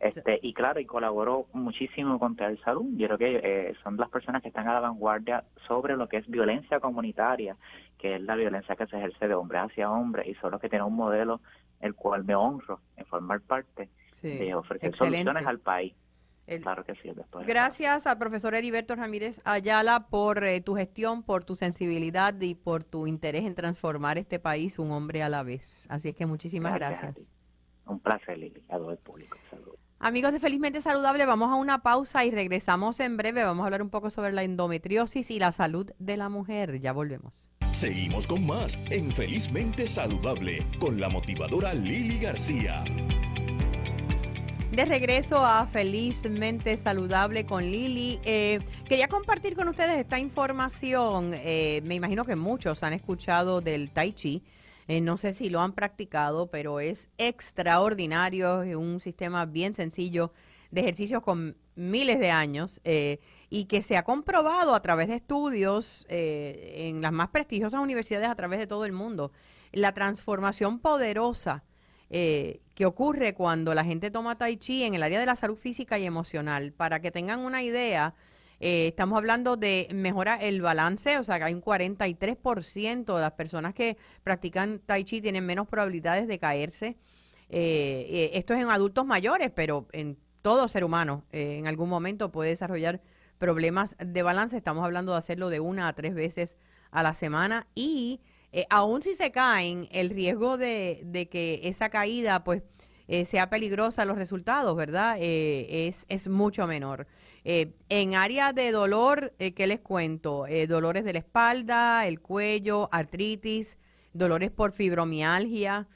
Este, 0.00 0.38
y 0.42 0.52
claro, 0.54 0.80
y 0.80 0.86
colaboró 0.86 1.46
muchísimo 1.52 2.18
con 2.18 2.36
el 2.40 2.60
Salud. 2.62 2.86
Yo 2.96 3.06
creo 3.06 3.18
que 3.18 3.40
eh, 3.42 3.74
son 3.82 3.96
las 3.96 4.10
personas 4.10 4.42
que 4.42 4.48
están 4.48 4.68
a 4.68 4.74
la 4.74 4.80
vanguardia 4.80 5.44
sobre 5.66 5.96
lo 5.96 6.08
que 6.08 6.18
es 6.18 6.26
violencia 6.28 6.80
comunitaria, 6.80 7.56
que 7.98 8.16
es 8.16 8.22
la 8.22 8.34
violencia 8.34 8.76
que 8.76 8.86
se 8.86 8.96
ejerce 8.96 9.28
de 9.28 9.34
hombre 9.34 9.58
hacia 9.58 9.90
hombre, 9.90 10.28
y 10.28 10.34
son 10.34 10.52
los 10.52 10.60
que 10.60 10.68
tienen 10.68 10.86
un 10.86 10.96
modelo 10.96 11.40
el 11.80 11.94
cual 11.94 12.24
me 12.24 12.34
honro 12.34 12.80
en 12.96 13.04
formar 13.06 13.40
parte 13.40 13.90
de 14.22 14.54
ofrecer 14.54 14.94
soluciones 14.94 15.46
al 15.46 15.58
país. 15.58 15.94
claro 16.62 16.84
que 16.84 16.94
sí, 16.96 17.10
después. 17.14 17.46
Gracias 17.46 18.06
al 18.06 18.18
profesor 18.18 18.54
Heriberto 18.54 18.94
Ramírez 18.94 19.40
Ayala 19.44 20.06
por 20.08 20.44
eh, 20.44 20.60
tu 20.60 20.76
gestión, 20.76 21.24
por 21.24 21.44
tu 21.44 21.56
sensibilidad 21.56 22.34
y 22.40 22.54
por 22.54 22.84
tu 22.84 23.06
interés 23.06 23.44
en 23.44 23.54
transformar 23.54 24.18
este 24.18 24.38
país 24.38 24.78
un 24.78 24.92
hombre 24.92 25.22
a 25.22 25.28
la 25.28 25.42
vez. 25.42 25.86
Así 25.90 26.08
es 26.08 26.14
que 26.14 26.26
muchísimas 26.26 26.74
gracias. 26.74 27.28
Un 27.86 28.00
placer, 28.00 28.38
Lili, 28.38 28.62
a 28.68 28.76
todo 28.76 28.92
el 28.92 28.98
público. 28.98 29.36
Amigos 30.04 30.32
de 30.32 30.40
Felizmente 30.40 30.80
Saludable, 30.80 31.26
vamos 31.26 31.52
a 31.52 31.54
una 31.54 31.82
pausa 31.82 32.24
y 32.24 32.32
regresamos 32.32 32.98
en 32.98 33.16
breve. 33.16 33.44
Vamos 33.44 33.62
a 33.62 33.66
hablar 33.66 33.82
un 33.82 33.90
poco 33.90 34.10
sobre 34.10 34.32
la 34.32 34.42
endometriosis 34.42 35.30
y 35.30 35.38
la 35.38 35.52
salud 35.52 35.92
de 36.00 36.16
la 36.16 36.28
mujer. 36.28 36.80
Ya 36.80 36.92
volvemos. 36.92 37.50
Seguimos 37.72 38.26
con 38.26 38.44
más 38.44 38.76
en 38.90 39.12
Felizmente 39.12 39.86
Saludable 39.86 40.66
con 40.80 41.00
la 41.00 41.08
motivadora 41.08 41.72
Lili 41.72 42.18
García. 42.18 42.82
De 44.72 44.84
regreso 44.86 45.38
a 45.38 45.66
Felizmente 45.66 46.76
Saludable 46.76 47.46
con 47.46 47.62
Lili. 47.62 48.18
Eh, 48.24 48.58
quería 48.88 49.06
compartir 49.06 49.54
con 49.54 49.68
ustedes 49.68 49.98
esta 49.98 50.18
información. 50.18 51.30
Eh, 51.34 51.80
me 51.84 51.94
imagino 51.94 52.24
que 52.24 52.34
muchos 52.34 52.82
han 52.82 52.92
escuchado 52.92 53.60
del 53.60 53.90
Tai 53.90 54.12
Chi 54.14 54.42
eh, 54.92 55.00
no 55.00 55.16
sé 55.16 55.32
si 55.32 55.48
lo 55.48 55.62
han 55.62 55.72
practicado, 55.72 56.48
pero 56.48 56.78
es 56.78 57.08
extraordinario, 57.16 58.62
es 58.62 58.76
un 58.76 59.00
sistema 59.00 59.46
bien 59.46 59.72
sencillo 59.72 60.34
de 60.70 60.82
ejercicios 60.82 61.22
con 61.22 61.56
miles 61.76 62.20
de 62.20 62.30
años 62.30 62.78
eh, 62.84 63.18
y 63.48 63.64
que 63.64 63.80
se 63.80 63.96
ha 63.96 64.04
comprobado 64.04 64.74
a 64.74 64.82
través 64.82 65.08
de 65.08 65.14
estudios 65.14 66.04
eh, 66.10 66.88
en 66.90 67.00
las 67.00 67.10
más 67.10 67.28
prestigiosas 67.28 67.80
universidades 67.80 68.28
a 68.28 68.34
través 68.34 68.58
de 68.58 68.66
todo 68.66 68.84
el 68.84 68.92
mundo. 68.92 69.32
La 69.72 69.92
transformación 69.92 70.78
poderosa 70.78 71.64
que 72.10 72.84
ocurre 72.84 73.32
cuando 73.32 73.72
la 73.72 73.86
gente 73.86 74.10
toma 74.10 74.36
tai 74.36 74.58
chi 74.58 74.82
en 74.82 74.92
el 74.92 75.02
área 75.02 75.18
de 75.18 75.24
la 75.24 75.36
salud 75.36 75.56
física 75.56 75.98
y 75.98 76.04
emocional. 76.04 76.74
Para 76.74 77.00
que 77.00 77.10
tengan 77.10 77.40
una 77.40 77.62
idea, 77.62 78.14
eh, 78.64 78.86
estamos 78.86 79.18
hablando 79.18 79.56
de 79.56 79.88
mejorar 79.92 80.40
el 80.40 80.62
balance, 80.62 81.18
o 81.18 81.24
sea 81.24 81.38
que 81.38 81.46
hay 81.46 81.52
un 81.52 81.60
43% 81.60 83.12
de 83.16 83.20
las 83.20 83.32
personas 83.32 83.74
que 83.74 83.96
practican 84.22 84.78
tai 84.78 85.02
chi 85.02 85.20
tienen 85.20 85.44
menos 85.44 85.66
probabilidades 85.66 86.28
de 86.28 86.38
caerse. 86.38 86.96
Eh, 87.48 88.06
eh, 88.08 88.30
esto 88.34 88.54
es 88.54 88.62
en 88.62 88.70
adultos 88.70 89.04
mayores, 89.04 89.50
pero 89.52 89.88
en 89.90 90.16
todo 90.42 90.68
ser 90.68 90.84
humano 90.84 91.24
en 91.32 91.66
algún 91.66 91.88
momento 91.88 92.30
puede 92.30 92.50
desarrollar 92.50 93.00
problemas 93.38 93.96
de 93.98 94.22
balance. 94.22 94.56
Estamos 94.56 94.84
hablando 94.84 95.10
de 95.10 95.18
hacerlo 95.18 95.48
de 95.48 95.58
una 95.58 95.88
a 95.88 95.92
tres 95.94 96.14
veces 96.14 96.56
a 96.92 97.02
la 97.02 97.14
semana 97.14 97.66
y 97.74 98.20
aún 98.70 99.02
si 99.02 99.16
se 99.16 99.32
caen, 99.32 99.88
el 99.90 100.08
riesgo 100.08 100.56
de, 100.56 101.28
que 101.32 101.62
esa 101.64 101.88
caída 101.88 102.44
pues 102.44 102.62
sea 103.26 103.50
peligrosa 103.50 104.04
los 104.04 104.16
resultados, 104.16 104.76
¿verdad? 104.76 105.16
es, 105.18 106.06
es 106.08 106.28
mucho 106.28 106.68
menor. 106.68 107.08
Eh, 107.44 107.72
en 107.88 108.14
área 108.14 108.52
de 108.52 108.70
dolor, 108.70 109.34
eh, 109.38 109.52
¿qué 109.52 109.66
les 109.66 109.80
cuento? 109.80 110.46
Eh, 110.46 110.66
dolores 110.68 111.04
de 111.04 111.12
la 111.12 111.18
espalda, 111.18 112.06
el 112.06 112.20
cuello, 112.20 112.88
artritis, 112.92 113.78
dolores 114.12 114.50
por 114.50 114.72
fibromialgia, 114.72 115.88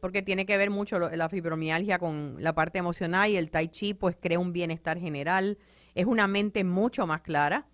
porque 0.00 0.22
tiene 0.22 0.46
que 0.46 0.56
ver 0.56 0.70
mucho 0.70 0.98
la 0.98 1.28
fibromialgia 1.28 1.98
con 1.98 2.36
la 2.38 2.54
parte 2.54 2.78
emocional 2.78 3.28
y 3.28 3.36
el 3.36 3.50
tai 3.50 3.68
chi 3.68 3.92
pues 3.92 4.16
crea 4.18 4.38
un 4.38 4.54
bienestar 4.54 4.98
general, 4.98 5.58
es 5.94 6.06
una 6.06 6.26
mente 6.26 6.64
mucho 6.64 7.06
más 7.06 7.20
clara, 7.20 7.66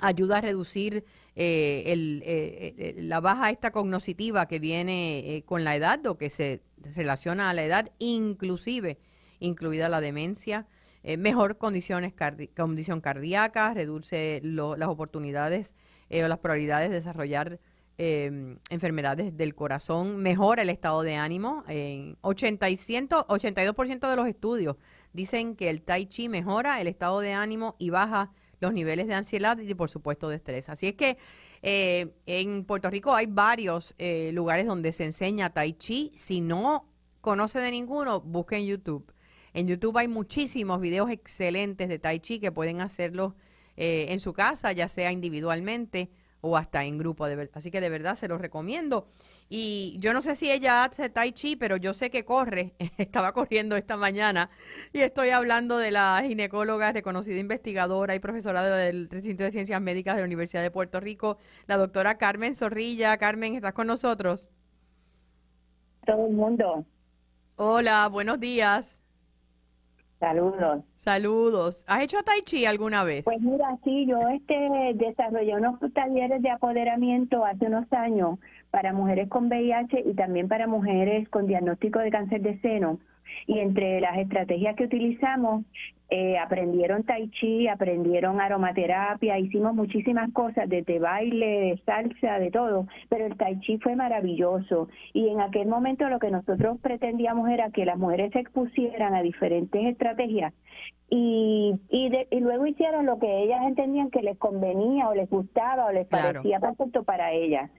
ayuda 0.00 0.38
a 0.38 0.40
reducir 0.42 1.04
la 1.34 3.20
baja 3.20 3.50
esta 3.50 3.72
cognoscitiva 3.72 4.46
que 4.46 4.60
viene 4.60 5.42
con 5.44 5.64
la 5.64 5.74
edad 5.74 6.06
o 6.06 6.18
que 6.18 6.30
se 6.30 6.62
relaciona 6.94 7.50
a 7.50 7.54
la 7.54 7.64
edad, 7.64 7.90
inclusive 7.98 9.00
incluida 9.40 9.88
la 9.88 10.00
demencia. 10.00 10.68
Eh, 11.04 11.16
mejor 11.16 11.58
condiciones 11.58 12.12
condición 12.56 13.00
cardíaca, 13.00 13.72
reduce 13.72 14.40
las 14.42 14.88
oportunidades 14.88 15.74
eh, 16.10 16.24
o 16.24 16.28
las 16.28 16.38
probabilidades 16.38 16.90
de 16.90 16.96
desarrollar 16.96 17.60
em, 17.98 18.58
enfermedades 18.70 19.36
del 19.36 19.54
corazón, 19.54 20.16
mejora 20.18 20.62
el 20.62 20.70
estado 20.70 21.02
de 21.02 21.14
ánimo. 21.14 21.64
En 21.68 22.16
80 22.22 22.68
y 22.70 22.74
82% 22.74 24.10
de 24.10 24.16
los 24.16 24.28
estudios 24.28 24.76
dicen 25.12 25.54
que 25.56 25.70
el 25.70 25.82
tai 25.82 26.06
chi 26.06 26.28
mejora 26.28 26.80
el 26.80 26.88
estado 26.88 27.20
de 27.20 27.32
ánimo 27.32 27.76
y 27.78 27.90
baja 27.90 28.32
los 28.60 28.72
niveles 28.72 29.06
de 29.06 29.14
ansiedad 29.14 29.56
y 29.58 29.74
por 29.74 29.90
supuesto 29.90 30.28
de 30.28 30.36
estrés. 30.36 30.68
Así 30.68 30.88
es 30.88 30.94
que 30.94 31.16
eh, 31.62 32.12
en 32.26 32.64
Puerto 32.64 32.90
Rico 32.90 33.14
hay 33.14 33.26
varios 33.26 33.94
lugares 34.32 34.66
donde 34.66 34.90
se 34.92 35.04
enseña 35.04 35.50
tai 35.50 35.74
chi. 35.74 36.10
Si 36.14 36.40
no 36.40 36.88
conoce 37.20 37.60
de 37.60 37.70
ninguno, 37.70 38.20
busque 38.20 38.56
en 38.56 38.66
YouTube. 38.66 39.12
En 39.54 39.66
YouTube 39.66 39.96
hay 39.98 40.08
muchísimos 40.08 40.80
videos 40.80 41.10
excelentes 41.10 41.88
de 41.88 41.98
Tai 41.98 42.20
Chi 42.20 42.40
que 42.40 42.52
pueden 42.52 42.80
hacerlo 42.80 43.34
eh, 43.76 44.06
en 44.10 44.20
su 44.20 44.32
casa, 44.32 44.72
ya 44.72 44.88
sea 44.88 45.12
individualmente 45.12 46.10
o 46.40 46.56
hasta 46.56 46.84
en 46.84 46.98
grupo. 46.98 47.26
De 47.26 47.48
Así 47.52 47.70
que 47.70 47.80
de 47.80 47.88
verdad 47.88 48.16
se 48.16 48.28
los 48.28 48.40
recomiendo. 48.40 49.06
Y 49.48 49.96
yo 49.98 50.12
no 50.12 50.22
sé 50.22 50.34
si 50.34 50.50
ella 50.50 50.84
hace 50.84 51.08
Tai 51.08 51.32
Chi, 51.32 51.56
pero 51.56 51.76
yo 51.76 51.94
sé 51.94 52.10
que 52.10 52.24
corre. 52.24 52.74
Estaba 52.98 53.32
corriendo 53.32 53.76
esta 53.76 53.96
mañana 53.96 54.50
y 54.92 55.00
estoy 55.00 55.30
hablando 55.30 55.78
de 55.78 55.90
la 55.90 56.22
ginecóloga, 56.26 56.92
reconocida 56.92 57.38
investigadora 57.38 58.14
y 58.14 58.20
profesora 58.20 58.62
del 58.62 59.08
recinto 59.08 59.44
de 59.44 59.50
ciencias 59.50 59.80
médicas 59.80 60.16
de 60.16 60.22
la 60.22 60.26
Universidad 60.26 60.62
de 60.62 60.70
Puerto 60.70 61.00
Rico, 61.00 61.38
la 61.66 61.76
doctora 61.76 62.18
Carmen 62.18 62.54
Zorrilla. 62.54 63.16
Carmen, 63.16 63.54
¿estás 63.54 63.72
con 63.72 63.86
nosotros? 63.86 64.50
Todo 66.06 66.26
el 66.26 66.32
mundo. 66.32 66.84
Hola, 67.56 68.08
buenos 68.08 68.38
días. 68.40 69.02
Saludos. 70.20 70.84
Saludos. 70.96 71.84
¿Has 71.86 72.02
hecho 72.02 72.22
Tai 72.24 72.40
Chi 72.44 72.66
alguna 72.66 73.04
vez? 73.04 73.24
Pues 73.24 73.40
mira, 73.42 73.78
sí, 73.84 74.04
yo 74.06 74.18
este 74.28 74.54
desarrollé 74.94 75.54
unos 75.54 75.78
talleres 75.94 76.42
de 76.42 76.50
apoderamiento 76.50 77.44
hace 77.44 77.66
unos 77.66 77.90
años 77.92 78.38
para 78.70 78.92
mujeres 78.92 79.28
con 79.28 79.46
VIH 79.46 80.02
y 80.06 80.14
también 80.14 80.48
para 80.48 80.66
mujeres 80.66 81.28
con 81.28 81.46
diagnóstico 81.46 82.00
de 82.00 82.10
cáncer 82.10 82.42
de 82.42 82.58
seno. 82.60 82.98
Y 83.46 83.58
entre 83.58 84.00
las 84.00 84.18
estrategias 84.18 84.76
que 84.76 84.84
utilizamos 84.84 85.64
eh, 86.10 86.38
aprendieron 86.38 87.04
tai 87.04 87.28
chi, 87.28 87.68
aprendieron 87.68 88.40
aromaterapia, 88.40 89.38
hicimos 89.38 89.74
muchísimas 89.74 90.32
cosas, 90.32 90.66
desde 90.66 90.98
baile, 90.98 91.46
de 91.46 91.82
salsa, 91.84 92.38
de 92.38 92.50
todo, 92.50 92.86
pero 93.10 93.26
el 93.26 93.36
tai 93.36 93.60
chi 93.60 93.78
fue 93.78 93.94
maravilloso. 93.94 94.88
Y 95.12 95.28
en 95.28 95.40
aquel 95.40 95.68
momento 95.68 96.08
lo 96.08 96.18
que 96.18 96.30
nosotros 96.30 96.78
pretendíamos 96.80 97.50
era 97.50 97.70
que 97.70 97.84
las 97.84 97.98
mujeres 97.98 98.32
se 98.32 98.40
expusieran 98.40 99.14
a 99.14 99.22
diferentes 99.22 99.84
estrategias. 99.84 100.54
Y, 101.10 101.74
y, 101.90 102.10
y 102.30 102.40
luego 102.40 102.66
hicieron 102.66 103.04
lo 103.04 103.18
que 103.18 103.42
ellas 103.42 103.60
entendían 103.66 104.10
que 104.10 104.22
les 104.22 104.38
convenía 104.38 105.08
o 105.08 105.14
les 105.14 105.28
gustaba 105.28 105.86
o 105.86 105.92
les 105.92 106.06
parecía 106.06 106.58
perfecto 106.58 107.02
para 107.02 107.32
ellas. 107.32 107.70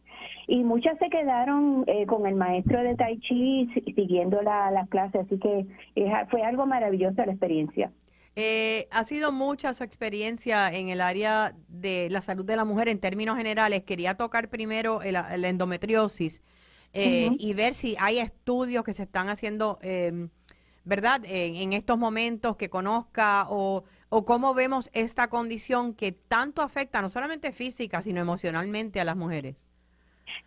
Y 0.48 0.64
muchas 0.64 0.98
se 1.00 1.10
quedaron 1.10 1.84
eh, 1.88 2.06
con 2.06 2.26
el 2.26 2.36
maestro 2.36 2.82
de 2.82 2.96
Tai 2.96 3.20
Chi 3.20 3.70
siguiendo 3.96 4.42
la, 4.42 4.72
las 4.72 4.90
clases, 4.90 5.22
así 5.26 5.40
que 5.40 5.66
eh, 5.96 6.12
fue 6.30 6.44
algo 6.44 6.66
maravilloso 6.66 7.24
la 7.26 7.32
experiencia. 7.32 7.92
Eh, 8.36 8.88
ha 8.92 9.04
sido 9.04 9.32
mucha 9.32 9.74
su 9.74 9.84
experiencia 9.84 10.72
en 10.72 10.90
el 10.90 11.02
área 11.02 11.54
de 11.68 12.08
la 12.10 12.22
salud 12.22 12.46
de 12.46 12.56
la 12.56 12.64
mujer 12.64 12.88
en 12.88 13.00
términos 13.00 13.38
generales. 13.38 13.84
Quería 13.84 14.16
tocar 14.16 14.50
primero 14.50 15.00
la 15.04 15.48
endometriosis 15.50 16.42
eh, 16.94 17.30
y 17.38 17.54
ver 17.54 17.74
si 17.74 17.96
hay 18.00 18.20
estudios 18.20 18.84
que 18.84 18.94
se 18.94 19.04
están 19.04 19.30
haciendo, 19.30 19.78
em, 19.82 20.30
¿verdad? 20.84 21.22
En, 21.26 21.74
estos 21.74 21.98
momentos 22.00 22.56
que 22.56 22.70
conozca 22.70 23.46
o, 23.50 23.84
o 24.10 24.26
cómo 24.26 24.54
vemos 24.54 24.90
esta 24.94 25.30
condición 25.30 25.94
que 25.94 26.12
tanto 26.12 26.62
afecta 26.62 27.02
no 27.02 27.10
solamente 27.10 27.52
física, 27.52 28.02
sino 28.02 28.22
emocionalmente 28.22 29.00
a 29.00 29.06
las 29.06 29.16
mujeres. 29.16 29.56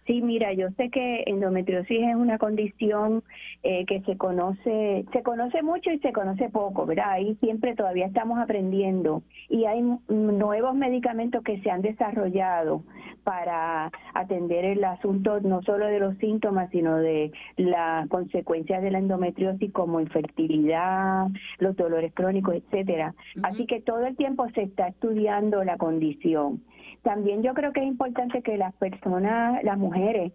Sí, 0.07 0.23
mira, 0.23 0.53
yo 0.53 0.69
sé 0.77 0.91
que 0.91 1.25
endometriosis 1.27 2.01
es 2.03 2.17
una 2.17 2.39
condición 2.39 3.23
eh, 3.63 3.85
que 3.87 4.01
se 4.03 4.17
conoce, 4.17 5.05
se 5.13 5.23
conoce 5.23 5.63
mucho 5.63 5.91
y 5.91 5.99
se 5.99 6.13
conoce 6.13 6.49
poco, 6.49 6.87
¿verdad? 6.87 7.11
Ahí 7.11 7.37
siempre 7.37 7.75
todavía 7.75 8.07
estamos 8.07 8.39
aprendiendo 8.39 9.23
y 9.49 9.65
hay 9.67 9.83
nuevos 10.09 10.75
medicamentos 10.75 11.43
que 11.43 11.61
se 11.61 11.71
han 11.71 11.83
desarrollado 11.83 12.83
para 13.25 13.91
atender 14.15 14.65
el 14.65 14.85
asunto 14.85 15.41
no 15.41 15.63
solo 15.63 15.87
de 15.87 16.01
los 16.01 16.17
síntomas, 16.19 16.71
sino 16.71 16.97
de 16.97 17.33
las 17.57 18.09
consecuencias 18.09 18.83
de 18.83 18.91
la 18.91 18.99
endometriosis 18.99 19.73
como 19.73 20.01
infertilidad, 20.01 21.29
los 21.59 21.77
dolores 21.77 22.13
crónicos, 22.15 22.55
etcétera. 22.55 23.15
Así 23.43 23.67
que 23.67 23.81
todo 23.81 24.07
el 24.07 24.17
tiempo 24.17 24.49
se 24.51 24.63
está 24.63 24.89
estudiando 24.89 25.63
la 25.65 25.77
condición. 25.77 26.63
También 27.03 27.43
yo 27.43 27.55
creo 27.55 27.73
que 27.73 27.81
es 27.81 27.87
importante 27.87 28.43
que 28.43 28.57
las 28.57 28.75
personas, 28.75 29.63
las 29.65 29.79
mujeres, 29.79 30.33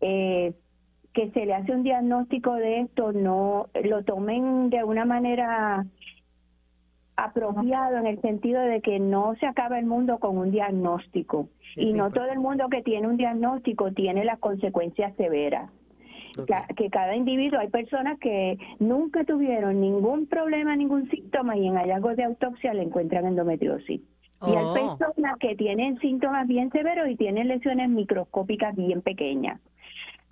eh, 0.00 0.54
que 1.12 1.30
se 1.30 1.46
le 1.46 1.54
hace 1.54 1.72
un 1.72 1.82
diagnóstico 1.82 2.54
de 2.54 2.80
esto, 2.80 3.12
no 3.12 3.68
lo 3.84 4.02
tomen 4.02 4.70
de 4.70 4.82
una 4.82 5.04
manera 5.04 5.86
apropiado 7.16 7.98
en 7.98 8.06
el 8.06 8.20
sentido 8.20 8.60
de 8.62 8.80
que 8.80 8.98
no 8.98 9.34
se 9.36 9.46
acaba 9.46 9.78
el 9.78 9.86
mundo 9.86 10.18
con 10.18 10.38
un 10.38 10.50
diagnóstico 10.50 11.48
y 11.76 11.92
no 11.92 12.10
todo 12.10 12.26
el 12.26 12.38
mundo 12.38 12.68
que 12.68 12.82
tiene 12.82 13.06
un 13.06 13.16
diagnóstico 13.16 13.92
tiene 13.92 14.24
las 14.24 14.38
consecuencias 14.38 15.14
severas. 15.16 15.70
Que 16.76 16.88
cada 16.88 17.14
individuo, 17.14 17.60
hay 17.60 17.68
personas 17.68 18.18
que 18.18 18.56
nunca 18.78 19.22
tuvieron 19.24 19.82
ningún 19.82 20.26
problema, 20.26 20.74
ningún 20.74 21.08
síntoma 21.10 21.58
y 21.58 21.66
en 21.66 21.74
hallazgos 21.74 22.16
de 22.16 22.24
autopsia 22.24 22.72
le 22.72 22.82
encuentran 22.82 23.26
endometriosis. 23.26 24.00
Y 24.46 24.50
hay 24.50 24.64
oh. 24.64 24.96
personas 24.98 25.38
que 25.38 25.54
tienen 25.56 25.98
síntomas 26.00 26.46
bien 26.46 26.70
severos 26.70 27.08
y 27.08 27.16
tienen 27.16 27.48
lesiones 27.48 27.88
microscópicas 27.90 28.74
bien 28.74 29.02
pequeñas. 29.02 29.60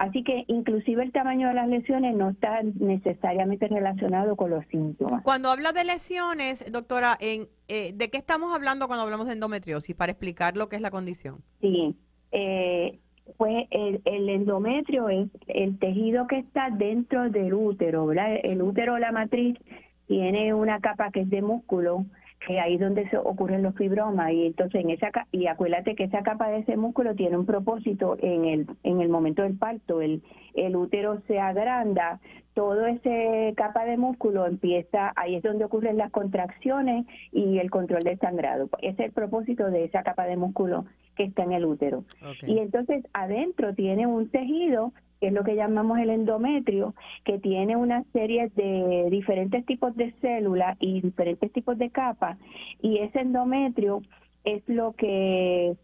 Así 0.01 0.25
que 0.25 0.45
inclusive 0.47 1.03
el 1.03 1.13
tamaño 1.13 1.49
de 1.49 1.55
las 1.55 1.69
lesiones 1.69 2.17
no 2.17 2.31
está 2.31 2.63
necesariamente 2.63 3.69
relacionado 3.69 4.35
con 4.35 4.49
los 4.49 4.65
síntomas. 4.69 5.23
Cuando 5.23 5.51
habla 5.51 5.73
de 5.73 5.85
lesiones, 5.85 6.65
doctora, 6.73 7.19
en, 7.21 7.49
eh, 7.69 7.93
¿de 7.95 8.09
qué 8.09 8.17
estamos 8.17 8.55
hablando 8.55 8.87
cuando 8.87 9.03
hablamos 9.05 9.27
de 9.27 9.35
endometriosis? 9.35 9.95
Para 9.95 10.13
explicar 10.13 10.57
lo 10.57 10.71
que 10.71 10.77
es 10.77 10.83
la 10.83 10.91
condición. 10.91 11.43
Sí, 11.61 11.95
eh, 12.33 12.99
pues 13.37 13.67
el, 13.71 14.01
el, 14.07 14.31
endometrio 14.31 15.11
es 15.11 15.29
el 15.49 15.79
tejido 15.79 16.27
que 16.27 16.39
está 16.39 16.71
dentro 16.71 17.29
del 17.29 17.53
útero, 17.53 18.07
¿verdad? 18.07 18.37
El 18.43 18.63
útero, 18.63 18.99
la 18.99 19.13
matriz, 19.13 19.59
tiene 20.07 20.55
una 20.55 20.81
capa 20.81 21.11
que 21.11 21.21
es 21.21 21.31
de 21.31 21.43
músculo 21.43 22.07
que 22.47 22.59
ahí 22.59 22.75
es 22.75 22.81
donde 22.81 23.09
se 23.11 23.19
ocurren 23.19 23.63
los 23.63 23.75
fibromas 23.75 24.33
y 24.33 24.47
entonces 24.47 24.83
en 24.83 24.91
esa 24.91 25.11
y 25.31 25.47
acuérdate 25.47 25.95
que 25.95 26.05
esa 26.05 26.23
capa 26.23 26.49
de 26.49 26.61
ese 26.61 26.77
músculo 26.77 27.15
tiene 27.15 27.37
un 27.37 27.47
propósito 27.47 28.17
en 28.21 28.45
el 28.47 28.67
en 28.83 29.01
el 29.01 29.09
momento 29.09 29.43
del 29.43 29.57
parto 29.57 30.01
el 30.01 30.23
el 30.55 30.75
útero 30.75 31.21
se 31.27 31.39
agranda 31.39 32.21
todo 32.55 32.87
ese 32.87 33.55
capa 33.57 33.85
de 33.85 33.97
músculo 33.97 34.47
empieza 34.47 35.13
ahí 35.17 35.37
es 35.37 35.43
donde 35.43 35.65
ocurren 35.65 35.97
las 35.97 36.11
contracciones 36.11 37.07
y 37.33 37.59
el 37.59 37.71
control 37.71 38.01
del 38.01 38.19
sangrado. 38.19 38.69
Ese 38.83 39.03
es 39.03 39.09
el 39.09 39.13
propósito 39.13 39.71
de 39.71 39.85
esa 39.85 40.03
capa 40.03 40.25
de 40.25 40.37
músculo 40.37 40.85
que 41.17 41.25
está 41.25 41.45
en 41.45 41.53
el 41.53 41.65
útero. 41.65 42.05
Y 42.47 42.59
entonces 42.59 43.05
adentro 43.13 43.75
tiene 43.75 44.07
un 44.07 44.29
tejido 44.31 44.93
es 45.21 45.33
lo 45.33 45.45
que 45.45 45.55
llamamos 45.55 45.99
el 45.99 46.11
endometrio, 46.11 46.95
que 47.25 47.39
tiene 47.39 47.77
una 47.77 48.05
serie 48.13 48.51
de 48.55 49.09
diferentes 49.11 49.67
tipos 49.67 49.95
de 49.97 50.13
células 50.21 50.77
y 50.81 51.01
diferentes 51.01 51.53
tipos 51.53 51.77
de 51.79 51.91
capas, 51.91 52.39
y 52.81 52.99
ese 52.99 53.21
endometrio 53.21 54.03
es 54.45 54.63
lo 54.69 54.93
que 54.93 55.77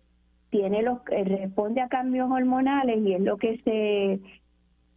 tiene 0.51 0.83
los 0.83 0.99
responde 1.05 1.81
a 1.81 1.89
cambios 1.89 2.31
hormonales 2.31 2.99
y 3.05 3.15
es 3.15 3.21
lo 3.21 3.37
que 3.37 3.59
se 3.59 4.21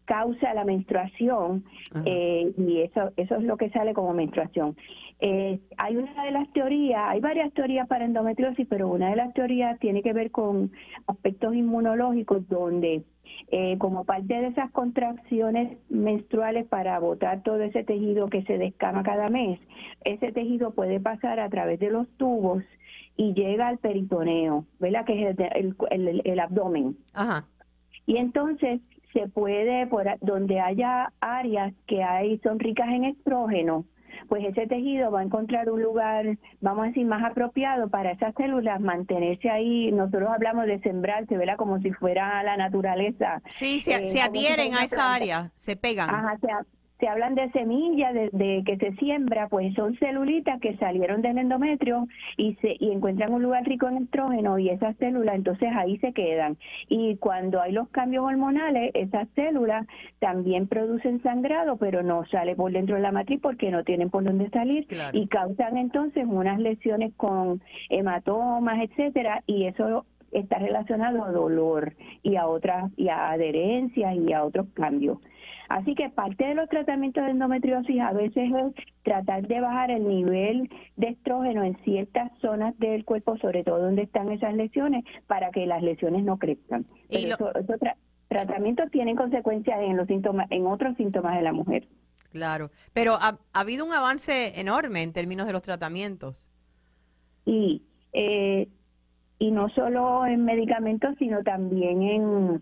causa 0.09 0.55
la 0.55 0.65
menstruación 0.65 1.63
eh, 2.03 2.51
y 2.57 2.79
eso 2.79 3.11
eso 3.15 3.35
es 3.35 3.43
lo 3.43 3.57
que 3.57 3.69
sale 3.69 3.93
como 3.93 4.11
menstruación. 4.11 4.75
Eh, 5.19 5.59
hay 5.77 5.97
una 5.97 6.23
de 6.23 6.31
las 6.31 6.51
teorías, 6.51 7.03
hay 7.09 7.19
varias 7.19 7.53
teorías 7.53 7.87
para 7.87 8.05
endometriosis, 8.05 8.65
pero 8.67 8.87
una 8.87 9.11
de 9.11 9.17
las 9.17 9.31
teorías 9.35 9.77
tiene 9.77 10.01
que 10.01 10.13
ver 10.13 10.31
con 10.31 10.71
aspectos 11.05 11.53
inmunológicos 11.53 12.49
donde 12.49 13.03
eh, 13.51 13.77
como 13.77 14.03
parte 14.03 14.33
de 14.33 14.47
esas 14.47 14.71
contracciones 14.71 15.77
menstruales 15.89 16.65
para 16.65 16.97
botar 16.97 17.43
todo 17.43 17.61
ese 17.61 17.83
tejido 17.83 18.29
que 18.29 18.41
se 18.45 18.57
descama 18.57 19.03
cada 19.03 19.29
mes, 19.29 19.59
ese 20.05 20.31
tejido 20.31 20.71
puede 20.71 20.99
pasar 20.99 21.39
a 21.39 21.49
través 21.49 21.79
de 21.79 21.91
los 21.91 22.07
tubos 22.17 22.63
y 23.15 23.35
llega 23.35 23.67
al 23.67 23.77
peritoneo, 23.77 24.65
¿verdad? 24.79 25.05
Que 25.05 25.29
es 25.29 25.37
el, 25.37 26.21
el, 26.23 26.39
abdomen. 26.39 26.97
Ajá. 27.13 27.45
Y 28.07 28.17
entonces 28.17 28.81
se 29.13 29.27
puede, 29.27 29.87
por 29.87 30.05
donde 30.21 30.59
haya 30.59 31.11
áreas 31.19 31.73
que 31.87 32.03
hay 32.03 32.39
son 32.39 32.59
ricas 32.59 32.89
en 32.89 33.05
estrógeno, 33.05 33.85
pues 34.27 34.43
ese 34.43 34.67
tejido 34.67 35.11
va 35.11 35.21
a 35.21 35.23
encontrar 35.23 35.69
un 35.69 35.81
lugar, 35.81 36.37
vamos 36.61 36.83
a 36.83 36.87
decir, 36.87 37.05
más 37.05 37.23
apropiado 37.23 37.89
para 37.89 38.11
esas 38.11 38.33
células 38.35 38.79
mantenerse 38.79 39.49
ahí. 39.49 39.91
Nosotros 39.91 40.29
hablamos 40.33 40.65
de 40.65 40.79
sembrarse, 40.79 41.37
¿verdad? 41.37 41.57
Como 41.57 41.79
si 41.79 41.91
fuera 41.91 42.41
la 42.43 42.57
naturaleza. 42.57 43.41
Sí, 43.51 43.79
se, 43.81 43.91
eh, 43.91 44.21
adhieren 44.21 44.73
a 44.75 44.83
esa 44.83 45.13
área, 45.13 45.51
se 45.55 45.75
pegan. 45.75 46.09
Ajá, 46.09 46.37
se, 46.39 46.47
se 46.99 47.07
hablan 47.07 47.35
de 47.35 47.49
semillas 47.51 48.13
de, 48.13 48.63
que 48.65 48.77
se 48.77 48.93
siembra, 48.95 49.47
pues 49.47 49.73
son 49.73 49.95
celulitas 49.97 50.59
que 50.59 50.75
salieron 50.77 51.21
del 51.21 51.37
endometrio 51.37 52.07
y 52.37 52.55
se 52.55 52.75
y 52.79 52.91
encuentran 52.91 53.33
un 53.33 53.41
lugar 53.41 53.63
rico 53.63 53.87
en 53.87 54.03
estrógeno 54.03 54.59
y 54.59 54.69
esas 54.69 54.95
células 54.97 55.35
entonces 55.35 55.69
ahí 55.75 55.97
se 55.99 56.11
quedan. 56.11 56.57
Y 56.89 57.15
cuando 57.17 57.61
hay 57.61 57.71
los 57.71 57.87
cambios 57.89 58.25
hormonales, 58.25 58.91
esas 58.93 59.27
células 59.35 59.87
también 60.19 60.67
producen 60.67 61.21
sangrado, 61.23 61.77
pero 61.77 62.03
no 62.03 62.25
sale 62.25 62.55
por 62.55 62.71
dentro 62.71 62.95
de 62.95 63.01
la 63.01 63.11
matriz 63.11 63.39
porque 63.41 63.71
no 63.71 63.83
tienen 63.83 64.09
por 64.09 64.23
dónde 64.23 64.49
salir 64.49 64.85
y 65.13 65.27
causan 65.27 65.77
entonces 65.77 66.25
unas 66.27 66.59
lesiones 66.59 67.13
con 67.15 67.61
hematomas, 67.89 68.81
etcétera, 68.81 69.41
y 69.47 69.65
eso 69.65 70.05
está 70.31 70.59
relacionado 70.59 71.23
a 71.23 71.31
dolor 71.31 71.93
y 72.23 72.35
a 72.35 72.47
otras 72.47 72.91
y 72.97 73.09
a 73.09 73.31
adherencias 73.31 74.15
y 74.15 74.33
a 74.33 74.43
otros 74.43 74.67
cambios. 74.73 75.17
Así 75.69 75.93
que 75.93 76.09
parte 76.09 76.45
de 76.45 76.55
los 76.55 76.67
tratamientos 76.67 77.23
de 77.23 77.31
endometriosis 77.31 78.01
a 78.01 78.11
veces 78.11 78.51
es 78.51 78.85
tratar 79.03 79.47
de 79.47 79.61
bajar 79.61 79.91
el 79.91 80.07
nivel 80.07 80.67
de 80.97 81.09
estrógeno 81.09 81.63
en 81.63 81.77
ciertas 81.83 82.31
zonas 82.41 82.77
del 82.79 83.05
cuerpo, 83.05 83.37
sobre 83.37 83.63
todo 83.63 83.77
donde 83.77 84.01
están 84.01 84.31
esas 84.31 84.55
lesiones, 84.55 85.05
para 85.27 85.51
que 85.51 85.67
las 85.67 85.83
lesiones 85.83 86.23
no 86.23 86.37
crezcan. 86.37 86.87
Pero 87.09 87.53
esos 87.55 87.79
tratamientos 88.27 88.89
tienen 88.89 89.15
consecuencias 89.15 89.79
en 89.81 89.95
los 89.95 90.07
síntomas, 90.07 90.47
en 90.49 90.65
otros 90.65 90.97
síntomas 90.97 91.35
de 91.37 91.43
la 91.43 91.53
mujer. 91.53 91.87
Claro, 92.31 92.71
pero 92.93 93.15
ha, 93.15 93.37
habido 93.53 93.85
un 93.85 93.93
avance 93.93 94.59
enorme 94.59 95.03
en 95.03 95.13
términos 95.13 95.45
de 95.45 95.53
los 95.53 95.61
tratamientos. 95.61 96.47
Y 97.45 97.83
eh, 98.13 98.67
y 99.39 99.51
no 99.51 99.69
solo 99.69 100.25
en 100.25 100.43
medicamentos, 100.43 101.15
sino 101.17 101.43
también 101.43 102.03
en 102.03 102.61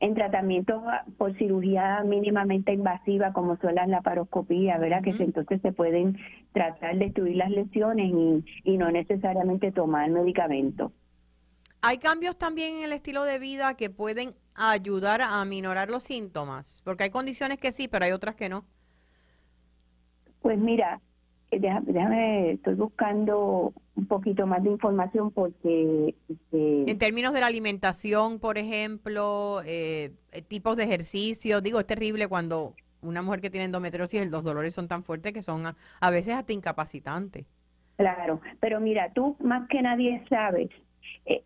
en 0.00 0.14
tratamientos 0.14 0.82
por 1.16 1.36
cirugía 1.36 2.02
mínimamente 2.04 2.72
invasiva 2.72 3.32
como 3.32 3.56
son 3.56 3.74
las 3.74 3.88
laparoscopías, 3.88 4.78
¿verdad? 4.80 5.02
Que 5.02 5.10
entonces 5.10 5.60
se 5.60 5.72
pueden 5.72 6.16
tratar 6.52 6.96
de 6.96 7.06
destruir 7.06 7.36
las 7.36 7.50
lesiones 7.50 8.12
y, 8.12 8.44
y 8.64 8.78
no 8.78 8.90
necesariamente 8.90 9.72
tomar 9.72 10.08
medicamentos. 10.10 10.92
¿Hay 11.80 11.98
cambios 11.98 12.36
también 12.36 12.78
en 12.78 12.84
el 12.84 12.92
estilo 12.92 13.24
de 13.24 13.38
vida 13.38 13.74
que 13.74 13.88
pueden 13.90 14.34
ayudar 14.54 15.20
a 15.20 15.40
aminorar 15.40 15.90
los 15.90 16.04
síntomas? 16.04 16.82
Porque 16.84 17.04
hay 17.04 17.10
condiciones 17.10 17.58
que 17.58 17.70
sí, 17.70 17.86
pero 17.86 18.04
hay 18.04 18.12
otras 18.12 18.34
que 18.34 18.48
no. 18.48 18.64
Pues 20.40 20.58
mira, 20.58 21.00
eh, 21.50 21.60
déjame, 21.60 22.52
estoy 22.52 22.74
buscando 22.74 23.72
un 23.94 24.06
poquito 24.06 24.46
más 24.46 24.62
de 24.62 24.70
información 24.70 25.30
porque... 25.30 26.14
Este, 26.28 26.90
en 26.90 26.98
términos 26.98 27.32
de 27.32 27.40
la 27.40 27.46
alimentación, 27.46 28.38
por 28.38 28.58
ejemplo, 28.58 29.62
eh, 29.64 30.12
eh, 30.32 30.42
tipos 30.42 30.76
de 30.76 30.84
ejercicio, 30.84 31.60
digo, 31.60 31.80
es 31.80 31.86
terrible 31.86 32.28
cuando 32.28 32.74
una 33.00 33.22
mujer 33.22 33.40
que 33.40 33.50
tiene 33.50 33.64
endometriosis, 33.64 34.30
los 34.30 34.44
dolores 34.44 34.74
son 34.74 34.88
tan 34.88 35.02
fuertes 35.02 35.32
que 35.32 35.42
son 35.42 35.64
a, 35.66 36.10
veces 36.10 36.34
hasta 36.34 36.52
incapacitantes. 36.52 37.46
Claro, 37.96 38.40
pero 38.60 38.80
mira, 38.80 39.12
tú 39.14 39.36
más 39.40 39.68
que 39.68 39.82
nadie 39.82 40.22
sabes, 40.28 40.68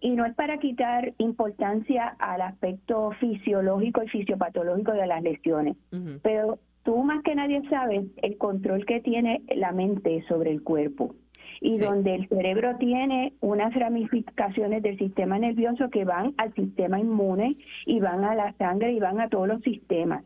y 0.01 0.11
no 0.11 0.27
es 0.27 0.35
para 0.35 0.59
quitar 0.59 1.15
importancia 1.19 2.09
al 2.19 2.41
aspecto 2.43 3.13
fisiológico 3.21 4.03
y 4.03 4.09
fisiopatológico 4.09 4.93
de 4.93 5.07
las 5.07 5.23
lesiones, 5.23 5.77
pero 6.23 6.59
tú 6.83 7.03
más 7.03 7.23
que 7.23 7.35
nadie 7.35 7.63
sabes 7.69 8.05
el 8.23 8.37
control 8.39 8.85
que 8.87 9.01
tiene 9.01 9.43
la 9.55 9.73
mente 9.73 10.25
sobre 10.29 10.51
el 10.51 10.63
cuerpo 10.63 11.15
y 11.61 11.79
donde 11.79 12.15
el 12.15 12.29
cerebro 12.29 12.77
tiene 12.77 13.35
unas 13.41 13.73
ramificaciones 13.75 14.83
del 14.83 14.99
sistema 14.99 15.39
nervioso 15.39 15.91
que 15.91 16.05
van 16.05 16.35
al 16.37 16.53
sistema 16.55 16.99
inmune 16.99 17.57
y 17.87 18.01
van 18.01 18.25
a 18.25 18.35
la 18.35 18.53
sangre 18.55 18.93
y 18.93 18.99
van 18.99 19.21
a 19.21 19.29
todos 19.29 19.47
los 19.47 19.63
sistemas. 19.63 20.25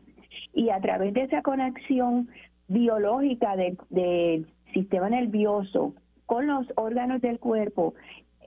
Y 0.53 0.69
a 0.69 0.79
través 0.81 1.13
de 1.13 1.23
esa 1.23 1.43
conexión 1.43 2.29
biológica 2.67 3.55
del 3.55 4.47
sistema 4.73 5.09
nervioso 5.09 5.93
con 6.25 6.47
los 6.47 6.65
órganos 6.75 7.21
del 7.21 7.39
cuerpo, 7.39 7.93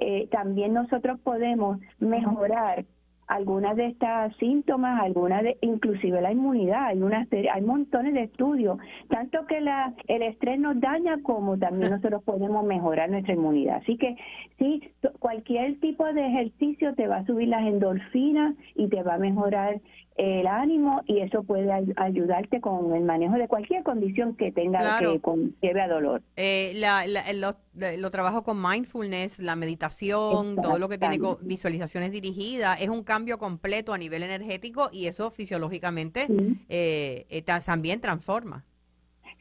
eh, 0.00 0.28
también 0.30 0.72
nosotros 0.72 1.20
podemos 1.20 1.78
mejorar 2.00 2.84
algunas 3.30 3.76
de 3.76 3.86
estas 3.86 4.34
síntomas, 4.38 5.00
algunas 5.00 5.44
de, 5.44 5.56
inclusive 5.60 6.20
la 6.20 6.32
inmunidad, 6.32 6.86
hay 6.86 7.00
unas 7.00 7.28
hay 7.30 7.62
montones 7.62 8.12
de 8.12 8.24
estudios, 8.24 8.78
tanto 9.08 9.46
que 9.46 9.60
la 9.60 9.94
el 10.08 10.22
estrés 10.22 10.58
nos 10.58 10.80
daña 10.80 11.22
como 11.22 11.56
también 11.56 11.92
nosotros 11.92 12.24
podemos 12.24 12.64
mejorar 12.64 13.08
nuestra 13.08 13.34
inmunidad. 13.34 13.76
Así 13.76 13.96
que 13.96 14.16
sí, 14.58 14.82
cualquier 15.20 15.78
tipo 15.78 16.12
de 16.12 16.26
ejercicio 16.26 16.94
te 16.96 17.06
va 17.06 17.18
a 17.18 17.26
subir 17.26 17.48
las 17.48 17.62
endorfinas 17.62 18.56
y 18.74 18.88
te 18.88 19.02
va 19.04 19.14
a 19.14 19.18
mejorar 19.18 19.80
el 20.20 20.46
ánimo 20.46 21.02
y 21.06 21.20
eso 21.20 21.42
puede 21.44 21.72
ayudarte 21.96 22.60
con 22.60 22.94
el 22.94 23.04
manejo 23.04 23.36
de 23.36 23.48
cualquier 23.48 23.82
condición 23.82 24.36
que 24.36 24.52
tenga 24.52 24.98
que 24.98 25.18
lleve 25.62 25.80
a 25.80 25.88
dolor. 25.88 26.20
Eh, 26.36 26.72
la, 26.76 27.06
lo, 27.32 27.56
lo, 27.96 28.10
trabajo 28.10 28.42
con 28.42 28.60
mindfulness, 28.60 29.38
la 29.38 29.56
meditación, 29.56 30.56
todo 30.56 30.78
lo 30.78 30.90
que 30.90 30.98
tiene 30.98 31.18
con 31.18 31.38
visualizaciones 31.40 32.12
dirigidas, 32.12 32.82
es 32.82 32.90
un 32.90 33.02
cambio 33.02 33.38
completo 33.38 33.94
a 33.94 33.98
nivel 33.98 34.22
energético 34.22 34.90
y 34.92 35.06
eso 35.06 35.30
fisiológicamente 35.30 36.26
eh, 36.68 37.26
eh, 37.30 37.42
también 37.42 38.02
transforma. 38.02 38.66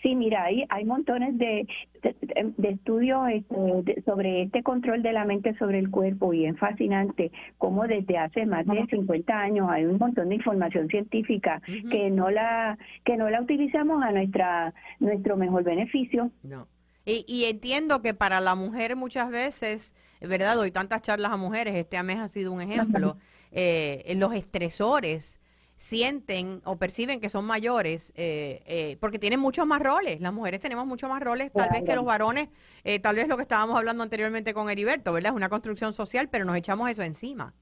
Sí, 0.01 0.15
mira, 0.15 0.45
hay, 0.45 0.65
hay 0.69 0.85
montones 0.85 1.37
de, 1.37 1.67
de, 2.01 2.69
estudios 2.69 3.21
este, 3.29 4.01
sobre 4.03 4.43
este 4.43 4.63
control 4.63 5.03
de 5.03 5.11
la 5.11 5.25
mente 5.25 5.57
sobre 5.57 5.79
el 5.79 5.89
cuerpo 5.89 6.33
y 6.33 6.45
es 6.45 6.57
fascinante 6.57 7.31
cómo 7.57 7.85
desde 7.85 8.17
hace 8.17 8.45
más 8.45 8.65
de 8.65 8.85
50 8.89 9.37
años 9.37 9.67
hay 9.69 9.85
un 9.85 9.97
montón 9.97 10.29
de 10.29 10.35
información 10.35 10.87
científica 10.87 11.61
que 11.91 12.09
no 12.09 12.29
la 12.29 12.77
que 13.03 13.17
no 13.17 13.29
la 13.29 13.41
utilizamos 13.41 14.01
a 14.01 14.11
nuestra 14.11 14.73
nuestro 14.99 15.35
mejor 15.35 15.63
beneficio. 15.63 16.31
No. 16.43 16.67
Y, 17.05 17.25
y, 17.27 17.45
entiendo 17.45 18.01
que 18.01 18.13
para 18.13 18.39
la 18.39 18.55
mujer 18.55 18.95
muchas 18.95 19.29
veces, 19.31 19.95
¿verdad? 20.21 20.55
Doy 20.55 20.71
tantas 20.71 21.01
charlas 21.01 21.31
a 21.31 21.37
mujeres, 21.37 21.73
este 21.75 22.01
mes 22.03 22.17
ha 22.17 22.27
sido 22.27 22.51
un 22.51 22.61
ejemplo, 22.61 23.17
eh, 23.51 24.13
los 24.15 24.33
estresores 24.33 25.39
sienten 25.79 26.59
o 26.65 26.75
perciben 26.75 27.21
que 27.21 27.29
son 27.29 27.45
mayores 27.45 28.11
eh, 28.17 28.61
eh, 28.65 28.97
porque 28.99 29.17
tienen 29.17 29.39
muchos 29.39 29.65
más 29.65 29.81
roles. 29.81 30.19
Las 30.19 30.33
mujeres 30.33 30.59
tenemos 30.59 30.85
muchos 30.85 31.09
más 31.09 31.23
roles, 31.23 31.53
tal 31.53 31.69
vez 31.71 31.83
que 31.83 31.95
los 31.95 32.03
varones, 32.03 32.49
eh, 32.83 32.99
tal 32.99 33.15
vez 33.15 33.29
lo 33.29 33.37
que 33.37 33.43
estábamos 33.43 33.77
hablando 33.77 34.03
anteriormente 34.03 34.53
con 34.53 34.69
Heriberto, 34.69 35.13
¿verdad? 35.13 35.31
Es 35.31 35.37
una 35.37 35.47
construcción 35.47 35.93
social, 35.93 36.27
pero 36.29 36.43
nos 36.43 36.57
echamos 36.57 36.89
eso 36.89 37.01
encima. 37.01 37.53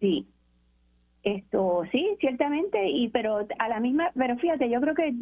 Sí. 0.00 0.26
Esto 1.24 1.82
sí, 1.92 2.16
ciertamente, 2.20 2.88
y 2.88 3.10
pero 3.10 3.46
a 3.58 3.68
la 3.68 3.80
misma, 3.80 4.10
pero 4.14 4.38
fíjate, 4.38 4.70
yo 4.70 4.80
creo 4.80 4.94
que 4.94 5.14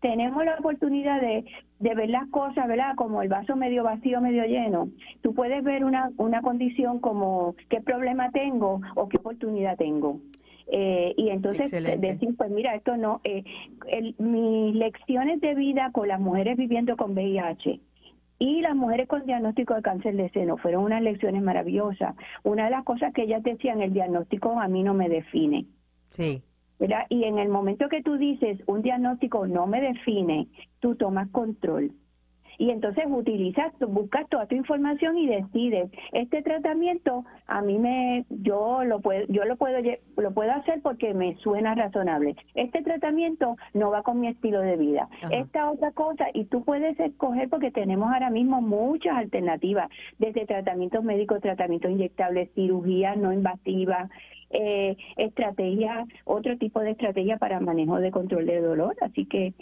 tenemos 0.00 0.44
la 0.44 0.56
oportunidad 0.56 1.20
de, 1.20 1.44
de 1.78 1.94
ver 1.94 2.10
las 2.10 2.28
cosas, 2.30 2.66
¿verdad? 2.66 2.96
Como 2.96 3.22
el 3.22 3.28
vaso 3.28 3.54
medio 3.54 3.84
vacío, 3.84 4.20
medio 4.20 4.44
lleno. 4.46 4.88
Tú 5.22 5.32
puedes 5.32 5.62
ver 5.62 5.84
una, 5.84 6.10
una 6.16 6.42
condición 6.42 6.98
como 6.98 7.54
qué 7.68 7.80
problema 7.80 8.32
tengo 8.32 8.80
o 8.96 9.08
qué 9.08 9.18
oportunidad 9.18 9.76
tengo. 9.76 10.20
Eh, 10.72 11.14
y 11.16 11.30
entonces 11.30 11.70
decir, 11.70 12.36
pues 12.36 12.50
mira, 12.50 12.74
esto 12.76 12.96
no, 12.96 13.20
eh, 13.24 13.42
mis 14.18 14.74
lecciones 14.74 15.40
de 15.40 15.54
vida 15.54 15.90
con 15.92 16.06
las 16.06 16.20
mujeres 16.20 16.56
viviendo 16.56 16.96
con 16.96 17.12
VIH 17.12 17.80
y 18.38 18.60
las 18.60 18.76
mujeres 18.76 19.08
con 19.08 19.26
diagnóstico 19.26 19.74
de 19.74 19.82
cáncer 19.82 20.16
de 20.16 20.30
seno 20.30 20.56
fueron 20.56 20.84
unas 20.84 21.02
lecciones 21.02 21.42
maravillosas. 21.42 22.14
Una 22.44 22.64
de 22.64 22.70
las 22.70 22.84
cosas 22.84 23.12
que 23.12 23.22
ellas 23.22 23.42
decían, 23.42 23.82
el 23.82 23.92
diagnóstico 23.92 24.58
a 24.60 24.68
mí 24.68 24.82
no 24.82 24.94
me 24.94 25.08
define. 25.08 25.66
Sí. 26.10 26.42
¿verdad? 26.78 27.04
Y 27.10 27.24
en 27.24 27.38
el 27.38 27.50
momento 27.50 27.88
que 27.88 28.02
tú 28.02 28.16
dices, 28.16 28.58
un 28.66 28.80
diagnóstico 28.80 29.46
no 29.46 29.66
me 29.66 29.82
define, 29.82 30.48
tú 30.78 30.94
tomas 30.94 31.28
control 31.30 31.92
y 32.60 32.68
entonces 32.70 33.06
utilizas, 33.08 33.72
buscas 33.88 34.28
toda 34.28 34.44
tu 34.44 34.54
información 34.54 35.16
y 35.16 35.26
decides, 35.26 35.90
este 36.12 36.42
tratamiento 36.42 37.24
a 37.46 37.62
mí 37.62 37.78
me, 37.78 38.26
yo 38.28 38.84
lo 38.84 39.00
puedo, 39.00 39.24
yo 39.28 39.46
lo 39.46 39.56
puedo, 39.56 39.78
lo 40.18 40.34
puedo 40.34 40.52
hacer 40.52 40.82
porque 40.82 41.14
me 41.14 41.36
suena 41.36 41.74
razonable. 41.74 42.36
Este 42.54 42.82
tratamiento 42.82 43.56
no 43.72 43.90
va 43.90 44.02
con 44.02 44.20
mi 44.20 44.28
estilo 44.28 44.60
de 44.60 44.76
vida. 44.76 45.08
Esta 45.30 45.70
otra 45.70 45.92
cosa, 45.92 46.26
y 46.34 46.44
tú 46.44 46.62
puedes 46.62 47.00
escoger 47.00 47.48
porque 47.48 47.70
tenemos 47.70 48.12
ahora 48.12 48.28
mismo 48.28 48.60
muchas 48.60 49.16
alternativas, 49.16 49.88
desde 50.18 50.44
tratamientos 50.44 51.02
médicos, 51.02 51.40
tratamientos 51.40 51.90
inyectables, 51.90 52.52
cirugías 52.54 53.16
no 53.16 53.32
invasivas, 53.32 54.10
eh, 54.50 54.98
estrategias, 55.16 56.06
otro 56.24 56.58
tipo 56.58 56.80
de 56.80 56.90
estrategia 56.90 57.38
para 57.38 57.58
manejo 57.60 58.00
de 58.00 58.10
control 58.10 58.44
de 58.44 58.60
dolor. 58.60 58.96
Así 59.00 59.24
que 59.24 59.54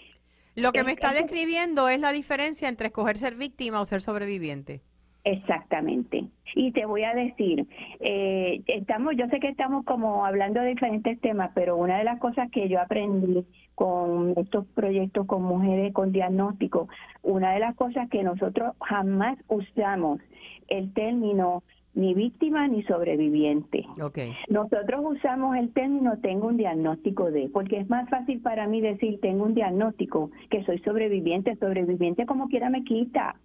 lo 0.58 0.72
que 0.72 0.84
me 0.84 0.92
está 0.92 1.12
describiendo 1.12 1.88
es 1.88 2.00
la 2.00 2.12
diferencia 2.12 2.68
entre 2.68 2.88
escoger 2.88 3.18
ser 3.18 3.34
víctima 3.36 3.80
o 3.80 3.86
ser 3.86 4.00
sobreviviente. 4.00 4.80
Exactamente. 5.24 6.24
Y 6.54 6.72
te 6.72 6.86
voy 6.86 7.04
a 7.04 7.12
decir, 7.14 7.66
eh, 8.00 8.62
estamos, 8.66 9.14
yo 9.16 9.26
sé 9.28 9.40
que 9.40 9.48
estamos 9.48 9.84
como 9.84 10.24
hablando 10.24 10.60
de 10.60 10.68
diferentes 10.68 11.20
temas, 11.20 11.50
pero 11.54 11.76
una 11.76 11.98
de 11.98 12.04
las 12.04 12.18
cosas 12.18 12.50
que 12.50 12.68
yo 12.68 12.80
aprendí 12.80 13.44
con 13.74 14.32
estos 14.36 14.66
proyectos 14.74 15.26
con 15.26 15.42
mujeres 15.42 15.92
con 15.92 16.12
diagnóstico, 16.12 16.88
una 17.22 17.52
de 17.52 17.60
las 17.60 17.76
cosas 17.76 18.08
que 18.08 18.22
nosotros 18.22 18.74
jamás 18.80 19.38
usamos 19.48 20.20
el 20.68 20.92
término 20.94 21.62
ni 21.94 22.14
víctima 22.14 22.68
ni 22.68 22.82
sobreviviente. 22.84 23.84
Okay. 24.00 24.32
Nosotros 24.48 25.04
usamos 25.04 25.56
el 25.56 25.72
término 25.72 26.18
tengo 26.18 26.48
un 26.48 26.56
diagnóstico 26.56 27.30
de, 27.30 27.48
porque 27.48 27.78
es 27.80 27.90
más 27.90 28.08
fácil 28.08 28.40
para 28.40 28.66
mí 28.66 28.80
decir 28.80 29.20
tengo 29.20 29.44
un 29.44 29.54
diagnóstico 29.54 30.30
que 30.50 30.64
soy 30.64 30.78
sobreviviente, 30.80 31.56
sobreviviente 31.56 32.26
como 32.26 32.48
quiera 32.48 32.70
me 32.70 32.84
quita. 32.84 33.36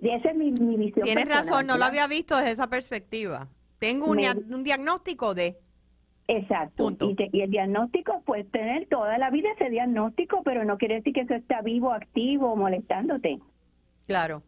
Y 0.00 0.08
esa 0.10 0.30
es 0.30 0.36
mi, 0.36 0.50
visión. 0.50 1.04
Tienes 1.04 1.28
razón, 1.28 1.66
no 1.66 1.76
lo 1.76 1.84
había 1.84 2.06
visto 2.06 2.36
desde 2.36 2.52
esa 2.52 2.68
perspectiva. 2.68 3.48
Tengo 3.78 4.06
un, 4.06 4.18
un 4.18 4.64
diagnóstico 4.64 5.34
de. 5.34 5.56
Exacto. 6.26 6.90
Y, 7.00 7.16
y, 7.32 7.40
el 7.42 7.50
diagnóstico 7.50 8.22
puede 8.24 8.44
tener 8.44 8.86
toda 8.86 9.18
la 9.18 9.30
vida 9.30 9.48
ese 9.58 9.68
diagnóstico, 9.68 10.42
pero 10.42 10.64
no 10.64 10.78
quiere 10.78 10.96
decir 10.96 11.12
que 11.12 11.22
eso 11.22 11.34
está 11.34 11.60
vivo, 11.60 11.92
activo, 11.92 12.56
molestándote. 12.56 13.40
Claro. 14.06 14.42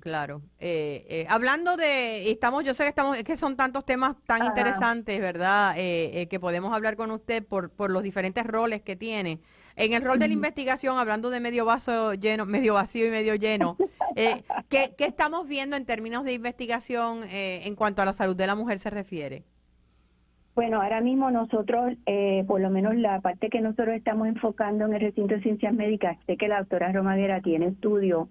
Claro. 0.00 0.42
Eh, 0.60 1.06
eh, 1.08 1.26
hablando 1.28 1.76
de, 1.76 2.30
estamos, 2.30 2.64
yo 2.64 2.74
sé 2.74 2.84
que 2.84 2.88
estamos, 2.90 3.16
es 3.16 3.24
que 3.24 3.36
son 3.36 3.56
tantos 3.56 3.84
temas 3.84 4.16
tan 4.26 4.44
interesantes, 4.44 5.18
¿verdad? 5.18 5.74
Eh, 5.76 6.26
que 6.28 6.40
podemos 6.40 6.74
hablar 6.74 6.96
con 6.96 7.10
usted 7.10 7.44
por, 7.44 7.70
por 7.70 7.90
los 7.90 8.02
diferentes 8.02 8.46
roles 8.46 8.82
que 8.82 8.96
tiene. 8.96 9.40
En 9.76 9.92
el 9.92 10.02
rol 10.02 10.18
de 10.18 10.26
la 10.26 10.34
investigación, 10.34 10.98
hablando 10.98 11.30
de 11.30 11.38
medio 11.38 11.64
vaso 11.64 12.14
lleno, 12.14 12.46
medio 12.46 12.74
vacío 12.74 13.06
y 13.06 13.10
medio 13.10 13.36
lleno, 13.36 13.76
¿qué, 14.16 14.92
¿qué, 14.96 15.04
estamos 15.04 15.46
viendo 15.46 15.76
en 15.76 15.86
términos 15.86 16.24
de 16.24 16.32
investigación 16.32 17.20
en 17.30 17.74
cuanto 17.76 18.02
a 18.02 18.04
la 18.04 18.12
salud 18.12 18.34
de 18.34 18.48
la 18.48 18.56
mujer 18.56 18.80
se 18.80 18.90
refiere? 18.90 19.44
Bueno, 20.56 20.82
ahora 20.82 21.00
mismo 21.00 21.30
nosotros, 21.30 21.92
por 22.48 22.60
lo 22.60 22.70
menos 22.70 22.96
la 22.96 23.20
parte 23.20 23.50
que 23.50 23.60
nosotros 23.60 23.94
estamos 23.94 24.26
enfocando 24.26 24.84
en 24.86 24.94
el 24.94 25.00
recinto 25.00 25.36
de 25.36 25.42
ciencias 25.42 25.72
médicas, 25.72 26.18
sé 26.26 26.36
que 26.36 26.48
la 26.48 26.58
doctora 26.58 26.90
Romaguera 26.90 27.40
tiene 27.40 27.66
estudio 27.66 28.28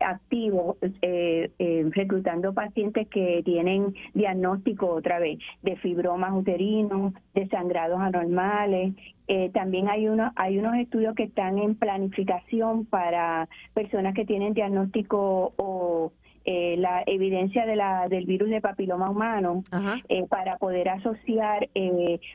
activo 0.00 0.76
eh, 1.02 1.50
eh, 1.58 1.86
reclutando 1.90 2.52
pacientes 2.52 3.08
que 3.08 3.42
tienen 3.44 3.94
diagnóstico 4.14 4.88
otra 4.88 5.18
vez 5.18 5.38
de 5.62 5.76
fibromas 5.76 6.32
uterinos, 6.32 7.14
de 7.34 7.48
sangrados 7.48 8.00
anormales. 8.00 8.94
Eh, 9.26 9.50
también 9.52 9.88
hay, 9.88 10.08
uno, 10.08 10.32
hay 10.36 10.58
unos 10.58 10.76
estudios 10.76 11.14
que 11.14 11.24
están 11.24 11.58
en 11.58 11.74
planificación 11.74 12.86
para 12.86 13.48
personas 13.74 14.14
que 14.14 14.24
tienen 14.24 14.54
diagnóstico 14.54 15.52
o 15.56 16.12
la 16.50 17.02
evidencia 17.04 17.66
de 17.66 17.76
la, 17.76 18.08
del 18.08 18.24
virus 18.24 18.48
de 18.48 18.62
papiloma 18.62 19.10
humano 19.10 19.64
para 20.30 20.56
poder 20.56 20.88
asociar, 20.88 21.68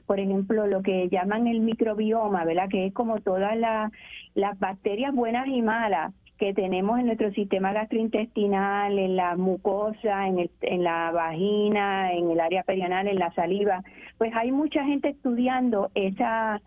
por 0.05 0.19
ejemplo, 0.19 0.67
lo 0.67 0.83
que 0.83 1.09
llaman 1.09 1.47
el 1.47 1.61
microbioma, 1.61 2.45
¿verdad? 2.45 2.69
Que 2.69 2.85
es 2.85 2.93
como 2.93 3.21
todas 3.21 3.57
las 3.57 4.59
bacterias 4.59 5.15
buenas 5.15 5.47
y 5.47 5.63
malas 5.63 6.13
que 6.37 6.53
tenemos 6.53 6.99
en 6.99 7.05
nuestro 7.05 7.31
sistema 7.31 7.73
gastrointestinal, 7.73 8.97
en 8.97 9.15
la 9.15 9.35
mucosa, 9.35 10.27
en, 10.27 10.39
el, 10.39 10.51
en 10.61 10.83
la 10.83 11.11
vagina, 11.11 12.11
en 12.13 12.31
el 12.31 12.39
área 12.39 12.63
perianal, 12.63 13.07
en 13.07 13.19
la 13.19 13.31
saliva, 13.33 13.83
pues 14.17 14.33
hay 14.35 14.51
mucha 14.51 14.83
gente 14.83 15.09
estudiando 15.09 15.91
esa, 15.95 16.61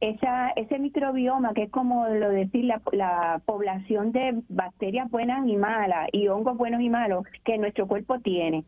esa, 0.00 0.50
ese 0.50 0.78
microbioma, 0.78 1.54
que 1.54 1.64
es 1.64 1.70
como 1.70 2.08
lo 2.08 2.30
decir, 2.30 2.66
la, 2.66 2.82
la 2.92 3.40
población 3.46 4.12
de 4.12 4.42
bacterias 4.48 5.10
buenas 5.10 5.46
y 5.48 5.56
malas 5.56 6.08
y 6.12 6.28
hongos 6.28 6.56
buenos 6.56 6.80
y 6.80 6.90
malos 6.90 7.24
que 7.44 7.58
nuestro 7.58 7.86
cuerpo 7.86 8.20
tiene. 8.20 8.64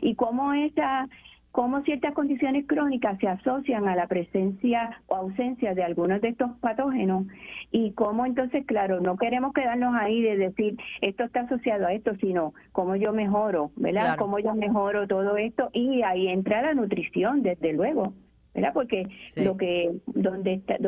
Y 0.00 0.14
cómo 0.14 0.52
esa 0.52 1.08
cómo 1.56 1.80
ciertas 1.84 2.12
condiciones 2.12 2.66
crónicas 2.66 3.18
se 3.18 3.28
asocian 3.28 3.88
a 3.88 3.96
la 3.96 4.06
presencia 4.06 5.00
o 5.06 5.16
ausencia 5.16 5.72
de 5.72 5.82
algunos 5.82 6.20
de 6.20 6.28
estos 6.28 6.50
patógenos 6.60 7.24
y 7.72 7.92
cómo 7.92 8.26
entonces, 8.26 8.66
claro, 8.66 9.00
no 9.00 9.16
queremos 9.16 9.54
quedarnos 9.54 9.94
ahí 9.98 10.20
de 10.20 10.36
decir 10.36 10.76
esto 11.00 11.24
está 11.24 11.40
asociado 11.40 11.86
a 11.86 11.94
esto, 11.94 12.14
sino 12.16 12.52
cómo 12.72 12.94
yo 12.96 13.14
mejoro, 13.14 13.70
¿verdad? 13.76 14.18
Cómo 14.18 14.38
yo 14.38 14.54
mejoro 14.54 15.08
todo 15.08 15.38
esto 15.38 15.70
y 15.72 16.02
ahí 16.02 16.28
entra 16.28 16.60
la 16.60 16.74
nutrición, 16.74 17.42
desde 17.42 17.72
luego. 17.72 18.12
¿Verdad? 18.56 18.72
Porque 18.72 19.06
lo 19.36 19.56
que 19.56 19.92
donde, 20.06 20.54
está, 20.54 20.78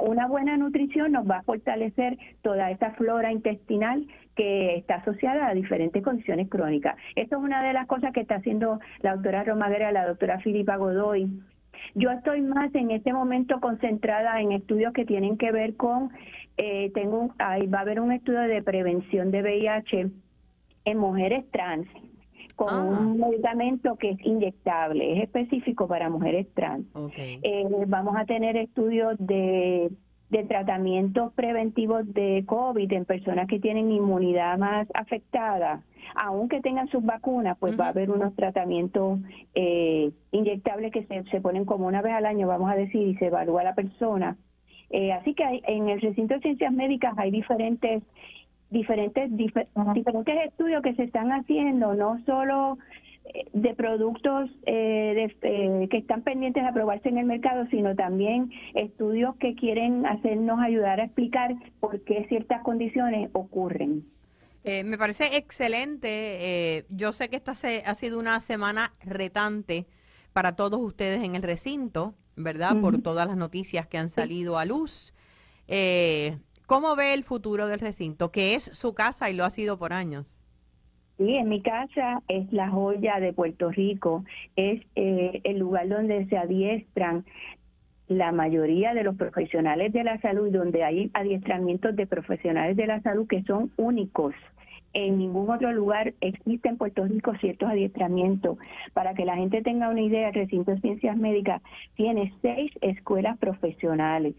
una 0.00 0.26
buena 0.26 0.56
nutrición 0.56 1.12
nos 1.12 1.30
va 1.30 1.38
a 1.38 1.42
fortalecer 1.42 2.18
toda 2.40 2.70
esa 2.70 2.92
flora 2.92 3.30
intestinal 3.30 4.06
que 4.34 4.76
está 4.76 4.96
asociada 4.96 5.46
a 5.46 5.54
diferentes 5.54 6.02
condiciones 6.02 6.48
crónicas. 6.48 6.96
Esto 7.14 7.36
es 7.36 7.42
una 7.42 7.62
de 7.62 7.74
las 7.74 7.86
cosas 7.86 8.12
que 8.14 8.20
está 8.20 8.36
haciendo 8.36 8.80
la 9.00 9.12
doctora 9.14 9.44
Romaguera, 9.44 9.92
la 9.92 10.06
doctora 10.08 10.40
Filipa 10.40 10.76
Godoy. 10.76 11.28
Yo 11.94 12.10
estoy 12.10 12.40
más 12.40 12.74
en 12.74 12.90
este 12.90 13.12
momento 13.12 13.60
concentrada 13.60 14.40
en 14.40 14.52
estudios 14.52 14.94
que 14.94 15.04
tienen 15.04 15.36
que 15.36 15.52
ver 15.52 15.76
con, 15.76 16.10
eh, 16.56 16.90
tengo, 16.94 17.34
ahí 17.38 17.66
va 17.66 17.78
a 17.78 17.82
haber 17.82 18.00
un 18.00 18.12
estudio 18.12 18.40
de 18.40 18.62
prevención 18.62 19.30
de 19.30 19.42
VIH 19.42 20.10
en 20.86 20.98
mujeres 20.98 21.44
trans 21.50 21.86
con 22.56 22.68
ah. 22.70 22.82
un 22.82 23.18
medicamento 23.18 23.96
que 23.96 24.10
es 24.10 24.24
inyectable, 24.24 25.16
es 25.16 25.24
específico 25.24 25.86
para 25.86 26.08
mujeres 26.10 26.46
trans. 26.54 26.86
Eh, 27.16 27.64
vamos 27.86 28.14
a 28.16 28.24
tener 28.24 28.56
estudios 28.56 29.16
de, 29.18 29.90
de 30.30 30.44
tratamientos 30.44 31.32
preventivos 31.34 32.12
de 32.14 32.44
COVID 32.46 32.90
en 32.92 33.04
personas 33.04 33.46
que 33.48 33.60
tienen 33.60 33.90
inmunidad 33.90 34.58
más 34.58 34.88
afectada. 34.94 35.82
Aunque 36.14 36.60
tengan 36.60 36.88
sus 36.88 37.04
vacunas, 37.04 37.56
pues 37.58 37.78
va 37.78 37.86
a 37.86 37.90
haber 37.90 38.10
unos 38.10 38.34
tratamientos 38.34 39.20
eh, 39.54 40.10
inyectables 40.30 40.92
que 40.92 41.04
se, 41.04 41.22
se 41.24 41.40
ponen 41.40 41.64
como 41.64 41.86
una 41.86 42.02
vez 42.02 42.12
al 42.12 42.26
año, 42.26 42.48
vamos 42.48 42.70
a 42.70 42.74
decir, 42.74 43.06
y 43.06 43.14
se 43.16 43.26
evalúa 43.26 43.60
a 43.60 43.64
la 43.64 43.74
persona. 43.74 44.36
Eh, 44.92 45.10
así 45.12 45.34
que 45.34 45.42
hay, 45.42 45.62
en 45.66 45.88
el 45.88 46.00
recinto 46.00 46.34
de 46.34 46.40
ciencias 46.40 46.72
médicas 46.72 47.14
hay 47.16 47.30
diferentes 47.30 48.02
diferentes 48.72 49.30
diferentes 49.36 50.36
estudios 50.46 50.82
que 50.82 50.94
se 50.94 51.04
están 51.04 51.30
haciendo, 51.30 51.94
no 51.94 52.22
solo 52.24 52.78
eh, 53.26 53.44
de 53.52 53.74
productos 53.74 54.50
eh, 54.66 55.28
eh, 55.42 55.88
que 55.90 55.98
están 55.98 56.22
pendientes 56.22 56.62
de 56.62 56.68
aprobarse 56.68 57.08
en 57.08 57.18
el 57.18 57.26
mercado, 57.26 57.66
sino 57.70 57.94
también 57.94 58.50
estudios 58.74 59.36
que 59.36 59.54
quieren 59.54 60.06
hacernos 60.06 60.58
ayudar 60.60 61.00
a 61.00 61.04
explicar 61.04 61.54
por 61.80 62.00
qué 62.02 62.26
ciertas 62.28 62.62
condiciones 62.62 63.30
ocurren. 63.32 64.04
me 64.64 64.98
parece 64.98 65.36
excelente. 65.36 66.84
yo 66.90 67.12
sé 67.12 67.28
que 67.28 67.36
esta 67.36 67.52
ha 67.52 67.94
sido 67.94 68.18
una 68.18 68.40
semana 68.40 68.94
retante 69.04 69.86
para 70.32 70.56
todos 70.56 70.80
ustedes 70.80 71.22
en 71.22 71.34
el 71.34 71.42
recinto, 71.42 72.14
¿verdad? 72.36 72.80
Por 72.80 73.02
todas 73.02 73.26
las 73.26 73.36
noticias 73.36 73.86
que 73.86 73.98
han 73.98 74.08
salido 74.08 74.58
a 74.58 74.64
luz. 74.64 75.14
Eh, 75.68 76.38
¿Cómo 76.72 76.96
ve 76.96 77.12
el 77.12 77.22
futuro 77.22 77.66
del 77.66 77.80
recinto, 77.80 78.30
que 78.30 78.54
es 78.54 78.70
su 78.72 78.94
casa 78.94 79.28
y 79.28 79.34
lo 79.34 79.44
ha 79.44 79.50
sido 79.50 79.78
por 79.78 79.92
años? 79.92 80.42
Sí, 81.18 81.36
en 81.36 81.50
mi 81.50 81.60
casa 81.60 82.22
es 82.28 82.50
la 82.50 82.70
joya 82.70 83.20
de 83.20 83.34
Puerto 83.34 83.70
Rico, 83.70 84.24
es 84.56 84.80
eh, 84.96 85.42
el 85.44 85.58
lugar 85.58 85.90
donde 85.90 86.24
se 86.28 86.38
adiestran 86.38 87.26
la 88.08 88.32
mayoría 88.32 88.94
de 88.94 89.04
los 89.04 89.16
profesionales 89.16 89.92
de 89.92 90.02
la 90.02 90.18
salud, 90.22 90.50
donde 90.50 90.82
hay 90.82 91.10
adiestramientos 91.12 91.94
de 91.94 92.06
profesionales 92.06 92.74
de 92.74 92.86
la 92.86 93.02
salud 93.02 93.26
que 93.28 93.42
son 93.42 93.70
únicos. 93.76 94.34
En 94.94 95.18
ningún 95.18 95.50
otro 95.50 95.72
lugar 95.72 96.14
existe 96.22 96.70
en 96.70 96.78
Puerto 96.78 97.04
Rico 97.04 97.34
ciertos 97.38 97.68
adiestramientos. 97.68 98.56
Para 98.94 99.12
que 99.12 99.26
la 99.26 99.36
gente 99.36 99.60
tenga 99.60 99.90
una 99.90 100.00
idea, 100.00 100.28
el 100.28 100.34
recinto 100.34 100.70
de 100.70 100.80
ciencias 100.80 101.18
médicas 101.18 101.60
tiene 101.96 102.32
seis 102.40 102.72
escuelas 102.80 103.36
profesionales 103.36 104.34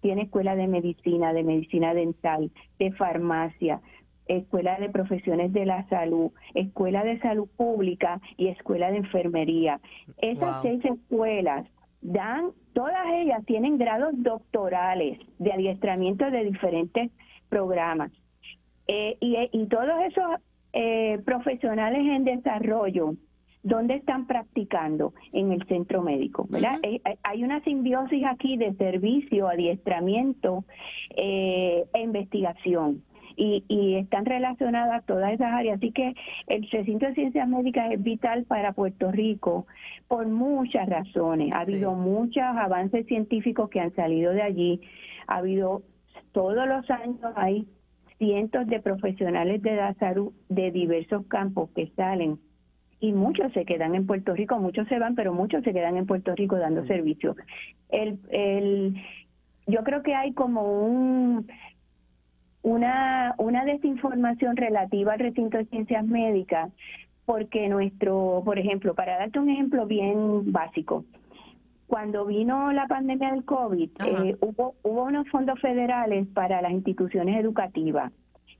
tiene 0.00 0.22
escuela 0.22 0.56
de 0.56 0.66
medicina, 0.66 1.32
de 1.32 1.42
medicina 1.42 1.94
dental, 1.94 2.50
de 2.78 2.92
farmacia, 2.92 3.80
escuela 4.26 4.78
de 4.78 4.90
profesiones 4.90 5.52
de 5.52 5.66
la 5.66 5.88
salud, 5.88 6.30
escuela 6.54 7.04
de 7.04 7.18
salud 7.20 7.48
pública 7.56 8.20
y 8.36 8.48
escuela 8.48 8.90
de 8.90 8.98
enfermería. 8.98 9.80
Esas 10.18 10.62
seis 10.62 10.84
escuelas 10.84 11.66
dan, 12.00 12.52
todas 12.72 13.06
ellas 13.14 13.44
tienen 13.46 13.78
grados 13.78 14.12
doctorales 14.16 15.18
de 15.38 15.52
adiestramiento 15.52 16.30
de 16.30 16.44
diferentes 16.44 17.10
programas. 17.48 18.12
Eh, 18.86 19.16
y, 19.20 19.66
todos 19.66 20.02
esos 20.06 20.40
eh, 20.72 21.20
profesionales 21.24 22.00
en 22.00 22.24
desarrollo 22.24 23.14
¿Dónde 23.62 23.94
están 23.94 24.26
practicando? 24.26 25.12
En 25.32 25.52
el 25.52 25.66
centro 25.66 26.02
médico, 26.02 26.46
¿verdad? 26.48 26.78
Eh, 26.82 27.00
eh, 27.04 27.18
hay 27.22 27.44
una 27.44 27.62
simbiosis 27.62 28.24
aquí 28.24 28.56
de 28.56 28.72
servicio, 28.74 29.48
adiestramiento 29.48 30.64
eh, 31.16 31.84
e 31.92 32.00
investigación. 32.00 33.02
Y, 33.36 33.64
y, 33.68 33.94
están 33.94 34.26
relacionadas 34.26 35.06
todas 35.06 35.32
esas 35.32 35.52
áreas. 35.52 35.78
Así 35.78 35.92
que 35.92 36.14
el 36.46 36.68
recinto 36.70 37.06
de 37.06 37.14
ciencias 37.14 37.48
médicas 37.48 37.90
es 37.92 38.02
vital 38.02 38.44
para 38.44 38.72
Puerto 38.72 39.10
Rico 39.10 39.66
por 40.08 40.26
muchas 40.26 40.86
razones. 40.88 41.54
Ha 41.54 41.60
habido 41.60 41.94
muchos 41.94 42.42
avances 42.42 43.06
científicos 43.06 43.70
que 43.70 43.80
han 43.80 43.94
salido 43.94 44.32
de 44.32 44.42
allí. 44.42 44.80
Ha 45.26 45.36
habido 45.36 45.82
todos 46.32 46.66
los 46.66 46.90
años 46.90 47.18
hay 47.34 47.66
cientos 48.18 48.66
de 48.66 48.80
profesionales 48.80 49.62
de 49.62 49.76
la 49.76 49.94
salud 49.94 50.32
de 50.48 50.70
diversos 50.70 51.24
campos 51.26 51.70
que 51.74 51.90
salen 51.96 52.38
y 53.00 53.12
muchos 53.12 53.52
se 53.52 53.64
quedan 53.64 53.94
en 53.94 54.06
Puerto 54.06 54.34
Rico, 54.34 54.58
muchos 54.58 54.86
se 54.88 54.98
van, 54.98 55.14
pero 55.14 55.32
muchos 55.32 55.64
se 55.64 55.72
quedan 55.72 55.96
en 55.96 56.06
Puerto 56.06 56.34
Rico 56.34 56.56
dando 56.56 56.86
servicio. 56.86 57.34
El, 57.88 58.18
el, 58.28 58.94
yo 59.66 59.82
creo 59.82 60.02
que 60.02 60.14
hay 60.14 60.32
como 60.32 60.84
un 60.84 61.46
una, 62.62 63.34
una 63.38 63.64
desinformación 63.64 64.54
relativa 64.56 65.14
al 65.14 65.18
recinto 65.18 65.56
de 65.56 65.64
ciencias 65.66 66.04
médicas, 66.04 66.70
porque 67.24 67.68
nuestro, 67.68 68.42
por 68.44 68.58
ejemplo, 68.58 68.94
para 68.94 69.16
darte 69.16 69.38
un 69.38 69.48
ejemplo 69.48 69.86
bien 69.86 70.52
básico, 70.52 71.04
cuando 71.86 72.26
vino 72.26 72.70
la 72.72 72.86
pandemia 72.86 73.32
del 73.32 73.44
COVID, 73.44 73.90
eh, 74.04 74.36
hubo, 74.40 74.74
hubo 74.82 75.04
unos 75.04 75.28
fondos 75.30 75.58
federales 75.60 76.26
para 76.28 76.60
las 76.60 76.72
instituciones 76.72 77.40
educativas 77.40 78.12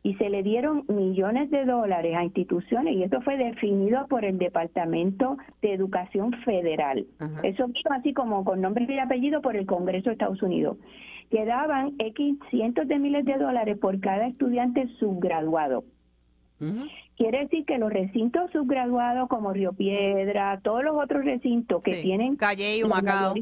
y 0.02 0.14
se 0.14 0.30
le 0.30 0.42
dieron 0.42 0.84
millones 0.88 1.50
de 1.50 1.64
dólares 1.64 2.16
a 2.16 2.24
instituciones 2.24 2.96
y 2.96 3.02
eso 3.02 3.20
fue 3.20 3.36
definido 3.36 4.06
por 4.08 4.24
el 4.24 4.38
Departamento 4.38 5.36
de 5.60 5.74
Educación 5.74 6.32
Federal. 6.44 7.06
Eso 7.42 7.66
fue 7.66 7.96
así 7.96 8.14
como 8.14 8.44
con 8.44 8.60
nombre 8.60 8.86
y 8.88 8.98
apellido 8.98 9.42
por 9.42 9.56
el 9.56 9.66
Congreso 9.66 10.08
de 10.08 10.12
Estados 10.12 10.42
Unidos. 10.42 10.78
Que 11.30 11.44
daban 11.44 11.94
X 11.98 12.38
cientos 12.50 12.88
de 12.88 12.98
miles 12.98 13.24
de 13.24 13.36
dólares 13.36 13.78
por 13.78 14.00
cada 14.00 14.26
estudiante 14.26 14.88
subgraduado. 14.98 15.84
Quiere 17.16 17.40
decir 17.40 17.64
que 17.64 17.78
los 17.78 17.92
recintos 17.92 18.50
subgraduados 18.52 19.28
como 19.28 19.52
Río 19.52 19.72
Piedra, 19.72 20.60
todos 20.62 20.82
los 20.82 20.96
otros 20.96 21.24
recintos 21.24 21.82
que 21.82 22.02
tienen... 22.02 22.36
Calle 22.36 22.78
y 22.78 22.82
Humacao. 22.82 23.34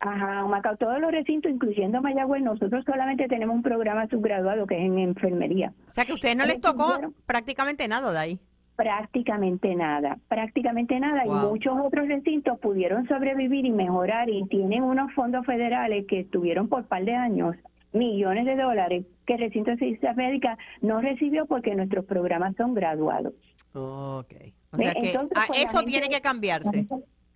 Ajá, 0.00 0.46
Macao, 0.46 0.76
todos 0.76 1.00
los 1.00 1.10
recintos, 1.10 1.50
incluyendo 1.50 2.00
Mayagüez, 2.00 2.42
nosotros 2.42 2.84
solamente 2.84 3.26
tenemos 3.26 3.56
un 3.56 3.62
programa 3.62 4.06
subgraduado 4.08 4.66
que 4.66 4.76
es 4.76 4.82
en 4.82 4.98
enfermería. 4.98 5.72
O 5.88 5.90
sea 5.90 6.04
que 6.04 6.12
a 6.12 6.14
ustedes 6.14 6.36
no 6.36 6.46
les 6.46 6.60
tocó 6.60 7.00
prácticamente 7.26 7.88
nada 7.88 8.12
de 8.12 8.18
ahí. 8.18 8.38
Prácticamente 8.76 9.74
nada, 9.74 10.18
prácticamente 10.28 11.00
nada. 11.00 11.26
Y 11.26 11.30
muchos 11.30 11.76
otros 11.82 12.06
recintos 12.06 12.60
pudieron 12.60 13.08
sobrevivir 13.08 13.66
y 13.66 13.72
mejorar 13.72 14.30
y 14.30 14.44
tienen 14.46 14.84
unos 14.84 15.12
fondos 15.14 15.44
federales 15.44 16.06
que 16.06 16.20
estuvieron 16.20 16.68
por 16.68 16.86
par 16.86 17.04
de 17.04 17.16
años, 17.16 17.56
millones 17.92 18.46
de 18.46 18.54
dólares, 18.54 19.04
que 19.26 19.34
el 19.34 19.40
recinto 19.40 19.72
de 19.72 19.78
ciencias 19.78 20.14
médicas 20.16 20.58
no 20.80 21.00
recibió 21.00 21.46
porque 21.46 21.74
nuestros 21.74 22.04
programas 22.04 22.54
son 22.54 22.72
graduados. 22.72 23.34
Ok. 23.72 24.32
O 24.70 24.76
sea 24.76 24.94
que 24.94 25.18
pues, 25.34 25.50
eso 25.56 25.82
tiene 25.82 26.08
que 26.08 26.20
cambiarse. 26.20 26.86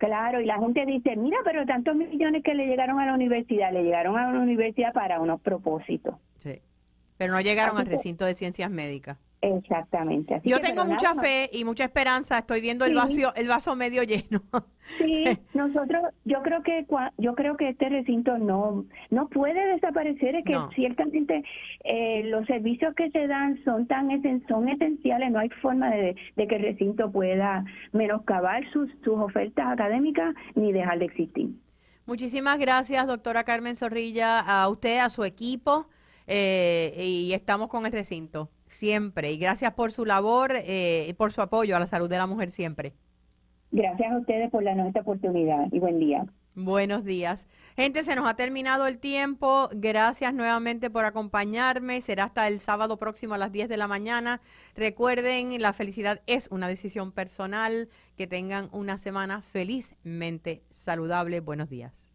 Claro, 0.03 0.41
y 0.41 0.45
la 0.45 0.59
gente 0.59 0.85
dice, 0.85 1.15
mira, 1.15 1.37
pero 1.45 1.65
tantos 1.65 1.95
millones 1.95 2.43
que 2.43 2.53
le 2.53 2.67
llegaron 2.67 2.99
a 2.99 3.05
la 3.05 3.13
universidad, 3.13 3.71
le 3.71 3.83
llegaron 3.83 4.17
a 4.17 4.33
la 4.33 4.39
universidad 4.41 4.91
para 4.91 5.21
unos 5.21 5.39
propósitos. 5.39 6.15
Sí, 6.39 6.59
pero 7.15 7.31
no 7.31 7.39
llegaron 7.39 7.77
al 7.77 7.85
recinto 7.85 8.25
de 8.25 8.33
ciencias 8.33 8.69
médicas. 8.69 9.17
Exactamente. 9.43 10.39
Yo 10.45 10.61
tengo 10.61 10.85
mucha 10.85 11.13
fe 11.15 11.49
y 11.51 11.65
mucha 11.65 11.83
esperanza. 11.83 12.37
Estoy 12.37 12.61
viendo 12.61 12.85
el 12.85 12.95
vaso, 12.95 13.35
el 13.35 13.47
vaso 13.49 13.75
medio 13.75 14.03
lleno. 14.03 14.41
Sí, 14.97 15.23
nosotros, 15.53 16.03
yo 16.25 16.41
creo 16.41 16.61
que 16.61 16.85
yo 17.17 17.35
creo 17.35 17.55
que 17.55 17.69
este 17.69 17.87
recinto 17.87 18.37
no 18.37 18.83
no 19.11 19.29
puede 19.29 19.65
desaparecer. 19.67 20.35
Es 20.35 20.43
que 20.43 20.57
ciertamente 20.75 21.41
eh, 21.85 22.23
los 22.25 22.45
servicios 22.47 22.93
que 22.93 23.09
se 23.09 23.27
dan 23.27 23.63
son 23.63 23.87
tan 23.87 24.09
son 24.49 24.67
esenciales. 24.67 25.31
No 25.31 25.39
hay 25.39 25.47
forma 25.61 25.89
de, 25.89 26.15
que 26.35 26.55
el 26.55 26.61
recinto 26.61 27.09
pueda 27.09 27.63
menoscabar 27.93 28.69
sus 28.73 28.89
sus 29.05 29.17
ofertas 29.17 29.67
académicas 29.67 30.35
ni 30.55 30.73
dejar 30.73 30.99
de 30.99 31.05
existir. 31.05 31.49
Muchísimas 32.05 32.59
gracias, 32.59 33.07
doctora 33.07 33.45
Carmen 33.45 33.77
Zorrilla, 33.77 34.41
a 34.41 34.67
usted, 34.67 34.99
a 34.99 35.07
su 35.07 35.23
equipo, 35.23 35.87
eh, 36.27 36.93
y 36.97 37.31
estamos 37.31 37.69
con 37.69 37.85
el 37.85 37.93
recinto 37.93 38.49
siempre. 38.73 39.31
Y 39.31 39.37
gracias 39.37 39.73
por 39.73 39.91
su 39.91 40.05
labor 40.05 40.53
eh, 40.55 41.07
y 41.09 41.13
por 41.13 41.31
su 41.31 41.41
apoyo 41.41 41.75
a 41.75 41.79
la 41.79 41.87
salud 41.87 42.09
de 42.09 42.17
la 42.17 42.27
mujer 42.27 42.51
siempre. 42.51 42.93
Gracias 43.71 44.11
a 44.11 44.17
ustedes 44.17 44.51
por 44.51 44.63
la 44.63 44.75
nuestra 44.75 45.01
oportunidad 45.01 45.67
y 45.71 45.79
buen 45.79 45.99
día. 45.99 46.25
Buenos 46.55 47.03
días. 47.03 47.47
Gente, 47.75 48.03
se 48.03 48.15
nos 48.15 48.27
ha 48.27 48.35
terminado 48.35 48.85
el 48.85 48.99
tiempo. 48.99 49.69
Gracias 49.73 50.35
nuevamente 50.35 50.91
por 50.91 51.05
acompañarme. 51.05 51.99
Será 52.01 52.25
hasta 52.25 52.47
el 52.47 52.59
sábado 52.59 52.97
próximo 52.97 53.33
a 53.33 53.39
las 53.39 53.51
10 53.51 53.69
de 53.69 53.77
la 53.77 53.87
mañana. 53.87 54.39
Recuerden, 54.75 55.59
la 55.59 55.73
felicidad 55.73 56.21
es 56.27 56.49
una 56.51 56.67
decisión 56.67 57.11
personal. 57.11 57.89
Que 58.15 58.27
tengan 58.27 58.69
una 58.71 58.99
semana 58.99 59.41
felizmente 59.41 60.61
saludable. 60.69 61.39
Buenos 61.39 61.69
días. 61.69 62.12